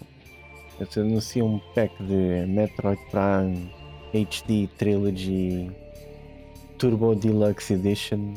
Se 0.90 1.00
anuncia 1.00 1.44
um 1.44 1.58
pack 1.74 1.94
de 2.02 2.46
Metroid 2.46 3.00
Prime 3.10 3.70
HD 4.12 4.68
Trilogy 4.76 5.70
Turbo 6.76 7.14
Deluxe 7.14 7.74
Edition, 7.74 8.34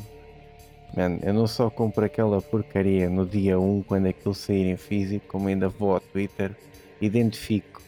man, 0.96 1.18
eu 1.22 1.34
não 1.34 1.46
só 1.48 1.68
compro 1.68 2.04
aquela 2.04 2.40
porcaria 2.40 3.10
no 3.10 3.26
dia 3.26 3.58
1 3.58 3.82
quando 3.82 4.06
aquilo 4.06 4.34
sair 4.34 4.70
em 4.70 4.76
físico, 4.76 5.26
como 5.26 5.48
ainda 5.48 5.68
vou 5.68 5.94
ao 5.94 6.00
Twitter, 6.00 6.56
identifico 7.00 7.82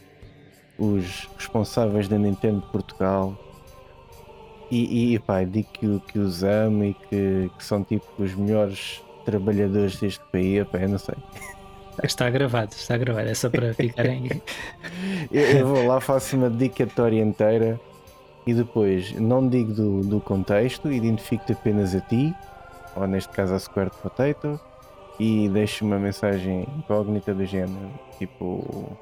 os 0.77 1.29
responsáveis 1.37 2.09
da 2.09 2.17
Nintendo 2.17 2.59
de 2.59 2.71
Portugal 2.71 3.52
e, 4.73 5.15
e 5.15 5.19
pá, 5.19 5.43
digo 5.43 5.67
que, 5.73 5.99
que 6.11 6.19
os 6.19 6.43
amo 6.43 6.83
e 6.83 6.93
que, 6.93 7.51
que 7.57 7.63
são 7.63 7.83
tipo 7.83 8.05
os 8.17 8.33
melhores 8.33 9.01
trabalhadores 9.25 9.99
deste 9.99 10.23
país, 10.31 10.65
pá, 10.67 10.79
eu 10.79 10.89
não 10.89 10.97
sei. 10.97 11.15
Está 12.03 12.29
gravado, 12.29 12.71
está 12.71 12.97
gravado, 12.97 13.29
é 13.29 13.33
só 13.35 13.49
para 13.49 13.73
ficarem. 13.73 14.29
Eu, 15.31 15.41
eu 15.41 15.67
vou 15.67 15.85
lá, 15.85 16.01
faço 16.01 16.35
uma 16.35 16.49
dedicatória 16.49 17.21
inteira 17.21 17.79
e 18.45 18.53
depois 18.53 19.13
não 19.13 19.47
digo 19.47 19.73
do, 19.73 20.01
do 20.01 20.19
contexto, 20.19 20.91
identifico-te 20.91 21.53
apenas 21.53 21.95
a 21.95 22.01
ti, 22.01 22.33
ou 22.95 23.07
neste 23.07 23.31
caso 23.31 23.53
a 23.53 23.59
Squared 23.59 23.95
Potato, 24.01 24.59
e 25.19 25.47
deixo 25.49 25.85
uma 25.85 25.97
mensagem 25.97 26.67
incógnita 26.77 27.33
do 27.33 27.45
género, 27.45 27.89
tipo, 28.17 28.97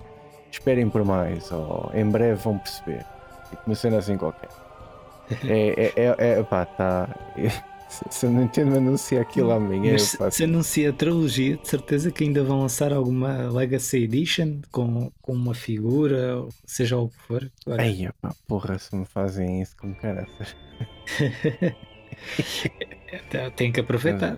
esperem 0.51 0.89
por 0.89 1.03
mais, 1.03 1.51
ou 1.51 1.91
em 1.93 2.05
breve 2.05 2.35
vão 2.35 2.57
perceber. 2.57 3.05
Tipo, 3.49 3.61
uma 3.65 3.75
cena 3.75 3.97
assim 3.97 4.17
qualquer. 4.17 4.49
É, 5.43 5.91
é, 5.95 6.15
é, 6.17 6.39
é 6.39 6.43
pá, 6.43 6.65
tá. 6.65 7.09
Se, 8.09 8.25
não 8.25 8.43
entendo 8.43 8.77
anunciar 8.77 9.21
aquilo 9.21 9.51
amanhã, 9.51 9.91
Mas 9.91 10.13
eu 10.13 10.31
se, 10.31 10.37
se 10.37 10.43
anuncia 10.45 10.91
a 10.91 10.93
trilogia, 10.93 11.57
de 11.57 11.67
certeza 11.67 12.09
que 12.09 12.23
ainda 12.23 12.41
vão 12.41 12.61
lançar 12.61 12.93
alguma 12.93 13.51
Legacy 13.51 14.05
Edition 14.05 14.61
com, 14.71 15.11
com 15.21 15.33
uma 15.33 15.53
figura, 15.53 16.41
seja 16.65 16.97
o 16.97 17.09
que 17.09 17.17
for. 17.17 17.51
Olha, 17.65 17.81
Ai, 17.81 18.09
pá, 18.21 18.33
porra, 18.47 18.79
se 18.79 18.95
me 18.95 19.05
fazem 19.05 19.61
isso 19.61 19.75
com 19.75 19.93
caraças. 19.93 20.55
tem 23.57 23.73
que 23.73 23.81
aproveitar. 23.81 24.37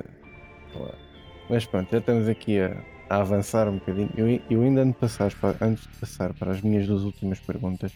Mas 1.47 1.65
pronto, 1.65 1.91
já 1.91 1.99
estamos 1.99 2.27
aqui 2.27 2.59
a, 2.59 2.83
a 3.09 3.17
avançar 3.17 3.67
um 3.67 3.77
bocadinho. 3.77 4.09
Eu, 4.17 4.41
eu 4.49 4.63
ainda 4.63 4.81
antes 4.81 4.93
de, 4.93 4.99
passar 4.99 5.33
para, 5.35 5.55
antes 5.61 5.83
de 5.83 5.89
passar 5.99 6.33
para 6.33 6.51
as 6.51 6.61
minhas 6.61 6.87
duas 6.87 7.03
últimas 7.03 7.39
perguntas, 7.39 7.91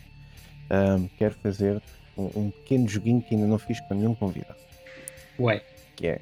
ahm, 0.69 1.07
quero 1.17 1.33
fazer 1.35 1.81
um, 2.17 2.29
um 2.35 2.51
pequeno 2.51 2.87
joguinho 2.87 3.21
que 3.21 3.35
ainda 3.35 3.47
não 3.47 3.57
fiz 3.59 3.79
com 3.81 3.93
nenhum 3.93 4.15
convidado. 4.15 4.59
Ué, 5.39 5.61
Que 5.95 6.07
é 6.07 6.21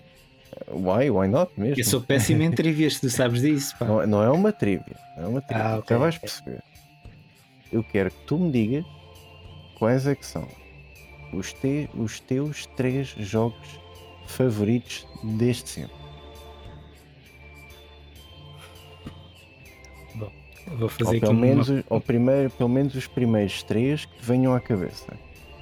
Why? 0.72 1.10
Why 1.10 1.28
not 1.28 1.52
mesmo? 1.58 1.80
eu 1.80 1.84
sou 1.86 2.00
péssimo 2.02 2.41
em 2.43 2.52
trivias, 2.52 3.00
tu 3.00 3.10
sabes 3.10 3.41
disso, 3.41 3.76
pá. 3.78 3.86
Não, 3.86 4.08
não 4.08 4.24
é 4.24 4.30
uma 4.30 4.52
trivia. 4.54 4.96
Não 5.18 5.24
é 5.24 5.28
uma 5.28 5.41
trivia. 5.41 5.64
Ah, 5.66 5.70
Já 5.72 5.78
ok, 5.80 5.98
vais 5.98 6.18
perceber. 6.18 6.64
Eu 7.74 7.84
quero 7.84 8.10
que 8.12 8.18
tu 8.26 8.38
me 8.38 8.52
digas 8.52 8.86
quais 9.78 10.08
é 10.08 10.16
que 10.16 10.26
são 10.26 10.48
os, 11.34 11.52
te, 11.52 11.89
os 11.93 12.20
teus 12.22 12.66
três 12.68 13.08
jogos 13.20 13.80
favoritos 14.28 15.06
desde 15.24 15.68
sempre. 15.70 15.96
Bom. 20.16 20.32
Vou 20.78 20.89
fazer 20.89 21.04
Ou 21.04 21.10
aqui 21.12 21.20
pelo, 21.20 21.32
uma- 21.34 21.41
menos, 21.41 21.70
os- 21.70 21.84
ou 21.89 22.00
primeiro, 22.02 22.50
pelo 22.52 22.70
menos 22.70 22.96
os 22.96 23.08
primeiros 23.08 23.62
três 23.64 24.06
que 24.06 24.24
venham 24.26 24.54
à 24.54 24.60
cabeça. 24.60 25.14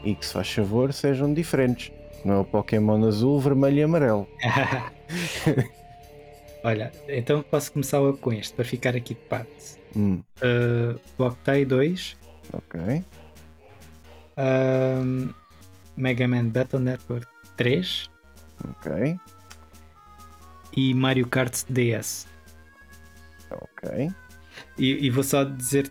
E 0.04 0.16
que, 0.16 0.26
se 0.26 0.34
faz 0.34 0.49
favor, 0.51 0.91
sejam 0.93 1.34
diferentes. 1.34 1.91
Não 2.26 2.36
é 2.36 2.38
o 2.39 2.45
Pokémon 2.45 3.04
azul, 3.06 3.39
vermelho 3.39 3.78
e 3.80 3.84
amarelo. 3.84 4.28
Olha, 6.64 6.91
então 7.10 7.41
posso 7.43 7.72
começar 7.74 7.99
logo 7.99 8.18
com 8.18 8.32
este, 8.32 8.54
para 8.54 8.64
ficar 8.66 8.95
aqui 8.95 9.14
de 9.14 9.20
parte. 9.22 9.78
Hum, 9.95 10.22
Uh, 10.41 10.99
o 11.18 11.26
Octay 11.28 11.66
2, 11.66 12.18
ok. 12.54 13.04
um, 14.38 15.30
Mega 15.95 16.28
Man 16.28 16.49
Battle 16.49 16.80
Network 16.80 17.28
3 17.56 18.10
Ok. 18.70 19.16
e 20.76 20.93
Mario 20.93 21.28
Kart 21.28 21.64
DS. 21.70 22.28
Ok. 23.51 24.10
E, 24.78 25.06
e 25.06 25.10
vou 25.10 25.24
só 25.24 25.43
dizer 25.43 25.89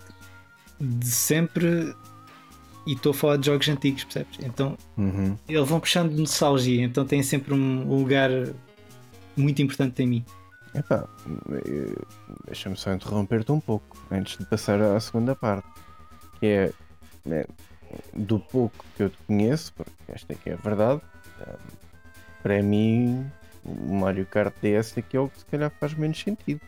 de 0.80 1.06
sempre, 1.06 1.94
e 2.86 2.92
estou 2.94 3.10
a 3.10 3.14
falar 3.14 3.36
de 3.36 3.46
jogos 3.46 3.68
antigos, 3.68 4.04
percebes? 4.04 4.38
Então 4.42 4.76
Uhum. 4.96 5.36
eles 5.48 5.68
vão 5.68 5.78
puxando 5.80 6.10
de 6.14 6.20
nostalgia, 6.20 6.82
então 6.84 7.04
têm 7.04 7.22
sempre 7.22 7.54
um 7.54 7.84
lugar 7.88 8.30
muito 9.36 9.62
importante 9.62 10.02
em 10.02 10.06
mim. 10.06 10.24
Epá, 10.74 11.06
deixa-me 12.46 12.76
só 12.76 12.92
interromper-te 12.92 13.52
um 13.52 13.60
pouco 13.60 13.96
antes 14.10 14.38
de 14.38 14.46
passar 14.46 14.80
à 14.80 14.98
segunda 15.00 15.34
parte. 15.36 15.68
Que 16.40 16.46
é, 16.46 16.72
né, 17.24 17.44
do 18.14 18.38
pouco 18.38 18.84
que 18.96 19.02
eu 19.02 19.10
te 19.10 19.18
conheço, 19.26 19.72
porque 19.74 19.92
esta 20.08 20.32
aqui 20.32 20.50
é 20.50 20.54
a 20.54 20.56
verdade, 20.56 21.00
para 22.42 22.62
mim 22.62 23.24
o 23.64 23.94
Mario 23.94 24.26
Kart 24.26 24.52
DS 24.62 24.96
aqui 24.98 25.16
é 25.16 25.20
o 25.20 25.28
que 25.28 25.38
se 25.40 25.44
calhar 25.46 25.70
faz 25.78 25.94
menos 25.94 26.18
sentido. 26.18 26.60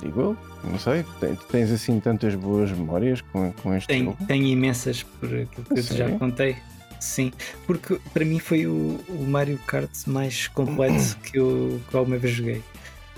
Digo 0.00 0.20
eu, 0.20 0.36
não 0.66 0.78
sei, 0.78 1.04
tens 1.50 1.70
assim 1.70 2.00
tantas 2.00 2.34
boas 2.34 2.70
memórias 2.70 3.20
com, 3.20 3.52
com 3.52 3.74
este 3.74 3.86
Tenho, 3.88 4.06
jogo. 4.06 4.26
tenho 4.26 4.46
imensas 4.46 5.02
por 5.02 5.26
aquilo 5.28 5.64
que 5.66 5.78
eu 5.78 5.82
já 5.82 6.10
contei. 6.18 6.56
Sim, 7.00 7.30
porque 7.66 8.00
para 8.12 8.24
mim 8.24 8.38
foi 8.38 8.66
o, 8.66 8.98
o 9.08 9.24
Mario 9.28 9.58
Kart 9.66 9.90
mais 10.06 10.48
completo 10.48 11.16
que 11.18 11.38
eu, 11.38 11.80
que 11.90 11.96
alguma 11.96 12.16
vez 12.16 12.34
joguei. 12.34 12.62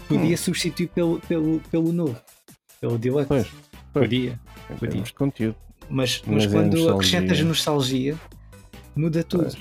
Podia 0.08 0.36
substituir 0.36 0.88
pelo, 0.88 1.20
pelo, 1.20 1.60
pelo 1.70 1.92
novo, 1.92 2.16
pelo 2.80 2.98
Deluxe. 2.98 3.28
Pois, 3.28 3.46
pois. 3.92 4.04
Podia. 4.04 4.40
podia. 4.78 5.04
conteúdo. 5.16 5.56
Mas, 5.88 6.22
Mas 6.26 6.34
mas 6.34 6.44
é 6.44 6.48
quando 6.48 6.72
nostalgia. 6.76 6.94
acrescentas 6.94 7.40
nostalgia, 7.40 8.16
muda 8.96 9.22
tudo. 9.22 9.44
Pois, 9.44 9.58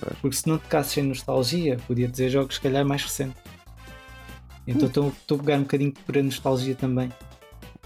pois. 0.00 0.18
Porque 0.20 0.36
se 0.36 0.46
não 0.48 0.56
tocasses 0.58 0.96
em 0.96 1.02
nostalgia, 1.02 1.76
podia 1.86 2.08
dizer 2.08 2.30
jogos 2.30 2.54
se 2.54 2.60
calhar 2.60 2.84
mais 2.84 3.02
recentes. 3.02 3.36
Então 4.66 4.88
estou 5.08 5.36
a 5.36 5.40
pegar 5.40 5.56
um 5.56 5.62
bocadinho 5.62 5.92
por 5.92 6.16
a 6.16 6.22
nostalgia 6.22 6.74
também. 6.74 7.12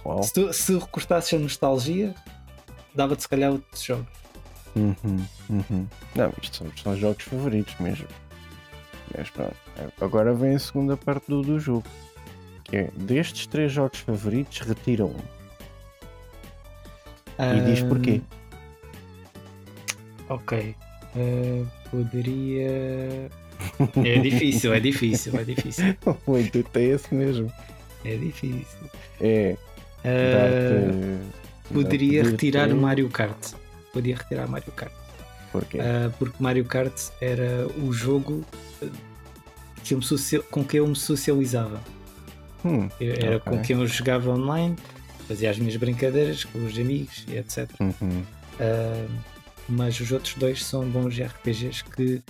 Uau. 0.04 0.22
Se, 0.22 0.32
tu, 0.32 0.52
se 0.52 0.76
recortasses 0.76 1.32
a 1.34 1.38
nostalgia, 1.38 2.14
dava-te 2.94 3.22
se 3.22 3.28
calhar 3.28 3.52
outros 3.52 3.82
jogos. 3.82 4.06
Uhum, 4.76 5.24
uhum. 5.48 5.86
Não, 6.14 6.32
isto 6.42 6.56
são, 6.56 6.66
são 6.76 6.96
jogos 6.96 7.24
favoritos 7.24 7.74
mesmo. 7.78 8.08
Mas 9.16 9.30
pronto. 9.30 9.54
Agora 10.00 10.34
vem 10.34 10.56
a 10.56 10.58
segunda 10.58 10.96
parte 10.96 11.28
do, 11.28 11.42
do 11.42 11.58
jogo. 11.58 11.84
Que 12.64 12.76
é 12.76 12.90
destes 12.96 13.46
três 13.46 13.72
jogos 13.72 14.00
favoritos, 14.00 14.60
retira 14.60 15.04
um. 15.04 15.16
E 17.38 17.60
diz 17.66 17.82
porquê. 17.82 18.20
Ok. 20.28 20.74
Ah, 21.16 21.88
poderia. 21.90 23.30
É 24.04 24.18
difícil, 24.18 24.72
é 24.74 24.80
difícil, 24.80 25.36
é 25.38 25.44
difícil. 25.44 25.96
o 26.26 26.38
intuito 26.38 26.78
é 26.78 26.82
esse 26.82 27.14
mesmo. 27.14 27.52
É 28.04 28.16
difícil. 28.16 28.64
É 29.20 29.56
dar-te. 30.04 31.72
poderia 31.72 32.22
retirar 32.24 32.68
o. 32.70 32.76
Mario 32.76 33.08
Kart. 33.08 33.52
Podia 33.92 34.16
retirar 34.16 34.46
Mario 34.48 34.72
Kart. 34.72 34.92
Porquê? 35.52 35.78
Ah, 35.80 36.10
porque 36.18 36.36
Mario 36.42 36.64
Kart 36.64 36.92
era 37.20 37.66
o 37.78 37.92
jogo 37.92 38.44
ah, 38.82 38.86
que 39.82 39.94
eu 39.94 39.98
me 39.98 40.04
socia- 40.04 40.42
com 40.42 40.64
que 40.64 40.78
eu 40.78 40.86
me 40.86 40.96
socializava. 40.96 41.80
Hum, 42.64 42.88
Era 43.00 43.36
Ok. 43.36 43.52
com 43.52 43.62
quem 43.62 43.76
eu 43.76 43.86
jogava 43.86 44.30
online, 44.30 44.74
fazia 45.28 45.50
as 45.50 45.58
minhas 45.58 45.76
brincadeiras 45.76 46.44
com 46.44 46.64
os 46.66 46.78
amigos 46.78 47.24
e 47.28 47.36
etc. 47.36 47.68
uhum. 47.80 48.22
Ah, 48.60 49.06
mas 49.68 49.98
os 50.00 50.10
outros 50.12 50.34
dois 50.34 50.64
são 50.64 50.84
bons 50.88 51.18
RPGs 51.18 51.84
que 51.84 52.22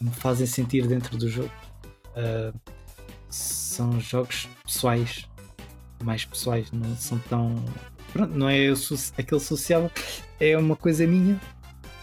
me 0.00 0.10
fazem 0.10 0.46
sentir 0.46 0.86
dentro 0.86 1.16
do 1.16 1.28
jogo. 1.28 1.50
Ah, 2.16 2.52
são 3.28 4.00
jogos 4.00 4.48
pessoais, 4.64 5.28
mais 6.02 6.24
pessoais, 6.24 6.70
não 6.72 6.96
são 6.96 7.18
tão. 7.28 7.54
Pronto, 8.12 8.34
não 8.36 8.48
é 8.48 8.68
aquele 9.18 9.40
social, 9.40 9.90
é 10.40 10.56
uma 10.56 10.74
coisa 10.76 11.06
minha 11.06 11.38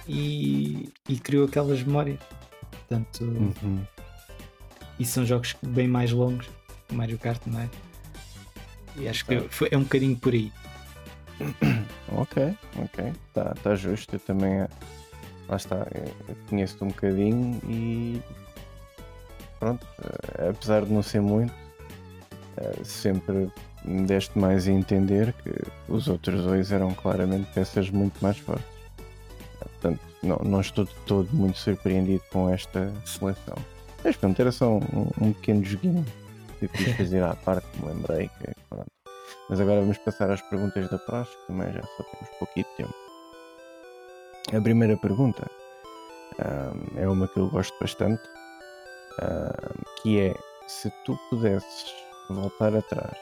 e, 0.08 0.90
e 1.10 1.18
criou 1.20 1.46
aquelas 1.48 1.82
memórias. 1.84 2.20
Portanto, 2.72 3.24
Uhum. 3.24 3.84
e 5.00 5.06
são 5.06 5.26
jogos 5.26 5.56
bem 5.66 5.88
mais 5.88 6.12
longos 6.12 6.48
Mario 6.92 7.18
Kart, 7.18 7.42
não 7.48 7.60
é? 7.60 7.70
E 8.98 9.08
acho 9.10 9.26
que 9.26 9.40
foi- 9.50 9.70
é 9.72 9.78
um 9.78 9.82
bocadinho 9.84 10.16
por 10.16 10.32
aí. 10.34 10.52
Ok, 12.14 12.56
ok. 12.78 13.12
Está 13.28 13.54
tá 13.56 13.76
justo. 13.76 14.16
Eu 14.16 14.20
também. 14.20 14.68
Lá 15.48 15.58
está. 15.58 15.88
Eu 16.28 16.36
conheço-te 16.50 16.84
um 16.84 16.88
bocadinho 16.88 17.62
e. 17.68 18.22
Pronto. 19.60 19.86
eh, 20.38 20.50
apesar 20.50 20.86
de 20.86 20.92
não 20.94 21.02
ser 21.02 21.22
muito, 21.22 21.54
eh, 22.58 22.84
sempre 22.84 23.50
me 23.84 24.06
deste 24.06 24.38
mais 24.38 24.68
a 24.68 24.72
entender 24.72 25.34
que 25.44 25.52
os 25.88 26.08
outros 26.08 26.44
dois 26.44 26.72
eram 26.72 26.94
claramente 26.94 27.50
peças 27.54 27.90
muito 27.90 28.22
mais 28.22 28.38
fortes. 28.38 28.66
Portanto, 29.60 30.00
não, 30.24 30.38
não 30.44 30.62
estou 30.62 30.86
de 30.86 30.94
todo 31.06 31.30
muito 31.32 31.58
surpreendido 31.58 32.24
com 32.32 32.50
esta 32.50 32.92
seleção. 33.06 33.56
Mas 34.04 34.16
pronto, 34.16 34.40
era 34.40 34.52
só 34.52 34.78
um, 34.78 35.10
um 35.22 35.34
pequeno 35.34 35.64
joguinho 35.64 36.06
que 36.60 36.66
eu 36.66 36.70
quis 36.70 36.94
fazer 36.98 37.24
à 37.24 37.36
parte, 37.36 37.68
me 37.80 37.90
lembrei 37.94 38.30
que 38.40 38.52
pronto. 38.70 38.86
Mas 39.50 39.60
agora 39.60 39.82
vamos 39.82 39.98
passar 40.00 40.32
às 40.32 40.42
perguntas 40.42 40.90
da 40.90 40.98
praxe, 40.98 41.32
que 41.32 41.48
também 41.48 41.72
já 41.72 41.82
só 41.82 42.04
temos 42.04 42.30
pouquinho 42.40 42.66
tempo. 42.78 43.05
A 44.54 44.62
primeira 44.62 44.96
pergunta 44.96 45.50
ahm, 46.40 47.00
é 47.00 47.10
uma 47.10 47.28
que 47.28 47.40
eu 47.40 47.50
gosto 47.50 47.74
bastante, 47.82 48.22
ahm, 49.20 49.82
que 50.02 50.20
é 50.20 50.36
se 50.68 50.92
tu 51.04 51.18
pudesses 51.30 51.92
voltar 52.30 52.76
atrás, 52.76 53.18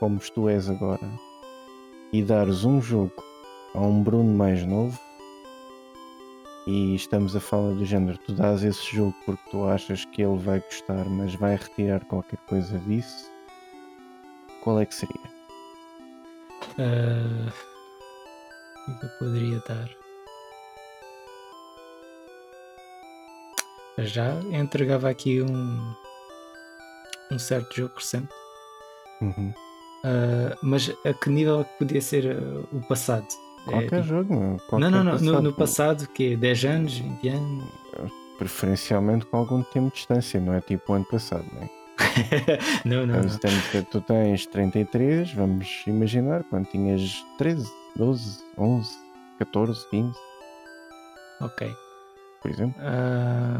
como 0.00 0.18
tu 0.18 0.48
és 0.48 0.68
agora, 0.68 1.08
e 2.12 2.24
dares 2.24 2.64
um 2.64 2.82
jogo 2.82 3.14
a 3.74 3.80
um 3.80 4.02
Bruno 4.02 4.36
mais 4.36 4.64
novo, 4.66 4.98
e 6.66 6.96
estamos 6.96 7.36
a 7.36 7.40
falar 7.40 7.74
do 7.74 7.84
género, 7.84 8.18
tu 8.18 8.32
dás 8.32 8.64
esse 8.64 8.96
jogo 8.96 9.14
porque 9.24 9.50
tu 9.50 9.64
achas 9.68 10.04
que 10.06 10.22
ele 10.22 10.38
vai 10.38 10.58
gostar, 10.58 11.04
mas 11.04 11.36
vai 11.36 11.54
retirar 11.54 12.04
qualquer 12.06 12.38
coisa 12.48 12.78
disso, 12.80 13.30
qual 14.64 14.80
é 14.80 14.86
que 14.86 14.94
seria? 14.94 15.34
É 16.78 17.50
que 18.98 19.06
eu 19.06 19.10
poderia 19.20 19.62
dar? 19.68 20.03
Já 23.98 24.34
entregava 24.50 25.08
aqui 25.08 25.40
um, 25.42 25.94
um 27.30 27.38
certo 27.38 27.74
jogo 27.76 27.94
recente, 27.96 28.28
Uhum. 29.20 29.54
Ah, 30.04 30.56
mas 30.62 30.90
a 31.06 31.14
que 31.14 31.30
nível 31.30 31.60
é 31.62 31.64
podia 31.78 32.00
ser 32.00 32.36
ah, 32.36 32.64
o 32.76 32.80
passado? 32.86 33.26
É, 33.66 33.70
Qualquer 33.70 34.02
tipo- 34.02 34.14
jogo, 34.14 34.34
meu. 34.34 34.42
não, 34.50 34.56
Qualquer 34.58 34.90
não, 34.90 35.04
não, 35.04 35.18
no, 35.18 35.40
no 35.42 35.52
passado. 35.54 35.98
passado, 36.00 36.12
que 36.12 36.32
é 36.34 36.36
10 36.36 36.64
anos, 36.66 36.98
20 36.98 37.28
anos. 37.28 37.64
Preferencialmente 38.36 39.24
com 39.26 39.36
algum 39.38 39.62
tempo 39.62 39.88
de 39.88 39.94
distância, 39.94 40.40
não 40.40 40.52
é 40.52 40.60
tipo 40.60 40.92
o 40.92 40.96
ano 40.96 41.04
passado, 41.06 41.44
não 41.54 41.62
é? 41.62 41.70
não, 42.84 43.06
não, 43.06 43.14
Vamos, 43.14 43.38
não. 43.72 43.84
tu 43.84 44.00
tens 44.00 44.44
33, 44.46 45.32
vamos 45.32 45.84
imaginar 45.86 46.42
quando 46.50 46.66
tinhas 46.66 47.24
13, 47.38 47.70
12, 47.96 48.42
11, 48.58 48.90
14, 49.38 49.88
15, 49.90 50.12
Ok. 51.40 51.72
Por 52.44 52.50
exemplo. 52.50 52.74
Ah, 52.78 53.58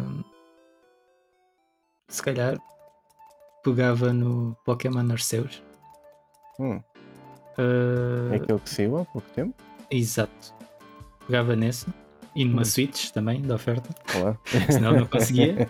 se 2.09 2.23
calhar 2.23 2.59
pegava 3.65 4.13
no 4.13 4.55
Pokémon 4.63 5.11
Arceus. 5.11 5.63
Hum, 6.61 6.81
Ah, 7.57 8.33
é 8.35 8.37
aquele 8.37 8.59
que 8.59 8.69
saiu 8.69 8.99
há 8.99 9.05
pouco 9.07 9.27
tempo, 9.31 9.55
Exato. 9.91 10.53
Pegava 11.27 11.57
nesse. 11.57 11.87
E 12.37 12.45
numa 12.45 12.63
Hum. 12.63 12.65
Switch 12.65 13.11
também, 13.11 13.41
da 13.41 13.55
oferta. 13.55 13.89
claro. 14.07 14.39
Senão 14.71 14.93
não 14.93 15.07
conseguia. 15.07 15.67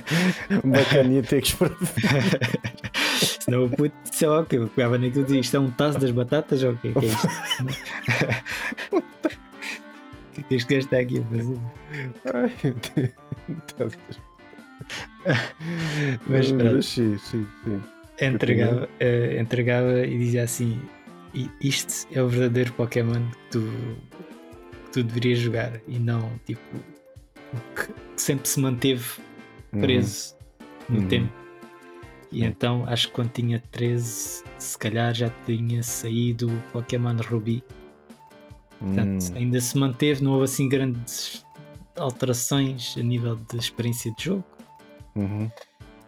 Bacaninha 0.64 1.22
ter 1.22 1.42
que 1.42 1.48
esperar. 1.48 1.76
Senão 3.40 3.64
o 3.64 3.70
puto, 3.70 3.94
sei 4.12 4.28
lá 4.28 4.40
o 4.40 4.46
que, 4.46 4.56
eu 4.56 4.68
pegava 4.68 4.96
naquilo 4.98 5.22
e 5.22 5.24
dizia 5.24 5.40
isto 5.40 5.56
é 5.56 5.60
um 5.60 5.70
taço 5.70 5.98
das 5.98 6.10
batatas 6.12 6.62
ou 6.62 6.72
o 6.72 6.76
quê? 6.78 6.92
O 6.94 7.00
que 7.00 7.06
é 7.06 7.08
isto? 7.08 7.28
O 10.36 10.42
que 10.42 10.42
que 10.42 10.54
este 10.54 10.74
gajo 10.74 10.84
está 10.84 10.98
aqui 10.98 11.18
a 11.18 11.24
fazer? 11.24 11.58
Ai, 12.34 12.52
meu 12.62 12.76
Deus. 13.78 14.20
Mas, 16.28 16.52
pronto. 16.52 16.82
sim, 16.82 17.16
sim, 17.16 17.46
sim. 17.64 17.80
entregava, 18.20 18.84
uh, 18.84 19.40
entregava 19.40 20.06
e 20.06 20.18
dizia 20.18 20.42
assim: 20.42 20.78
Isto 21.60 22.06
é 22.12 22.22
o 22.22 22.28
verdadeiro 22.28 22.72
Pokémon 22.74 23.30
que 23.30 23.50
tu, 23.50 23.72
que 24.84 24.90
tu 24.92 25.02
deverias 25.04 25.38
jogar 25.38 25.80
e 25.88 25.98
não 25.98 26.38
tipo 26.44 26.60
que 27.74 28.20
sempre 28.20 28.46
se 28.46 28.60
manteve 28.60 29.04
uhum. 29.72 29.80
preso 29.80 30.36
uhum. 30.60 30.96
no 30.96 31.02
uhum. 31.02 31.08
tempo. 31.08 31.32
E 32.30 32.44
então 32.44 32.84
acho 32.86 33.08
que 33.08 33.14
quando 33.14 33.30
tinha 33.30 33.58
13, 33.70 34.44
se 34.58 34.78
calhar 34.78 35.14
já 35.14 35.30
tinha 35.46 35.82
saído 35.82 36.48
o 36.48 36.60
Pokémon 36.72 37.16
Ruby. 37.16 37.64
Portanto, 38.78 39.22
hum. 39.22 39.36
ainda 39.36 39.60
se 39.60 39.78
manteve, 39.78 40.22
não 40.22 40.32
houve 40.32 40.44
assim 40.44 40.68
grandes 40.68 41.44
alterações 41.96 42.94
a 42.98 43.02
nível 43.02 43.36
de 43.50 43.56
experiência 43.56 44.12
de 44.16 44.24
jogo. 44.24 44.44
Uhum. 45.14 45.50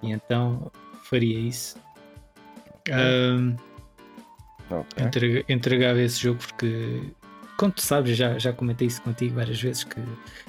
E 0.02 0.12
então 0.12 0.70
faria 1.04 1.38
isso. 1.38 1.76
Um, 2.90 3.56
okay. 4.70 5.44
entregava 5.48 6.00
esse 6.00 6.20
jogo 6.20 6.38
porque, 6.38 7.02
como 7.58 7.72
tu 7.72 7.82
sabes, 7.82 8.16
já, 8.16 8.38
já 8.38 8.52
comentei 8.52 8.86
isso 8.86 9.02
contigo 9.02 9.34
várias 9.34 9.60
vezes 9.60 9.84
que 9.84 10.00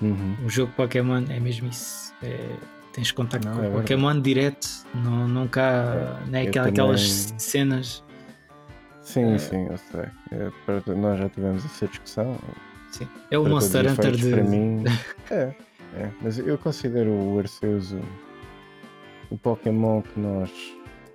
uhum. 0.01 0.35
o 0.45 0.49
jogo 0.49 0.71
Pokémon 0.73 1.23
é 1.29 1.39
mesmo 1.39 1.69
isso. 1.69 2.13
É, 2.21 2.55
tens 2.93 3.11
contato 3.11 3.45
não, 3.45 3.55
com 3.55 3.63
é 3.63 3.69
Pokémon 3.69 4.21
direto, 4.21 4.67
não, 4.93 5.27
nunca 5.27 6.21
é, 6.25 6.29
né, 6.29 6.41
aquelas, 6.43 6.53
também... 6.53 6.71
aquelas 6.71 7.33
cenas. 7.37 8.03
Sim, 9.09 9.33
uh, 9.33 9.39
sim, 9.39 9.65
eu 9.65 9.77
sei. 9.77 10.05
É, 10.31 10.93
nós 10.93 11.17
já 11.17 11.27
tivemos 11.29 11.65
essa 11.65 11.87
discussão. 11.87 12.37
Sim. 12.91 13.07
É 13.31 13.39
o 13.39 13.49
Monster 13.49 13.91
Hunter 13.91 14.11
de. 14.11 14.29
Para 14.29 14.43
mim, 14.43 14.83
é, 15.31 15.55
é, 15.95 16.11
mas 16.21 16.37
eu 16.37 16.55
considero 16.59 17.09
o 17.09 17.39
Arceus 17.39 17.91
o, 17.91 18.01
o 19.31 19.37
Pokémon 19.39 20.03
que 20.03 20.19
nós 20.19 20.51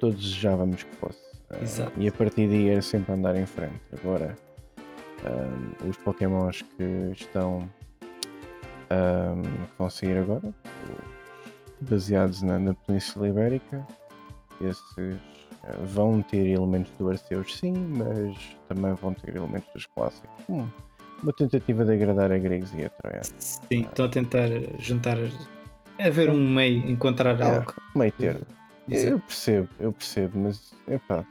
todos 0.01 0.20
desejávamos 0.20 0.82
que 0.82 0.97
fosse. 0.97 1.20
Ah, 1.51 1.62
Exato. 1.62 1.97
Uh, 1.97 2.03
e 2.03 2.09
a 2.09 2.12
partir 2.12 2.49
daí 2.49 2.68
era 2.70 2.82
sempre 2.82 3.12
andar 3.12 3.36
em 3.36 3.47
frente. 3.47 3.80
Agora, 3.97 4.34
um, 5.24 5.88
os 5.88 5.97
Pokémons 5.99 6.62
que 6.62 7.12
estão. 7.12 7.70
Um, 8.90 9.42
que 9.42 9.78
vão 9.78 9.88
sair 9.88 10.18
agora, 10.18 10.53
baseados 11.80 12.42
na, 12.42 12.59
na 12.59 12.74
Península 12.74 13.28
Ibérica, 13.28 13.86
esses 14.61 15.20
vão 15.86 16.22
ter 16.22 16.46
elementos 16.46 16.92
do 16.98 17.08
Arceus, 17.08 17.56
sim, 17.58 17.72
mas 17.72 18.36
também 18.68 18.92
vão 18.94 19.14
ter 19.14 19.36
elementos 19.36 19.68
dos 19.72 19.86
clássicos. 19.86 20.30
Hum, 20.48 20.66
uma 21.22 21.32
tentativa 21.32 21.84
de 21.84 21.92
agradar 21.92 22.30
a 22.32 22.38
gregos 22.38 22.72
e 22.74 22.84
a 22.84 22.90
troianos. 22.90 23.32
Sim, 23.38 23.82
estou 23.82 24.06
a 24.06 24.08
tentar 24.08 24.48
juntar. 24.78 25.16
É 25.98 26.10
ver 26.10 26.30
um 26.30 26.48
meio, 26.48 26.88
encontrar 26.90 27.40
é, 27.40 27.42
algo. 27.42 27.74
Meio 27.94 28.12
termo. 28.12 28.46
Eu 28.88 29.18
percebo, 29.20 29.68
eu 29.80 29.92
percebo, 29.92 30.38
mas 30.38 30.74
epá, 30.86 31.24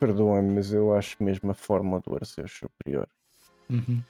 perdoem-me, 0.00 0.54
mas 0.54 0.72
eu 0.72 0.92
acho 0.94 1.22
mesmo 1.22 1.50
a 1.50 1.54
forma 1.54 2.00
do 2.00 2.14
Arceus 2.16 2.52
superior. 2.52 3.06
Uhum. 3.68 4.02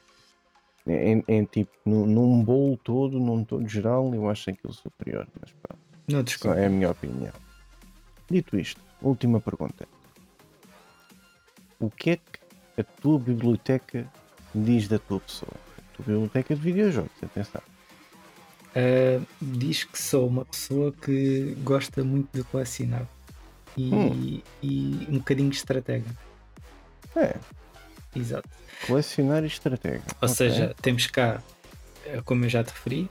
Em, 0.86 1.22
em, 1.28 1.44
tipo, 1.44 1.70
num, 1.84 2.06
num 2.06 2.42
bolo 2.42 2.78
todo, 2.78 3.20
num 3.20 3.44
todo 3.44 3.68
geral, 3.68 4.14
eu 4.14 4.30
acho 4.30 4.48
aquilo 4.48 4.72
superior. 4.72 5.28
Mas 5.38 5.52
pá, 5.52 5.76
não 6.08 6.22
desculpa. 6.22 6.58
é 6.58 6.66
a 6.66 6.70
minha 6.70 6.90
opinião. 6.90 7.32
Dito 8.30 8.56
isto, 8.56 8.80
última 9.02 9.40
pergunta. 9.40 9.88
O 11.80 11.90
que 11.90 12.10
é 12.10 12.16
que 12.16 12.80
a 12.80 12.84
tua 12.84 13.18
biblioteca 13.18 14.06
diz 14.54 14.86
da 14.86 14.98
tua 14.98 15.18
pessoa? 15.18 15.52
A 15.78 15.96
tua 15.96 16.04
biblioteca 16.06 16.54
de 16.54 16.60
videojogos, 16.60 17.10
atenção. 17.22 17.60
Uh, 18.70 19.26
diz 19.42 19.82
que 19.82 20.00
sou 20.00 20.28
uma 20.28 20.44
pessoa 20.44 20.92
que 20.92 21.56
gosta 21.64 22.04
muito 22.04 22.28
de 22.32 22.44
colecionar 22.44 23.04
e, 23.76 23.92
hum. 23.92 24.42
e 24.62 25.06
um 25.08 25.18
bocadinho 25.18 25.50
de 25.50 25.56
estratégia. 25.56 26.16
É. 27.16 27.34
Exato. 28.14 28.48
Colecionar 28.86 29.42
e 29.42 29.48
estratégia. 29.48 30.02
Ou 30.20 30.28
okay. 30.28 30.28
seja, 30.28 30.74
temos 30.80 31.08
cá, 31.08 31.42
eh, 32.06 32.20
como 32.24 32.44
eu 32.44 32.48
já 32.48 32.62
te 32.62 32.70
referi, 32.70 33.10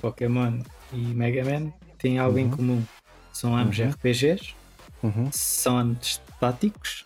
Pokémon 0.00 0.60
e 0.92 0.96
Mega 0.96 1.44
Man 1.44 1.72
têm 1.98 2.18
algo 2.18 2.38
uhum. 2.38 2.44
em 2.44 2.50
comum. 2.50 2.84
São 3.32 3.56
ambos 3.56 3.78
uhum. 3.78 3.90
RPGs, 3.90 4.54
uhum. 5.02 5.30
são 5.32 5.78
ambos 5.78 6.20
táticos 6.38 7.04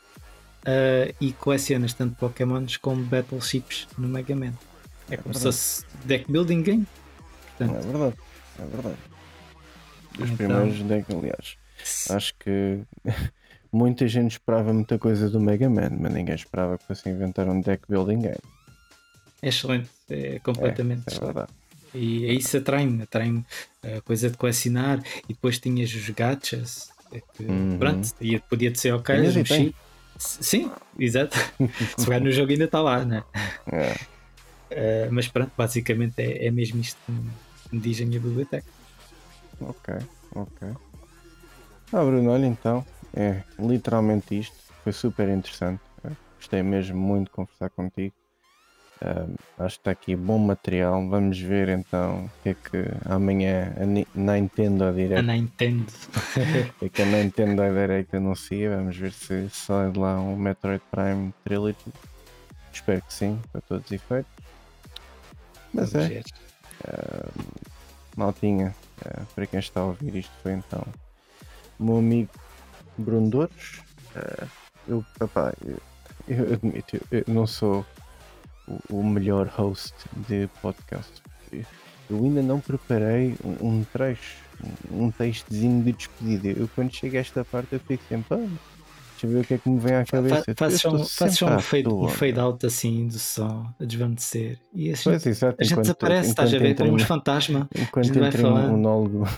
uh, 0.62 1.14
e 1.20 1.32
colecionas 1.32 1.94
tanto 1.94 2.16
Pokémons 2.16 2.76
como 2.76 3.02
Battleships 3.04 3.86
no 3.96 4.08
Mega 4.08 4.34
Man. 4.34 4.52
É 5.08 5.16
como 5.16 5.34
é 5.34 5.38
se 5.38 5.44
fosse 5.44 5.84
deck 6.04 6.30
building 6.30 6.62
game. 6.62 6.86
Portanto, 7.56 7.76
é 7.76 7.80
verdade, 7.80 8.16
é 8.58 8.64
verdade. 8.66 8.98
Os 10.18 10.30
então, 10.30 10.36
primeiros 10.36 10.82
deck, 10.82 11.14
aliás. 11.14 11.56
Acho 12.10 12.34
que 12.38 12.80
muita 13.70 14.08
gente 14.08 14.32
esperava 14.32 14.72
muita 14.72 14.98
coisa 14.98 15.30
do 15.30 15.40
Mega 15.40 15.68
Man, 15.68 15.90
mas 16.00 16.12
ninguém 16.12 16.34
esperava 16.34 16.78
que 16.78 16.86
fosse 16.86 17.08
inventar 17.08 17.48
um 17.48 17.60
deck 17.60 17.84
building 17.88 18.20
game. 18.20 18.56
É 19.42 19.48
excelente, 19.48 19.90
é 20.08 20.38
completamente 20.40 21.02
é, 21.12 21.16
é 21.16 21.20
verdade. 21.20 21.52
E 21.96 22.26
é 22.26 22.32
isso 22.32 22.56
atrai-me, 22.56 23.02
atrai-me 23.02 23.44
a 23.82 24.00
coisa 24.02 24.30
de 24.30 24.36
colecionar 24.36 25.02
e 25.28 25.32
depois 25.32 25.58
tinhas 25.58 25.92
os 25.94 26.08
gachas. 26.10 26.90
É 27.12 27.20
que, 27.20 27.42
uhum. 27.42 27.78
Pronto, 27.78 28.08
e 28.20 28.38
podia 28.40 28.74
ser 28.74 28.92
ok, 28.92 29.18
um 29.18 29.44
chip. 29.44 29.74
Sim, 30.18 30.70
exato. 30.98 31.36
Se 31.96 32.04
jogar 32.04 32.20
no 32.20 32.30
jogo 32.30 32.52
ainda 32.52 32.64
está 32.64 32.80
lá, 32.80 33.04
né? 33.04 33.22
É. 33.72 33.94
Uh, 34.68 35.12
mas 35.12 35.28
pronto, 35.28 35.52
basicamente 35.56 36.14
é, 36.18 36.46
é 36.46 36.50
mesmo 36.50 36.80
isto 36.80 36.98
que 37.06 37.74
me 37.74 37.80
diz 37.80 38.00
a 38.00 38.04
minha 38.04 38.20
biblioteca. 38.20 38.66
Ok, 39.60 39.94
ok. 40.34 40.68
Ah, 41.92 42.04
Bruno, 42.04 42.30
olha 42.30 42.46
então, 42.46 42.84
é 43.14 43.42
literalmente 43.58 44.38
isto. 44.38 44.56
Foi 44.82 44.92
super 44.92 45.28
interessante. 45.28 45.80
Gostei 46.36 46.62
mesmo 46.62 46.98
muito 46.98 47.26
de 47.26 47.32
conversar 47.32 47.70
contigo. 47.70 48.14
Uh, 49.02 49.36
acho 49.58 49.76
que 49.76 49.80
está 49.80 49.90
aqui 49.90 50.16
bom 50.16 50.38
material. 50.38 51.06
Vamos 51.08 51.38
ver 51.38 51.68
então 51.68 52.24
o 52.24 52.42
que 52.42 52.48
é 52.50 52.54
que 52.54 52.84
amanhã 53.04 53.74
a 53.76 53.84
Nintendo 53.84 54.90
Direct. 54.92 55.18
A 55.18 55.22
Nintendo. 55.22 55.92
é 56.80 56.88
que 56.88 57.02
a 57.02 57.06
Nintendo 57.06 57.62
Direct 57.62 58.16
anuncia. 58.16 58.74
Vamos 58.74 58.96
ver 58.96 59.12
se 59.12 59.50
sai 59.50 59.90
de 59.90 59.98
lá 59.98 60.18
um 60.18 60.34
Metroid 60.36 60.82
Prime 60.90 61.34
Trilogy. 61.44 61.92
Espero 62.72 63.02
que 63.02 63.12
sim, 63.12 63.38
para 63.52 63.60
todos 63.60 63.84
os 63.84 63.92
efeitos. 63.92 64.32
Mas 65.74 65.92
Vamos 65.92 66.10
é. 66.10 66.22
Uh, 66.88 67.30
maltinha, 68.16 68.74
uh, 69.04 69.26
para 69.34 69.46
quem 69.46 69.60
está 69.60 69.80
a 69.80 69.86
ouvir 69.86 70.16
isto, 70.16 70.32
foi 70.42 70.52
então 70.52 70.82
o 71.78 71.84
meu 71.84 71.98
amigo 71.98 72.30
Bruno 72.96 73.28
Douros. 73.28 73.82
eu, 74.88 75.04
papá, 75.18 75.52
eu, 75.66 75.78
eu 76.28 76.54
admito, 76.54 76.98
eu 77.10 77.24
não 77.26 77.46
sou 77.46 77.84
o, 78.68 78.98
o 78.98 79.04
melhor 79.04 79.46
host 79.48 79.94
de 80.28 80.48
podcast. 80.60 81.22
Eu 82.08 82.16
ainda 82.18 82.42
não 82.42 82.60
preparei 82.60 83.34
um, 83.44 83.68
um 83.68 83.84
trecho, 83.84 84.36
um 84.90 85.10
textozinho 85.10 85.82
de 85.82 85.92
despedida. 85.92 86.48
Eu 86.60 86.68
quando 86.74 86.92
chego 86.92 87.16
a 87.16 87.20
esta 87.20 87.44
parte 87.44 87.72
eu 87.72 87.80
fico 87.80 88.02
sempre, 88.08 88.34
ah, 88.34 88.48
deixa 89.10 89.26
eu 89.26 89.30
ver 89.30 89.40
o 89.40 89.44
que 89.44 89.54
é 89.54 89.58
que 89.58 89.68
me 89.68 89.80
vem 89.80 89.94
à 89.96 90.04
cabeça. 90.04 90.44
Faz 90.56 90.80
só 90.80 90.90
um, 90.94 91.04
fade, 91.04 91.88
um 91.88 92.08
fade 92.08 92.38
out 92.38 92.64
assim 92.64 93.08
do 93.08 93.18
som 93.18 93.66
a 93.80 93.84
desvanecer. 93.84 94.58
E 94.72 94.90
assim, 94.90 95.10
pois, 95.10 95.26
exato, 95.26 95.56
a 95.60 95.64
gente 95.64 95.80
desaparece, 95.80 96.28
estás 96.28 96.54
a 96.54 96.58
ver 96.58 96.76
como 96.76 96.92
uns 96.92 97.02
fantasma. 97.02 97.68
Enquanto 97.74 98.16
entra 98.16 98.48
um 98.48 98.68
monólogo. 98.68 99.28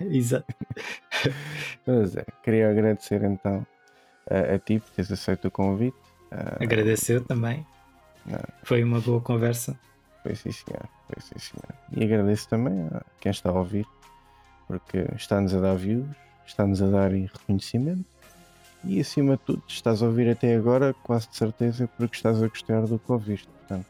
exato. 0.00 0.54
Mas 1.86 2.16
é, 2.16 2.26
queria 2.42 2.70
agradecer 2.70 3.22
então 3.22 3.66
a, 4.30 4.54
a 4.54 4.58
ti 4.58 4.80
por 4.80 4.90
teres 4.90 5.10
aceito 5.10 5.48
o 5.48 5.50
convite. 5.50 5.96
Agradeceu 6.60 7.24
também. 7.24 7.64
Foi 8.62 8.82
uma 8.82 9.00
boa 9.00 9.20
conversa. 9.20 9.78
Foi 10.22 10.34
sim, 10.34 10.52
senhor. 10.52 10.88
Foi 11.06 11.22
sim, 11.22 11.38
senhor. 11.38 11.68
E 11.92 12.04
agradeço 12.04 12.48
também 12.48 12.88
a 12.88 13.02
quem 13.20 13.30
está 13.30 13.50
a 13.50 13.52
ouvir, 13.52 13.86
porque 14.66 15.06
está-nos 15.16 15.54
a 15.54 15.60
dar 15.60 15.76
views, 15.76 16.08
está-nos 16.46 16.82
a 16.82 16.88
dar 16.88 17.10
reconhecimento 17.10 18.04
e, 18.84 19.00
acima 19.00 19.36
de 19.36 19.42
tudo, 19.42 19.62
estás 19.66 20.02
a 20.02 20.06
ouvir 20.06 20.30
até 20.30 20.54
agora, 20.54 20.94
quase 21.02 21.28
de 21.28 21.36
certeza, 21.36 21.88
porque 21.96 22.16
estás 22.16 22.42
a 22.42 22.46
gostar 22.46 22.82
do 22.82 22.98
que 22.98 23.10
ouviste. 23.10 23.48
Portanto, 23.48 23.86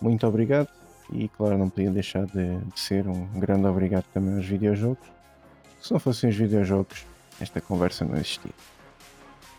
muito 0.00 0.26
obrigado 0.26 0.68
e, 1.12 1.28
claro, 1.28 1.58
não 1.58 1.68
podia 1.68 1.90
deixar 1.90 2.26
de, 2.26 2.58
de 2.58 2.80
ser 2.80 3.06
um 3.06 3.26
grande 3.38 3.66
obrigado 3.66 4.04
também 4.12 4.36
aos 4.36 4.46
videojogos. 4.46 5.06
Se 5.80 5.92
não 5.92 6.00
fossem 6.00 6.30
os 6.30 6.36
videojogos, 6.36 7.06
esta 7.40 7.60
conversa 7.60 8.04
não 8.04 8.14
existia. 8.14 8.52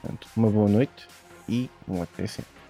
Portanto, 0.02 0.28
uma 0.36 0.50
boa 0.50 0.70
noite 0.70 1.08
e 1.48 1.70
um 1.88 2.02
até 2.02 2.28
sempre. 2.28 2.61